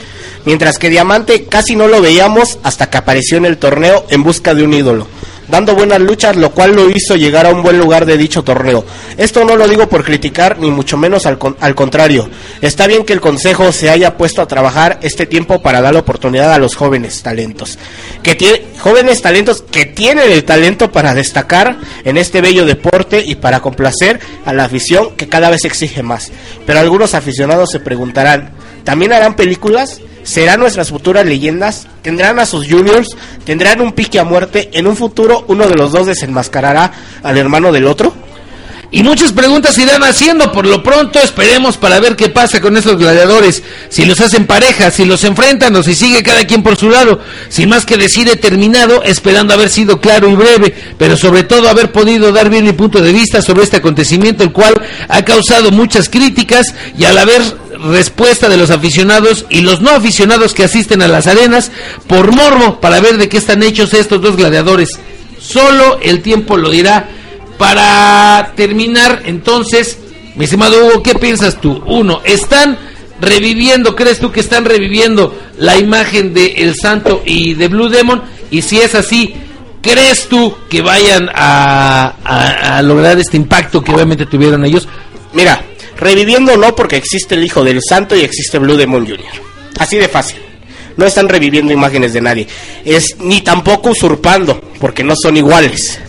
Mientras 0.47 0.79
que 0.79 0.89
Diamante 0.89 1.43
casi 1.43 1.75
no 1.75 1.89
lo 1.89 1.99
veíamos 2.01 2.57
hasta 2.63 2.89
que 2.89 2.95
apareció 2.97 3.37
en 3.37 3.43
el 3.43 3.57
torneo 3.57 4.05
en 4.09 4.23
busca 4.23 4.53
de 4.55 4.63
un 4.63 4.73
ídolo, 4.73 5.05
dando 5.49 5.75
buenas 5.75 5.99
luchas, 5.99 6.37
lo 6.37 6.51
cual 6.51 6.73
lo 6.73 6.89
hizo 6.89 7.17
llegar 7.17 7.45
a 7.45 7.49
un 7.49 7.61
buen 7.63 7.77
lugar 7.77 8.05
de 8.05 8.17
dicho 8.17 8.43
torneo. 8.45 8.85
Esto 9.17 9.43
no 9.43 9.57
lo 9.57 9.67
digo 9.67 9.89
por 9.89 10.05
criticar, 10.05 10.57
ni 10.57 10.71
mucho 10.71 10.95
menos 10.95 11.25
al, 11.25 11.37
con- 11.37 11.57
al 11.59 11.75
contrario. 11.75 12.29
Está 12.61 12.87
bien 12.87 13.03
que 13.03 13.11
el 13.11 13.19
Consejo 13.19 13.73
se 13.73 13.89
haya 13.89 14.15
puesto 14.15 14.41
a 14.41 14.47
trabajar 14.47 14.99
este 15.01 15.25
tiempo 15.25 15.61
para 15.61 15.81
dar 15.81 15.93
la 15.93 15.99
oportunidad 15.99 16.53
a 16.53 16.59
los 16.59 16.75
jóvenes 16.77 17.21
talentos. 17.23 17.77
Que 18.23 18.67
jóvenes 18.79 19.21
talentos 19.21 19.61
que 19.69 19.83
tienen 19.85 20.31
el 20.31 20.45
talento 20.45 20.93
para 20.93 21.13
destacar 21.13 21.77
en 22.05 22.15
este 22.15 22.39
bello 22.39 22.63
deporte 22.65 23.21
y 23.25 23.35
para 23.35 23.59
complacer 23.59 24.21
a 24.45 24.53
la 24.53 24.63
afición 24.63 25.13
que 25.17 25.27
cada 25.27 25.49
vez 25.49 25.65
exige 25.65 26.03
más. 26.03 26.31
Pero 26.65 26.79
algunos 26.79 27.15
aficionados 27.15 27.69
se 27.69 27.81
preguntarán, 27.81 28.51
¿también 28.85 29.11
harán 29.11 29.35
películas? 29.35 29.99
¿Serán 30.27 30.59
nuestras 30.59 30.89
futuras 30.89 31.25
leyendas? 31.25 31.87
¿Tendrán 32.01 32.37
a 32.37 32.45
sus 32.45 32.67
juniors? 32.67 33.07
¿Tendrán 33.45 33.79
un 33.79 33.93
pique 33.93 34.19
a 34.19 34.25
muerte? 34.25 34.69
¿En 34.73 34.85
un 34.85 34.97
futuro 34.97 35.45
uno 35.47 35.69
de 35.69 35.75
los 35.75 35.93
dos 35.93 36.05
desenmascarará 36.05 36.91
al 37.23 37.37
hermano 37.37 37.71
del 37.71 37.87
otro? 37.87 38.13
Y 38.89 39.03
muchas 39.03 39.33
preguntas 39.33 39.75
se 39.75 39.83
irán 39.83 40.03
haciendo. 40.03 40.51
Por 40.53 40.65
lo 40.65 40.81
pronto 40.81 41.19
esperemos 41.19 41.75
para 41.75 41.99
ver 41.99 42.15
qué 42.15 42.29
pasa 42.29 42.61
con 42.61 42.77
estos 42.77 42.97
gladiadores. 42.97 43.61
Si 43.89 44.05
los 44.05 44.19
hacen 44.21 44.45
pareja, 44.45 44.91
si 44.91 45.03
los 45.03 45.25
enfrentan 45.25 45.75
o 45.75 45.83
si 45.83 45.93
sigue 45.93 46.23
cada 46.23 46.45
quien 46.47 46.63
por 46.63 46.77
su 46.77 46.89
lado. 46.89 47.19
Sin 47.49 47.69
más 47.69 47.85
que 47.85 47.97
decir, 47.97 48.29
he 48.29 48.37
terminado 48.37 49.03
esperando 49.03 49.53
haber 49.53 49.69
sido 49.69 49.99
claro 49.99 50.29
y 50.29 50.35
breve, 50.35 50.73
pero 50.97 51.17
sobre 51.17 51.43
todo 51.43 51.69
haber 51.69 51.91
podido 51.91 52.31
dar 52.31 52.49
bien 52.49 52.65
mi 52.65 52.73
punto 52.73 53.01
de 53.01 53.11
vista 53.11 53.41
sobre 53.41 53.63
este 53.63 53.77
acontecimiento, 53.77 54.43
el 54.43 54.53
cual 54.53 54.73
ha 55.09 55.25
causado 55.25 55.71
muchas 55.71 56.07
críticas 56.07 56.73
y 56.97 57.03
al 57.03 57.17
haber 57.17 57.41
respuesta 57.91 58.47
de 58.47 58.57
los 58.57 58.69
aficionados 58.69 59.45
y 59.49 59.61
los 59.61 59.81
no 59.81 59.91
aficionados 59.91 60.53
que 60.53 60.63
asisten 60.63 61.01
a 61.01 61.07
las 61.07 61.27
arenas 61.27 61.71
por 62.07 62.33
morbo 62.33 62.79
para 62.79 63.01
ver 63.01 63.17
de 63.17 63.29
qué 63.29 63.37
están 63.37 63.63
hechos 63.63 63.93
estos 63.93 64.21
dos 64.21 64.37
gladiadores. 64.37 64.97
Solo 65.39 65.99
el 66.01 66.21
tiempo 66.21 66.57
lo 66.57 66.69
dirá. 66.69 67.09
Para 67.57 68.53
terminar, 68.55 69.23
entonces, 69.25 69.97
mi 70.35 70.45
estimado 70.45 70.85
Hugo, 70.85 71.03
¿qué 71.03 71.15
piensas 71.15 71.59
tú? 71.59 71.81
Uno, 71.87 72.21
¿están 72.23 72.77
reviviendo, 73.19 73.95
crees 73.95 74.19
tú 74.19 74.31
que 74.31 74.41
están 74.41 74.65
reviviendo 74.65 75.35
la 75.57 75.77
imagen 75.77 76.33
de 76.33 76.53
El 76.57 76.75
Santo 76.75 77.23
y 77.25 77.55
de 77.55 77.67
Blue 77.67 77.89
Demon? 77.89 78.21
Y 78.51 78.61
si 78.61 78.79
es 78.79 78.93
así, 78.93 79.33
¿crees 79.81 80.27
tú 80.27 80.55
que 80.69 80.81
vayan 80.81 81.29
a, 81.33 82.81
lograr 82.83 83.17
este 83.17 83.37
impacto 83.37 83.83
que 83.83 83.91
obviamente 83.91 84.27
tuvieron 84.27 84.63
ellos? 84.63 84.87
Mira, 85.33 85.61
reviviendo 85.97 86.57
no 86.57 86.75
porque 86.75 86.97
existe 86.97 87.35
el 87.35 87.43
Hijo 87.43 87.63
del 87.63 87.81
Santo 87.81 88.15
y 88.15 88.21
existe 88.21 88.59
Blue 88.59 88.77
Demon 88.77 89.05
Jr. 89.05 89.25
Así 89.79 89.97
de 89.97 90.07
fácil. 90.07 90.37
No 90.95 91.05
están 91.05 91.29
reviviendo 91.29 91.73
imágenes 91.73 92.13
de 92.13 92.21
nadie. 92.21 92.47
Es 92.83 93.17
ni 93.19 93.41
tampoco 93.41 93.91
usurpando, 93.91 94.59
porque 94.79 95.03
no 95.03 95.15
son 95.15 95.37
iguales. 95.37 95.99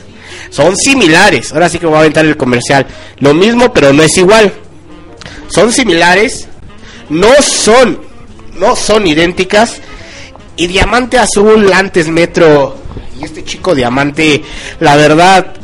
Son 0.50 0.76
similares. 0.76 1.52
Ahora 1.52 1.68
sí 1.68 1.78
que 1.78 1.86
voy 1.86 1.96
a 1.96 2.00
aventar 2.00 2.24
el 2.24 2.36
comercial. 2.36 2.86
Lo 3.18 3.34
mismo, 3.34 3.72
pero 3.72 3.92
no 3.92 4.02
es 4.02 4.16
igual. 4.16 4.52
Son 5.48 5.72
similares. 5.72 6.48
No 7.08 7.28
son. 7.42 8.00
No 8.58 8.76
son 8.76 9.06
idénticas. 9.06 9.80
Y 10.56 10.66
Diamante 10.66 11.18
Azul, 11.18 11.72
antes 11.72 12.08
Metro. 12.08 12.76
Y 13.20 13.24
este 13.24 13.44
chico 13.44 13.74
Diamante, 13.74 14.42
la 14.80 14.96
verdad, 14.96 15.54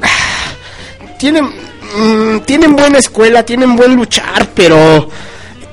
tienen 1.18 1.44
mm, 1.44 2.40
tienen 2.40 2.76
buena 2.76 2.98
escuela, 2.98 3.44
tienen 3.44 3.76
buen 3.76 3.94
luchar, 3.94 4.50
pero 4.54 5.08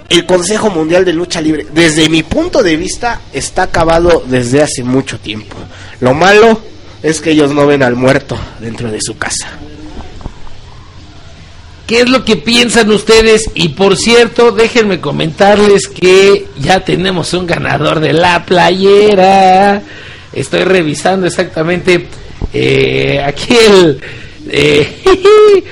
el 0.09 0.25
Consejo 0.25 0.69
Mundial 0.69 1.05
de 1.05 1.13
Lucha 1.13 1.39
Libre, 1.39 1.67
desde 1.73 2.09
mi 2.09 2.21
punto 2.23 2.61
de 2.61 2.75
vista, 2.75 3.21
está 3.31 3.63
acabado 3.63 4.23
desde 4.25 4.61
hace 4.61 4.83
mucho 4.83 5.19
tiempo. 5.19 5.55
Lo 5.99 6.13
malo 6.13 6.61
es 7.03 7.21
que 7.21 7.31
ellos 7.31 7.51
no 7.51 7.65
ven 7.65 7.83
al 7.83 7.95
muerto 7.95 8.39
dentro 8.59 8.91
de 8.91 8.99
su 9.01 9.17
casa. 9.17 9.49
¿Qué 11.87 12.01
es 12.01 12.09
lo 12.09 12.23
que 12.23 12.37
piensan 12.37 12.89
ustedes? 12.91 13.49
Y 13.53 13.69
por 13.69 13.97
cierto, 13.97 14.51
déjenme 14.51 15.01
comentarles 15.01 15.87
que 15.87 16.47
ya 16.57 16.85
tenemos 16.85 17.33
un 17.33 17.45
ganador 17.45 17.99
de 17.99 18.13
la 18.13 18.45
playera. 18.45 19.81
Estoy 20.31 20.63
revisando 20.63 21.27
exactamente 21.27 22.07
eh, 22.53 23.21
aquí 23.21 23.53
el... 23.55 23.99
eh, 24.49 25.03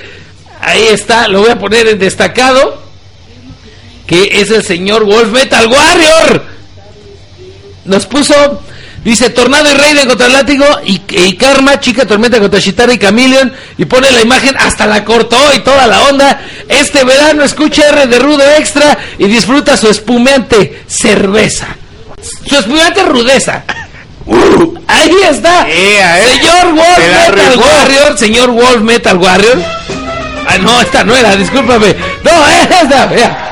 ahí 0.60 0.88
está, 0.90 1.26
lo 1.26 1.40
voy 1.40 1.50
a 1.50 1.58
poner 1.58 1.88
en 1.88 1.98
destacado. 1.98 2.82
Que 4.06 4.40
es 4.42 4.50
el 4.50 4.62
señor 4.64 5.04
Wolf 5.04 5.32
Metal 5.32 5.66
Warrior. 5.68 6.42
Nos 7.86 8.04
puso... 8.04 8.60
Dice 9.04 9.30
Tornado 9.30 9.70
y 9.70 9.74
Raiden 9.74 10.06
contra 10.06 10.26
el 10.26 10.32
látigo 10.34 10.66
y, 10.84 11.00
y 11.08 11.36
Karma, 11.36 11.80
Chica 11.80 12.06
Tormenta 12.06 12.38
contra 12.38 12.60
Shitara 12.60 12.92
y 12.92 12.98
Chameleon 12.98 13.50
y 13.78 13.86
pone 13.86 14.10
la 14.10 14.20
imagen, 14.20 14.54
hasta 14.58 14.86
la 14.86 15.04
cortó 15.04 15.38
y 15.54 15.60
toda 15.60 15.86
la 15.86 16.02
onda. 16.02 16.40
Este 16.68 17.04
verano 17.04 17.42
escucha 17.42 17.88
R 17.88 18.06
de 18.06 18.18
Rudo 18.18 18.42
Extra 18.58 18.98
y 19.18 19.26
disfruta 19.26 19.76
su 19.78 19.88
espumante 19.88 20.82
cerveza. 20.86 21.68
Su 22.46 22.56
espumante 22.56 23.02
rudeza. 23.04 23.64
Uh, 24.26 24.74
ahí 24.86 25.16
está. 25.30 25.66
Eh. 25.66 26.38
Señor 26.38 26.74
Wolf 26.74 26.98
Metal. 26.98 27.58
Warrior, 27.58 28.18
señor 28.18 28.50
Wolf 28.50 28.82
Metal 28.82 29.16
Warrior. 29.16 29.62
Ah, 30.46 30.58
no, 30.58 30.80
esta 30.80 31.04
no 31.04 31.16
era, 31.16 31.36
discúlpame. 31.36 31.96
No, 32.22 32.48
esta, 32.48 33.06
vea. 33.06 33.46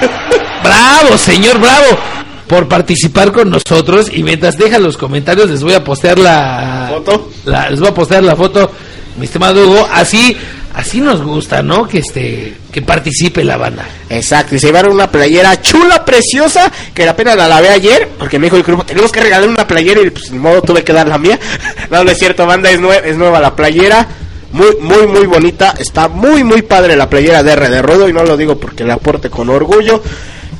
Bravo, 0.62 1.18
señor, 1.18 1.58
bravo. 1.58 1.98
Por 2.46 2.68
participar 2.68 3.32
con 3.32 3.50
nosotros 3.50 4.08
y 4.12 4.22
mientras 4.22 4.56
dejan 4.56 4.82
los 4.82 4.96
comentarios 4.96 5.50
les 5.50 5.62
voy 5.62 5.74
a 5.74 5.82
postear 5.82 6.18
la 6.18 6.90
¿Foto? 6.94 7.30
la- 7.44 7.70
les 7.70 7.80
voy 7.80 7.88
a 7.88 7.94
postear 7.94 8.22
la 8.22 8.36
foto, 8.36 8.70
mi 9.18 9.24
estimado 9.24 9.66
Hugo, 9.68 9.88
así 9.92 10.36
así 10.74 11.00
nos 11.00 11.22
gusta, 11.22 11.62
¿no? 11.62 11.88
Que 11.88 11.98
este 11.98 12.54
que 12.70 12.82
participe 12.82 13.42
la 13.42 13.56
banda. 13.56 13.84
Exacto, 14.10 14.54
y 14.54 14.58
se 14.60 14.66
llevaron 14.66 14.92
una 14.92 15.10
playera 15.10 15.60
chula, 15.60 16.04
preciosa, 16.04 16.70
que 16.94 17.08
apenas 17.08 17.34
la 17.36 17.48
lavé 17.48 17.70
ayer, 17.70 18.10
porque 18.18 18.38
me 18.38 18.46
dijo 18.46 18.56
el 18.58 18.62
grupo, 18.62 18.84
tenemos 18.84 19.10
que 19.10 19.20
regalar 19.22 19.48
una 19.48 19.66
playera 19.66 20.02
y 20.02 20.10
pues 20.10 20.30
ni 20.30 20.38
modo 20.38 20.60
tuve 20.62 20.84
que 20.84 20.92
dar 20.92 21.08
la 21.08 21.18
mía. 21.18 21.40
no, 21.90 22.04
no 22.04 22.10
es 22.10 22.18
cierto, 22.18 22.46
banda, 22.46 22.70
es, 22.70 22.78
nue- 22.78 23.02
es 23.04 23.16
nueva 23.16 23.40
la 23.40 23.56
playera. 23.56 24.06
Muy, 24.52 24.76
muy, 24.80 25.06
muy 25.08 25.26
bonita. 25.26 25.74
Está 25.78 26.08
muy, 26.08 26.44
muy 26.44 26.62
padre 26.62 26.94
la 26.96 27.10
playera 27.10 27.42
de 27.42 27.52
R 27.52 27.68
de 27.68 27.82
Rudo 27.82 28.08
y 28.08 28.12
no 28.12 28.22
lo 28.22 28.36
digo 28.36 28.56
porque 28.58 28.84
la 28.84 28.94
aporte 28.94 29.28
con 29.30 29.48
orgullo. 29.50 30.00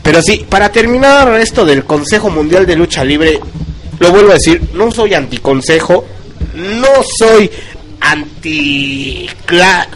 Pero 0.07 0.23
sí, 0.23 0.47
para 0.49 0.71
terminar 0.71 1.39
esto 1.41 1.67
del 1.67 1.85
Consejo 1.85 2.31
Mundial 2.31 2.65
de 2.65 2.77
Lucha 2.77 3.05
Libre, 3.05 3.39
lo 3.99 4.11
vuelvo 4.13 4.31
a 4.31 4.35
decir, 4.35 4.63
no 4.73 4.91
soy 4.91 5.13
anticonsejo, 5.15 6.07
no 6.55 7.03
soy 7.19 7.51
anti... 8.01 9.29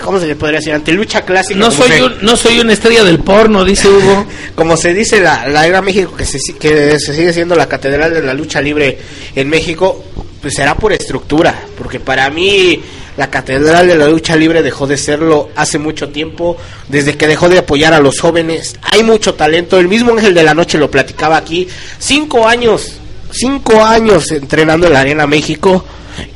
¿Cómo 0.03 0.19
se 0.19 0.27
le 0.27 0.37
podría 0.37 0.59
decir? 0.59 0.73
Anti 0.73 0.93
lucha 0.93 1.23
clásica. 1.23 1.59
No 1.59 1.71
soy 1.71 1.89
se- 1.91 2.03
un, 2.03 2.15
no 2.23 2.37
soy 2.37 2.59
una 2.61 2.73
estrella 2.73 3.05
del 3.05 3.21
porno, 3.21 3.65
dice 3.65 3.89
Hugo. 3.89 4.27
como 4.55 4.77
se 4.77 4.93
dice 4.95 5.21
la, 5.21 5.47
la 5.49 5.67
Era 5.67 5.81
México 5.83 6.15
que 6.17 6.25
se, 6.27 6.39
que 6.59 6.99
se 6.99 7.15
sigue 7.15 7.33
siendo 7.33 7.55
la 7.55 7.69
catedral 7.69 8.13
de 8.13 8.23
la 8.23 8.35
lucha 8.35 8.61
libre 8.61 8.99
en 9.37 9.49
México, 9.49 10.05
pues 10.43 10.55
será 10.55 10.75
por 10.75 10.93
estructura, 10.93 11.55
porque 11.79 12.01
para 12.01 12.29
mí 12.31 12.81
la 13.17 13.29
catedral 13.31 13.87
de 13.89 13.97
la 13.97 14.09
lucha 14.09 14.37
libre 14.37 14.63
dejó 14.63 14.87
de 14.87 14.97
serlo 14.97 15.51
hace 15.57 15.79
mucho 15.79 16.09
tiempo, 16.11 16.57
desde 16.89 17.17
que 17.17 17.27
dejó 17.27 17.49
de 17.49 17.59
apoyar 17.59 17.93
a 17.93 18.01
los 18.01 18.19
jóvenes, 18.21 18.77
hay 18.83 19.03
mucho 19.03 19.35
talento, 19.35 19.79
el 19.79 19.89
mismo 19.89 20.13
Ángel 20.13 20.35
de 20.35 20.43
la 20.43 20.55
Noche 20.55 20.79
lo 20.79 20.91
platicaba 20.91 21.37
aquí, 21.37 21.69
cinco 21.99 22.47
años, 22.47 22.93
cinco 23.33 23.83
años 23.85 24.31
entrenando 24.31 24.87
en 24.87 24.93
la 24.95 25.01
Arena 25.01 25.27
México, 25.27 25.85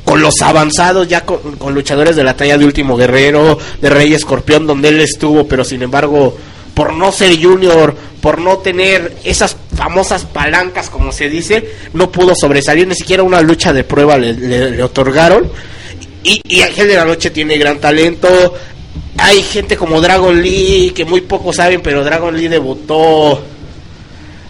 con 0.05 0.21
los 0.21 0.35
avanzados, 0.43 1.09
ya 1.09 1.23
con, 1.25 1.75
luchadores 1.75 2.17
de 2.17 2.25
la 2.25 2.37
talla 2.37 2.57
de 2.59 2.65
Último 2.65 2.97
Guerrero, 2.97 3.59
de 3.81 3.91
Rey 3.91 4.15
Escorpión, 4.15 4.67
donde 4.67 4.89
él 4.89 5.01
estuvo, 5.01 5.47
pero 5.47 5.65
sin 5.65 5.83
embargo, 5.83 6.37
por 6.75 6.93
no 6.93 7.13
ser 7.13 7.41
junior, 7.43 7.95
por 8.21 8.39
no 8.41 8.59
tener 8.59 9.17
esas 9.25 9.57
famosas 9.77 10.25
palancas, 10.25 10.89
como 10.91 11.13
se 11.13 11.29
dice, 11.29 11.69
no 11.93 12.11
pudo 12.11 12.35
sobresalir, 12.35 12.87
ni 12.89 12.95
siquiera 12.95 13.23
una 13.23 13.41
lucha 13.43 13.73
de 13.73 13.85
prueba 13.85 14.17
le- 14.17 14.35
le 14.71 14.83
otorgaron. 14.83 15.51
Y, 16.25 16.41
y 16.49 16.63
Ángel 16.63 16.89
de 16.89 16.97
la 16.97 17.05
Noche 17.05 17.31
tiene 17.31 17.57
gran 17.57 17.79
talento. 17.79 18.55
Hay 19.19 19.43
gente 19.43 19.77
como 19.77 20.01
Dragon 20.01 20.43
Lee, 20.43 20.93
que 20.95 21.05
muy 21.05 21.21
pocos 21.21 21.57
saben, 21.57 21.81
pero 21.83 22.03
Dragon 22.03 22.37
Lee 22.37 22.49
debutó. 22.49 23.41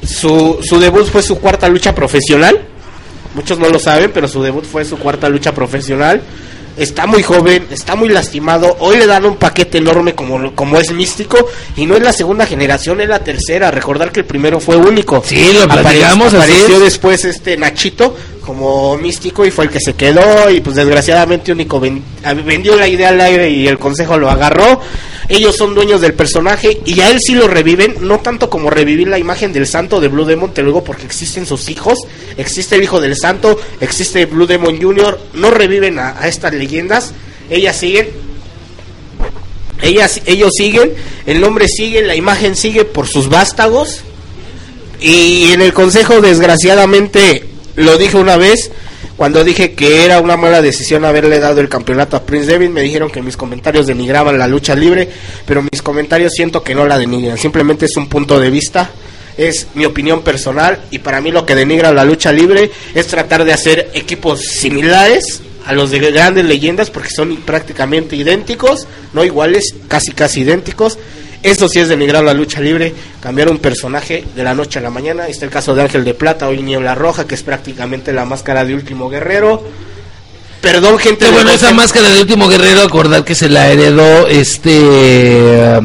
Su, 0.02 0.58
su 0.62 0.78
debut 0.80 1.06
fue 1.06 1.22
su 1.22 1.38
cuarta 1.38 1.68
lucha 1.68 1.94
profesional 1.94 2.68
Muchos 3.34 3.58
no 3.58 3.68
lo 3.68 3.78
saben, 3.80 4.12
pero 4.14 4.28
su 4.28 4.42
debut 4.42 4.64
fue 4.64 4.84
su 4.84 4.96
cuarta 4.96 5.28
lucha 5.28 5.52
profesional. 5.52 6.22
Está 6.76 7.06
muy 7.06 7.22
joven, 7.22 7.66
está 7.70 7.94
muy 7.94 8.08
lastimado. 8.08 8.76
Hoy 8.80 8.96
le 8.96 9.06
dan 9.06 9.24
un 9.24 9.36
paquete 9.36 9.78
enorme 9.78 10.14
como, 10.14 10.54
como 10.54 10.78
es 10.78 10.92
místico. 10.92 11.48
Y 11.76 11.86
no 11.86 11.96
es 11.96 12.02
la 12.02 12.12
segunda 12.12 12.46
generación, 12.46 13.00
es 13.00 13.08
la 13.08 13.18
tercera. 13.20 13.70
Recordar 13.72 14.12
que 14.12 14.20
el 14.20 14.26
primero 14.26 14.60
fue 14.60 14.76
único. 14.76 15.22
Sí, 15.24 15.52
lo 15.52 15.68
platicamos, 15.68 16.32
Apareció 16.32 16.76
es. 16.76 16.82
después 16.82 17.24
este 17.24 17.56
Nachito 17.56 18.16
como 18.44 18.96
místico 18.98 19.44
y 19.46 19.50
fue 19.50 19.64
el 19.64 19.70
que 19.70 19.80
se 19.80 19.94
quedó. 19.94 20.50
Y 20.50 20.60
pues 20.60 20.76
desgraciadamente 20.76 21.50
único 21.52 21.80
ven- 21.80 22.02
vendió 22.44 22.76
la 22.76 22.86
idea 22.88 23.08
al 23.08 23.20
aire 23.20 23.50
y 23.50 23.66
el 23.66 23.78
consejo 23.78 24.18
lo 24.18 24.30
agarró. 24.30 24.80
Ellos 25.28 25.56
son 25.56 25.74
dueños 25.74 26.02
del 26.02 26.12
personaje 26.12 26.80
y 26.84 27.00
a 27.00 27.10
él 27.10 27.18
sí 27.18 27.34
lo 27.34 27.48
reviven, 27.48 27.96
no 28.02 28.20
tanto 28.20 28.50
como 28.50 28.68
revivir 28.68 29.08
la 29.08 29.18
imagen 29.18 29.54
del 29.54 29.66
santo 29.66 29.98
de 29.98 30.08
Blue 30.08 30.26
Demon, 30.26 30.52
te 30.52 30.60
lo 30.60 30.68
digo 30.68 30.84
porque 30.84 31.06
existen 31.06 31.46
sus 31.46 31.70
hijos, 31.70 31.98
existe 32.36 32.74
el 32.76 32.82
hijo 32.82 33.00
del 33.00 33.16
santo, 33.16 33.58
existe 33.80 34.26
Blue 34.26 34.46
Demon 34.46 34.78
Jr., 34.78 35.18
no 35.32 35.50
reviven 35.50 35.98
a, 35.98 36.20
a 36.20 36.28
estas 36.28 36.52
leyendas, 36.52 37.14
ellas 37.48 37.74
siguen, 37.74 38.08
ellas, 39.80 40.20
ellos 40.26 40.50
siguen, 40.54 40.92
el 41.24 41.40
nombre 41.40 41.68
sigue, 41.68 42.02
la 42.02 42.14
imagen 42.16 42.54
sigue 42.54 42.84
por 42.84 43.06
sus 43.08 43.30
vástagos 43.30 44.02
y 45.00 45.52
en 45.52 45.62
el 45.62 45.72
consejo 45.72 46.20
desgraciadamente 46.20 47.46
lo 47.76 47.98
dije 47.98 48.16
una 48.16 48.36
vez, 48.36 48.70
cuando 49.16 49.44
dije 49.44 49.74
que 49.74 50.04
era 50.04 50.20
una 50.20 50.36
mala 50.36 50.62
decisión 50.62 51.04
haberle 51.04 51.38
dado 51.38 51.60
el 51.60 51.68
campeonato 51.68 52.16
a 52.16 52.22
Prince 52.22 52.46
Devin, 52.46 52.72
me 52.72 52.82
dijeron 52.82 53.10
que 53.10 53.22
mis 53.22 53.36
comentarios 53.36 53.86
denigraban 53.86 54.38
la 54.38 54.48
lucha 54.48 54.74
libre, 54.74 55.08
pero 55.46 55.62
mis 55.62 55.82
comentarios 55.82 56.32
siento 56.32 56.62
que 56.62 56.74
no 56.74 56.86
la 56.86 56.98
denigran, 56.98 57.38
simplemente 57.38 57.86
es 57.86 57.96
un 57.96 58.08
punto 58.08 58.40
de 58.40 58.50
vista, 58.50 58.90
es 59.36 59.68
mi 59.74 59.84
opinión 59.84 60.22
personal 60.22 60.84
y 60.90 61.00
para 61.00 61.20
mí 61.20 61.30
lo 61.30 61.44
que 61.44 61.54
denigra 61.54 61.92
la 61.92 62.04
lucha 62.04 62.32
libre 62.32 62.70
es 62.94 63.06
tratar 63.06 63.44
de 63.44 63.52
hacer 63.52 63.90
equipos 63.94 64.40
similares 64.40 65.42
a 65.66 65.72
los 65.72 65.90
de 65.90 65.98
grandes 65.98 66.44
leyendas 66.44 66.90
porque 66.90 67.10
son 67.10 67.36
prácticamente 67.38 68.16
idénticos, 68.16 68.86
no 69.12 69.24
iguales, 69.24 69.74
casi 69.88 70.12
casi 70.12 70.42
idénticos. 70.42 70.98
Eso 71.44 71.68
sí 71.68 71.78
es 71.78 71.88
denigrar 71.88 72.24
la 72.24 72.32
lucha 72.32 72.58
libre, 72.60 72.92
cambiar 73.20 73.50
un 73.50 73.58
personaje 73.58 74.24
de 74.34 74.42
la 74.42 74.54
noche 74.54 74.78
a 74.78 74.82
la 74.82 74.88
mañana. 74.90 75.28
Está 75.28 75.44
el 75.44 75.50
caso 75.50 75.74
de 75.74 75.82
Ángel 75.82 76.02
de 76.02 76.14
Plata, 76.14 76.48
hoy 76.48 76.62
Niebla 76.62 76.94
Roja, 76.94 77.26
que 77.26 77.34
es 77.34 77.42
prácticamente 77.42 78.12
la 78.14 78.24
máscara 78.24 78.64
de 78.64 78.74
Último 78.74 79.10
Guerrero. 79.10 79.62
Perdón, 80.62 80.98
gente. 80.98 81.30
Bueno, 81.30 81.50
esa 81.50 81.74
máscara 81.74 82.08
de 82.08 82.22
último 82.22 82.48
guerrero, 82.48 82.80
acordar 82.80 83.22
que 83.22 83.34
se 83.34 83.50
la 83.50 83.70
heredó 83.70 84.26
este. 84.26 85.78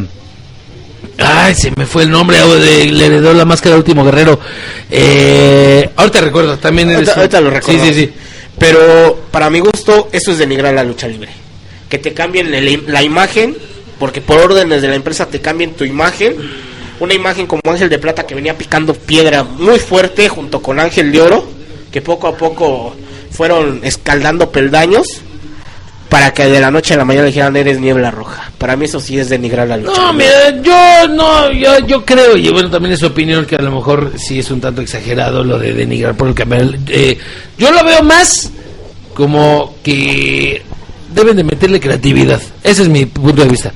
Ay, 1.17 1.53
se 1.53 1.71
me 1.75 1.85
fue 1.85 2.03
el 2.03 2.11
nombre, 2.11 2.37
ah, 2.37 2.45
de, 2.47 2.85
le 2.85 3.05
heredó 3.07 3.33
la 3.33 3.43
máscara 3.43 3.75
de 3.75 3.79
último 3.79 4.05
guerrero. 4.05 4.39
Eh, 4.89 5.89
ahorita 5.97 6.21
recuerdo, 6.21 6.57
también 6.57 6.89
eres 6.91 7.09
Ahorita, 7.09 7.41
lo 7.41 7.49
recuerdo. 7.49 7.83
Sí, 7.83 7.93
sí, 7.93 7.99
sí. 8.05 8.13
Pero 8.57 9.23
para 9.29 9.49
mi 9.49 9.59
gusto, 9.59 10.07
eso 10.13 10.31
es 10.31 10.37
denigrar 10.37 10.73
la 10.73 10.85
lucha 10.85 11.09
libre. 11.09 11.29
Que 11.89 11.97
te 11.97 12.13
cambien 12.13 12.53
el- 12.53 12.83
la 12.87 13.03
imagen, 13.03 13.57
porque 13.99 14.21
por 14.21 14.37
órdenes 14.37 14.81
de 14.81 14.87
la 14.87 14.95
empresa 14.95 15.27
te 15.27 15.41
cambien 15.41 15.73
tu 15.73 15.83
imagen. 15.83 16.35
Una 16.99 17.13
imagen 17.13 17.47
como 17.47 17.61
Ángel 17.69 17.89
de 17.89 17.99
Plata 17.99 18.25
que 18.25 18.35
venía 18.35 18.57
picando 18.57 18.93
piedra 18.93 19.43
muy 19.43 19.79
fuerte 19.79 20.27
junto 20.27 20.61
con 20.61 20.79
Ángel 20.79 21.11
de 21.11 21.21
Oro, 21.21 21.47
que 21.91 22.01
poco 22.01 22.27
a 22.27 22.35
poco 22.35 22.95
fueron 23.31 23.81
escaldando 23.83 24.51
peldaños 24.51 25.21
para 26.09 26.33
que 26.33 26.45
de 26.45 26.59
la 26.59 26.71
noche 26.71 26.95
a 26.95 26.97
la 26.97 27.05
mañana 27.05 27.27
dijeran 27.27 27.55
eres 27.55 27.79
niebla 27.79 28.09
roja. 28.09 28.51
Para 28.57 28.75
mí 28.75 28.85
eso 28.85 28.99
sí 28.99 29.17
es 29.17 29.29
denigrar 29.29 29.67
la 29.67 29.77
lucha. 29.77 29.91
No, 29.95 30.11
mira, 30.11 30.49
yo 30.61 31.07
no, 31.07 31.51
yo, 31.51 31.79
yo 31.85 32.03
creo, 32.03 32.35
y 32.35 32.49
bueno, 32.49 32.69
también 32.69 32.93
es 32.93 32.99
su 32.99 33.07
opinión 33.07 33.45
que 33.45 33.55
a 33.55 33.61
lo 33.61 33.71
mejor 33.71 34.13
sí 34.17 34.39
es 34.39 34.49
un 34.49 34.59
tanto 34.59 34.81
exagerado 34.81 35.43
lo 35.43 35.59
de 35.59 35.73
denigrar 35.73 36.15
por 36.17 36.27
el 36.27 36.33
campeonato. 36.33 36.77
Eh, 36.87 37.17
yo 37.57 37.71
lo 37.71 37.83
veo 37.83 38.01
más 38.01 38.51
como 39.13 39.75
que 39.83 40.63
deben 41.13 41.37
de 41.37 41.43
meterle 41.43 41.79
creatividad. 41.79 42.41
Ese 42.63 42.83
es 42.83 42.89
mi 42.89 43.05
punto 43.05 43.43
de 43.43 43.49
vista. 43.49 43.71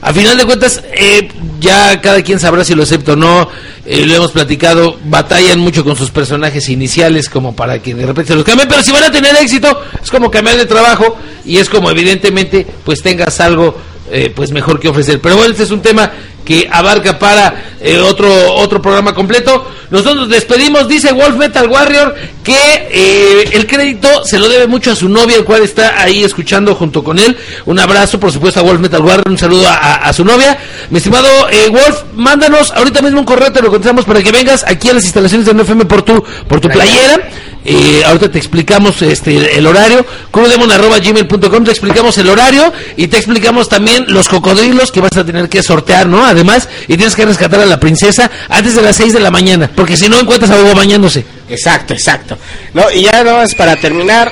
A 0.00 0.12
final 0.12 0.36
de 0.36 0.44
cuentas, 0.44 0.82
eh, 0.92 1.28
ya 1.60 2.00
cada 2.00 2.22
quien 2.22 2.38
sabrá 2.38 2.64
si 2.64 2.74
lo 2.74 2.84
acepta 2.84 3.12
o 3.12 3.16
no. 3.16 3.48
Eh, 3.84 4.06
lo 4.06 4.14
hemos 4.14 4.32
platicado, 4.32 4.98
batallan 5.04 5.58
mucho 5.58 5.82
con 5.82 5.96
sus 5.96 6.10
personajes 6.10 6.68
iniciales 6.68 7.28
como 7.28 7.56
para 7.56 7.80
que 7.80 7.94
de 7.94 8.06
repente 8.06 8.32
se 8.32 8.36
los 8.36 8.44
cambien, 8.44 8.68
pero 8.68 8.82
si 8.82 8.92
van 8.92 9.04
a 9.04 9.10
tener 9.10 9.34
éxito, 9.36 9.82
es 10.02 10.10
como 10.10 10.30
cambiar 10.30 10.58
de 10.58 10.66
trabajo 10.66 11.16
y 11.44 11.56
es 11.56 11.68
como 11.70 11.90
evidentemente 11.90 12.66
pues 12.84 13.02
tengas 13.02 13.40
algo 13.40 13.74
eh, 14.10 14.32
pues 14.34 14.52
mejor 14.52 14.78
que 14.78 14.88
ofrecer. 14.88 15.20
Pero 15.20 15.36
bueno, 15.36 15.50
este 15.50 15.64
es 15.64 15.70
un 15.70 15.82
tema 15.82 16.10
que 16.48 16.66
abarca 16.72 17.18
para 17.18 17.76
eh, 17.78 17.98
otro 17.98 18.54
otro 18.54 18.80
programa 18.80 19.14
completo. 19.14 19.70
Nosotros 19.90 20.16
nos 20.16 20.28
despedimos, 20.30 20.88
dice 20.88 21.12
Wolf 21.12 21.36
Metal 21.36 21.66
Warrior, 21.68 22.14
que 22.42 22.56
eh, 22.90 23.50
el 23.52 23.66
crédito 23.66 24.24
se 24.24 24.38
lo 24.38 24.48
debe 24.48 24.66
mucho 24.66 24.92
a 24.92 24.96
su 24.96 25.08
novia, 25.08 25.36
el 25.36 25.44
cual 25.44 25.62
está 25.62 26.00
ahí 26.00 26.24
escuchando 26.24 26.74
junto 26.74 27.04
con 27.04 27.18
él. 27.18 27.36
Un 27.66 27.78
abrazo, 27.78 28.18
por 28.18 28.32
supuesto, 28.32 28.60
a 28.60 28.62
Wolf 28.62 28.80
Metal 28.80 29.00
Warrior, 29.02 29.28
un 29.28 29.38
saludo 29.38 29.68
a, 29.68 29.74
a- 29.74 29.94
a 30.08 30.12
su 30.14 30.24
novia. 30.24 30.58
Mi 30.90 30.98
estimado 30.98 31.28
eh, 31.50 31.68
Wolf, 31.70 32.02
mándanos 32.14 32.70
ahorita 32.72 33.02
mismo 33.02 33.20
un 33.20 33.26
correo, 33.26 33.52
te 33.52 33.60
lo 33.62 33.68
contestamos 33.70 34.04
para 34.06 34.22
que 34.22 34.32
vengas 34.32 34.64
aquí 34.66 34.88
a 34.88 34.94
las 34.94 35.04
instalaciones 35.04 35.46
de 35.46 35.52
NFM 35.54 35.84
por 35.84 36.02
tu, 36.02 36.22
por 36.48 36.60
tu 36.60 36.68
playera. 36.68 37.28
Eh, 37.64 38.02
ahorita 38.06 38.30
te 38.30 38.38
explicamos 38.38 39.02
este 39.02 39.58
el 39.58 39.66
horario, 39.66 40.06
crudemon.gmail.com, 40.30 41.64
te 41.64 41.70
explicamos 41.70 42.16
el 42.18 42.28
horario 42.28 42.72
y 42.96 43.08
te 43.08 43.16
explicamos 43.16 43.68
también 43.68 44.06
los 44.08 44.28
cocodrilos 44.28 44.92
que 44.92 45.00
vas 45.00 45.16
a 45.16 45.24
tener 45.24 45.48
que 45.48 45.62
sortear, 45.62 46.06
¿no? 46.06 46.24
Además, 46.24 46.68
y 46.86 46.96
tienes 46.96 47.14
que 47.14 47.26
rescatar 47.26 47.60
a 47.60 47.66
la 47.66 47.80
princesa 47.80 48.30
antes 48.48 48.74
de 48.74 48.82
las 48.82 48.96
6 48.96 49.12
de 49.12 49.20
la 49.20 49.30
mañana, 49.30 49.70
porque 49.74 49.96
si 49.96 50.08
no 50.08 50.18
encuentras 50.18 50.50
a 50.50 50.60
Hugo 50.60 50.74
bañándose. 50.74 51.24
Exacto, 51.48 51.94
exacto. 51.94 52.38
No, 52.74 52.90
y 52.90 53.02
ya 53.02 53.12
nada 53.24 53.38
más 53.38 53.54
para 53.54 53.76
terminar 53.76 54.30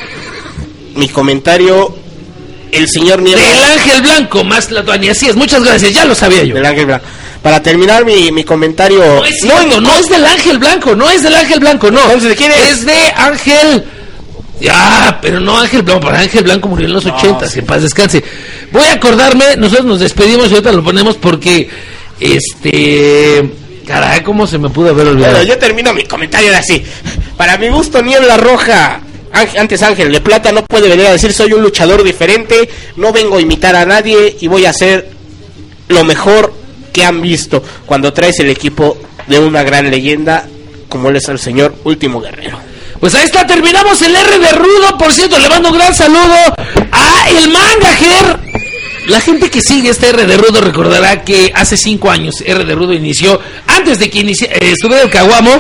mi 0.95 1.09
comentario, 1.09 1.95
el 2.72 2.89
señor 2.89 3.20
Niebla. 3.20 3.43
Del 3.43 3.64
Ángel 3.64 4.03
Blanco, 4.03 4.45
más 4.45 4.70
la 4.70 4.81
así 5.11 5.29
es, 5.29 5.37
muchas 5.37 5.62
gracias, 5.62 5.93
ya 5.93 6.05
lo 6.05 6.14
sabía 6.14 6.45
yo. 6.45 6.55
Del 6.55 6.64
Ángel 6.64 6.87
Blanco. 6.87 7.05
Para 7.43 7.62
terminar 7.62 8.05
mi, 8.05 8.32
mi 8.32 8.43
comentario. 8.45 8.99
No 9.05 9.24
es 9.24 9.37
cierto, 9.41 9.80
no, 9.80 9.93
es 9.95 10.09
del 10.09 10.24
Ángel 10.24 10.59
Blanco, 10.59 10.97
no 10.97 11.09
es 11.11 11.22
del 11.22 11.34
Ángel 11.34 11.61
Blanco, 11.61 11.91
no. 11.91 12.01
Entonces, 12.03 12.30
¿de 12.30 12.37
quién 12.37 12.53
es? 12.53 12.59
Es 12.70 12.87
de 12.87 13.12
Ángel. 13.16 13.84
Ya, 14.61 15.18
pero 15.20 15.39
no 15.39 15.59
Ángel 15.59 15.82
Blanco, 15.82 16.01
para 16.07 16.20
Ángel 16.20 16.43
Blanco 16.45 16.68
murió 16.68 16.87
en 16.87 16.95
los 16.95 17.05
ochentas, 17.07 17.53
que 17.53 17.61
en 17.61 17.66
paz 17.66 17.82
descanse. 17.82 18.24
Voy 18.72 18.84
a 18.87 18.95
acordarme, 18.95 19.57
nosotros 19.59 19.84
nos 19.87 20.01
despedimos 20.01 20.49
y 20.51 20.55
ahorita 20.55 20.72
lo 20.72 20.82
ponemos 20.82 21.16
porque, 21.16 21.68
este, 22.18 23.51
caray, 23.87 24.22
cómo 24.22 24.47
se 24.47 24.59
me 24.59 24.68
pudo 24.70 24.91
haber 24.91 25.09
olvidado. 25.09 25.34
Bueno, 25.37 25.49
yo 25.49 25.59
termino 25.59 25.93
mi 25.95 26.05
comentario 26.05 26.51
de 26.51 26.57
así. 26.57 26.82
Para 27.37 27.57
mi 27.59 27.68
gusto, 27.68 28.03
Niebla 28.03 28.37
Roja. 28.37 29.01
Ángel- 29.32 29.61
Antes 29.61 29.82
Ángel 29.82 30.11
de 30.12 30.20
Plata 30.20 30.51
no 30.53 30.64
puede 30.64 30.89
venir 30.89 31.07
a 31.07 31.12
decir 31.12 31.32
soy 31.32 31.53
un 31.53 31.61
luchador 31.62 32.03
diferente, 32.03 32.68
no 32.97 33.12
vengo 33.12 33.37
a 33.37 33.41
imitar 33.41 33.76
a 33.76 33.84
nadie 33.84 34.37
y 34.41 34.47
voy 34.49 34.64
a 34.64 34.70
hacer 34.70 35.11
lo 35.89 36.05
mejor 36.05 36.45
que 36.97 37.05
han 37.05 37.20
visto 37.20 37.62
cuando 37.84 38.11
traes 38.11 38.40
el 38.40 38.49
equipo 38.49 38.97
de 39.26 39.38
una 39.38 39.62
gran 39.62 39.90
leyenda 39.90 40.49
como 40.88 41.11
él 41.11 41.16
es 41.16 41.28
el 41.28 41.38
señor 41.38 41.74
Último 41.84 42.22
Guerrero. 42.22 42.59
Pues 42.99 43.14
ahí 43.14 43.26
está, 43.26 43.47
terminamos 43.47 44.01
el 44.01 44.16
R 44.16 44.38
de 44.38 44.53
Rudo. 44.53 44.97
Por 44.97 45.12
cierto, 45.12 45.38
le 45.38 45.51
mando 45.51 45.68
un 45.68 45.76
gran 45.76 45.94
saludo 45.94 46.55
a 46.90 47.28
el 47.28 47.51
Mangajer. 47.51 48.38
La 49.09 49.20
gente 49.20 49.51
que 49.51 49.61
sigue 49.61 49.90
este 49.90 50.09
R 50.09 50.24
de 50.24 50.38
Rudo 50.38 50.62
recordará 50.62 51.22
que 51.22 51.53
hace 51.55 51.76
cinco 51.76 52.11
años 52.11 52.36
R 52.40 52.64
de 52.64 52.74
Rudo 52.74 52.94
inició, 52.94 53.38
antes 53.66 53.99
de 53.99 54.09
que 54.09 54.20
inicie, 54.20 54.49
eh, 54.51 54.70
estuviera 54.72 55.03
el 55.03 55.11
Caguamo, 55.11 55.53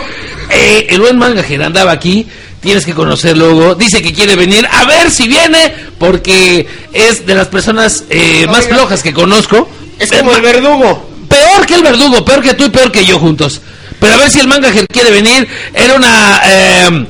eh, 0.48 0.86
el 0.88 1.00
buen 1.00 1.18
Mangajer 1.18 1.62
andaba 1.62 1.92
aquí. 1.92 2.26
Tienes 2.60 2.86
que 2.86 2.94
conocerlo. 2.94 3.74
Dice 3.74 4.00
que 4.00 4.14
quiere 4.14 4.36
venir 4.36 4.66
a 4.72 4.86
ver 4.86 5.10
si 5.10 5.28
viene, 5.28 5.70
porque 5.98 6.66
es 6.94 7.26
de 7.26 7.34
las 7.34 7.48
personas 7.48 8.04
eh, 8.08 8.46
más 8.46 8.66
flojas 8.66 9.02
que 9.02 9.12
conozco. 9.12 9.68
Es 9.98 10.10
como 10.10 10.32
el 10.32 10.40
verdugo. 10.40 11.15
Peor 11.28 11.66
que 11.66 11.74
el 11.74 11.82
verdugo, 11.82 12.24
peor 12.24 12.42
que 12.42 12.54
tú 12.54 12.64
y 12.64 12.70
peor 12.70 12.90
que 12.92 13.04
yo 13.04 13.18
juntos. 13.18 13.60
Pero 14.00 14.14
a 14.14 14.16
ver 14.18 14.30
si 14.30 14.40
el 14.40 14.48
Mangajer 14.48 14.86
quiere 14.88 15.10
venir. 15.10 15.48
Era 15.74 15.94
una. 15.94 16.40
eh, 16.44 17.06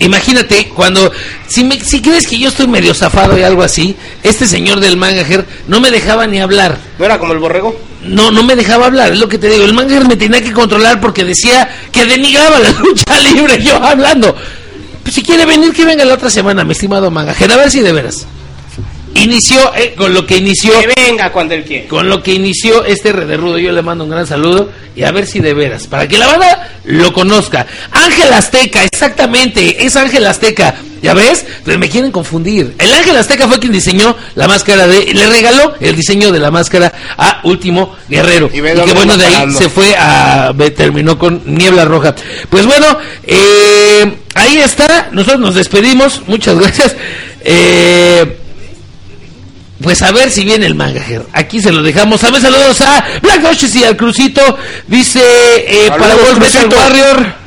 imagínate, 0.00 0.68
cuando. 0.68 1.10
Si, 1.48 1.64
me- 1.64 1.80
si 1.80 2.00
crees 2.00 2.26
que 2.26 2.38
yo 2.38 2.48
estoy 2.48 2.66
medio 2.66 2.94
zafado 2.94 3.38
y 3.38 3.42
algo 3.42 3.62
así, 3.62 3.96
este 4.22 4.46
señor 4.46 4.80
del 4.80 4.96
Mangajer 4.96 5.44
no 5.68 5.80
me 5.80 5.90
dejaba 5.90 6.26
ni 6.26 6.40
hablar. 6.40 6.78
¿No 6.98 7.04
era 7.04 7.18
como 7.18 7.32
el 7.32 7.38
borrego? 7.38 7.78
No, 8.04 8.30
no 8.30 8.42
me 8.42 8.56
dejaba 8.56 8.86
hablar, 8.86 9.12
es 9.12 9.18
lo 9.18 9.28
que 9.28 9.38
te 9.38 9.48
digo. 9.48 9.64
El 9.64 9.74
Mangajer 9.74 10.06
me 10.06 10.16
tenía 10.16 10.42
que 10.42 10.52
controlar 10.52 11.00
porque 11.00 11.24
decía 11.24 11.68
que 11.92 12.04
denigraba 12.04 12.58
la 12.58 12.70
lucha 12.80 13.18
libre 13.20 13.62
yo 13.62 13.76
hablando. 13.82 14.34
Pues 15.02 15.14
si 15.14 15.22
quiere 15.22 15.44
venir, 15.44 15.72
que 15.72 15.84
venga 15.84 16.04
la 16.04 16.14
otra 16.14 16.30
semana, 16.30 16.64
mi 16.64 16.72
estimado 16.72 17.10
Mangajer. 17.10 17.50
A 17.52 17.56
ver 17.56 17.70
si 17.70 17.80
de 17.80 17.92
veras. 17.92 18.26
Inició, 19.14 19.74
eh, 19.76 19.94
con 19.96 20.14
lo 20.14 20.26
que 20.26 20.38
inició 20.38 20.72
Que 20.80 20.88
venga 20.96 21.30
cuando 21.30 21.54
él 21.54 21.64
quiera. 21.64 21.86
con 21.88 22.08
lo 22.08 22.22
que 22.22 22.32
inició 22.32 22.84
este 22.84 23.12
Rudo, 23.12 23.58
yo 23.58 23.70
le 23.72 23.82
mando 23.82 24.04
un 24.04 24.10
gran 24.10 24.26
saludo 24.26 24.70
y 24.96 25.02
a 25.04 25.10
ver 25.12 25.26
si 25.26 25.40
de 25.40 25.52
veras, 25.54 25.86
para 25.86 26.08
que 26.08 26.18
la 26.18 26.26
banda 26.26 26.70
lo 26.84 27.12
conozca. 27.12 27.66
Ángel 27.90 28.32
Azteca, 28.32 28.84
exactamente, 28.84 29.84
es 29.84 29.96
Ángel 29.96 30.26
Azteca. 30.26 30.74
¿Ya 31.02 31.14
ves? 31.14 31.44
Pero 31.64 31.80
me 31.80 31.88
quieren 31.88 32.12
confundir. 32.12 32.74
El 32.78 32.92
Ángel 32.92 33.16
Azteca 33.16 33.48
fue 33.48 33.58
quien 33.58 33.72
diseñó 33.72 34.16
la 34.36 34.46
máscara 34.46 34.86
de... 34.86 35.12
Le 35.12 35.26
regaló 35.26 35.74
el 35.80 35.96
diseño 35.96 36.30
de 36.30 36.38
la 36.38 36.52
máscara 36.52 36.92
a 37.18 37.40
Último 37.42 37.96
Guerrero. 38.08 38.48
Y 38.54 38.58
Y, 38.58 38.62
que 38.62 38.92
bueno, 38.94 39.16
de 39.16 39.26
ahí 39.26 39.32
parando. 39.32 39.58
se 39.58 39.68
fue 39.68 39.96
a... 39.96 40.54
terminó 40.76 41.18
con 41.18 41.42
Niebla 41.44 41.86
Roja. 41.86 42.14
Pues 42.48 42.66
bueno, 42.66 42.86
eh, 43.26 44.14
ahí 44.34 44.58
está. 44.58 45.08
Nosotros 45.10 45.40
nos 45.40 45.54
despedimos. 45.56 46.22
Muchas 46.28 46.56
gracias. 46.60 46.94
Eh, 47.44 48.36
pues 49.82 50.02
a 50.02 50.12
ver 50.12 50.30
si 50.30 50.44
viene 50.44 50.66
el 50.66 50.74
mangajer. 50.74 51.26
Aquí 51.32 51.60
se 51.60 51.72
lo 51.72 51.82
dejamos. 51.82 52.22
A 52.24 52.30
ver, 52.30 52.40
saludos 52.40 52.80
a 52.80 53.04
Black 53.20 53.42
Noches 53.42 53.74
y 53.76 53.84
al 53.84 53.96
Crucito. 53.96 54.56
Dice 54.86 55.20
eh, 55.20 55.88
para 55.90 56.14
Wolf 56.14 56.38
Metal. 56.38 56.68
Warrior. 56.68 57.42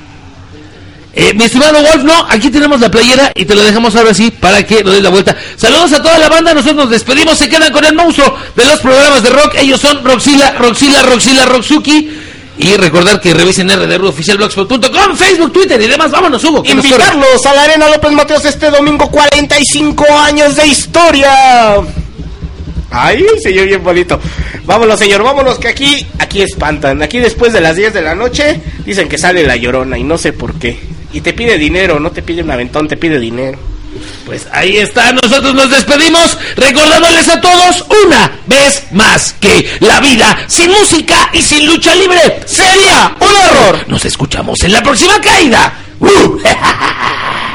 Eh, 1.17 1.33
mi 1.33 1.45
estimado 1.45 1.81
Wolf, 1.81 2.03
no, 2.03 2.27
aquí 2.29 2.49
tenemos 2.49 2.81
la 2.81 2.91
playera 2.91 3.31
y 3.33 3.45
te 3.45 3.55
lo 3.55 3.63
dejamos 3.63 3.95
ahora 3.95 4.13
sí 4.13 4.31
para 4.31 4.65
que 4.65 4.83
lo 4.83 4.91
des 4.91 5.01
la 5.01 5.09
vuelta. 5.09 5.33
Saludos 5.55 5.93
a 5.93 6.03
toda 6.03 6.19
la 6.19 6.27
banda, 6.27 6.53
nosotros 6.53 6.75
nos 6.75 6.89
despedimos, 6.89 7.37
se 7.37 7.47
quedan 7.47 7.71
con 7.71 7.85
el 7.85 7.95
monstruo 7.95 8.37
de 8.53 8.65
los 8.65 8.79
programas 8.81 9.23
de 9.23 9.29
rock. 9.29 9.55
Ellos 9.57 9.79
son 9.79 10.03
Roxila, 10.03 10.51
Roxila, 10.59 11.03
Roxila, 11.03 11.45
Roxuki. 11.45 12.11
Y 12.57 12.75
recordar 12.77 13.19
que 13.19 13.33
revisen 13.33 13.69
rdruoficialblogspot.com, 13.69 15.15
Facebook, 15.15 15.53
Twitter 15.53 15.81
y 15.81 15.87
demás. 15.87 16.11
Vámonos, 16.11 16.43
Hugo. 16.43 16.63
Invitarlos 16.65 17.45
a 17.45 17.53
la 17.53 17.63
Arena 17.63 17.89
López 17.89 18.11
Mateos 18.11 18.45
este 18.45 18.69
domingo, 18.69 19.09
45 19.09 20.05
años 20.19 20.55
de 20.55 20.67
historia. 20.67 21.31
Ay, 22.91 23.25
señor, 23.41 23.67
bien 23.67 23.83
bonito. 23.83 24.19
Vámonos, 24.63 24.97
señor, 24.97 25.23
vámonos, 25.23 25.59
que 25.59 25.67
aquí, 25.67 26.05
aquí 26.19 26.41
espantan. 26.41 27.01
Aquí 27.01 27.19
después 27.19 27.53
de 27.53 27.61
las 27.61 27.75
10 27.75 27.93
de 27.93 28.01
la 28.01 28.15
noche 28.15 28.61
dicen 28.85 29.07
que 29.09 29.17
sale 29.17 29.43
la 29.43 29.55
llorona 29.55 29.97
y 29.97 30.03
no 30.03 30.17
sé 30.17 30.33
por 30.33 30.53
qué. 30.55 30.79
Y 31.13 31.21
te 31.21 31.33
pide 31.33 31.57
dinero, 31.57 31.99
no 31.99 32.11
te 32.11 32.21
pide 32.21 32.43
un 32.43 32.51
aventón, 32.51 32.87
te 32.87 32.97
pide 32.97 33.19
dinero. 33.19 33.57
Pues 34.25 34.47
ahí 34.51 34.77
está, 34.77 35.11
nosotros 35.13 35.53
nos 35.53 35.69
despedimos 35.69 36.37
recordándoles 36.57 37.29
a 37.29 37.39
todos 37.39 37.85
una 38.05 38.39
vez 38.45 38.83
más 38.91 39.33
que 39.39 39.69
la 39.79 39.99
vida 39.99 40.37
sin 40.47 40.69
música 40.69 41.29
y 41.31 41.41
sin 41.41 41.65
lucha 41.65 41.95
libre 41.95 42.41
sería 42.45 43.15
un 43.19 43.35
error. 43.49 43.85
Nos 43.87 44.03
escuchamos 44.03 44.61
en 44.63 44.73
la 44.73 44.83
próxima 44.83 45.21
caída. 45.21 45.73
¡Uh! 45.99 46.39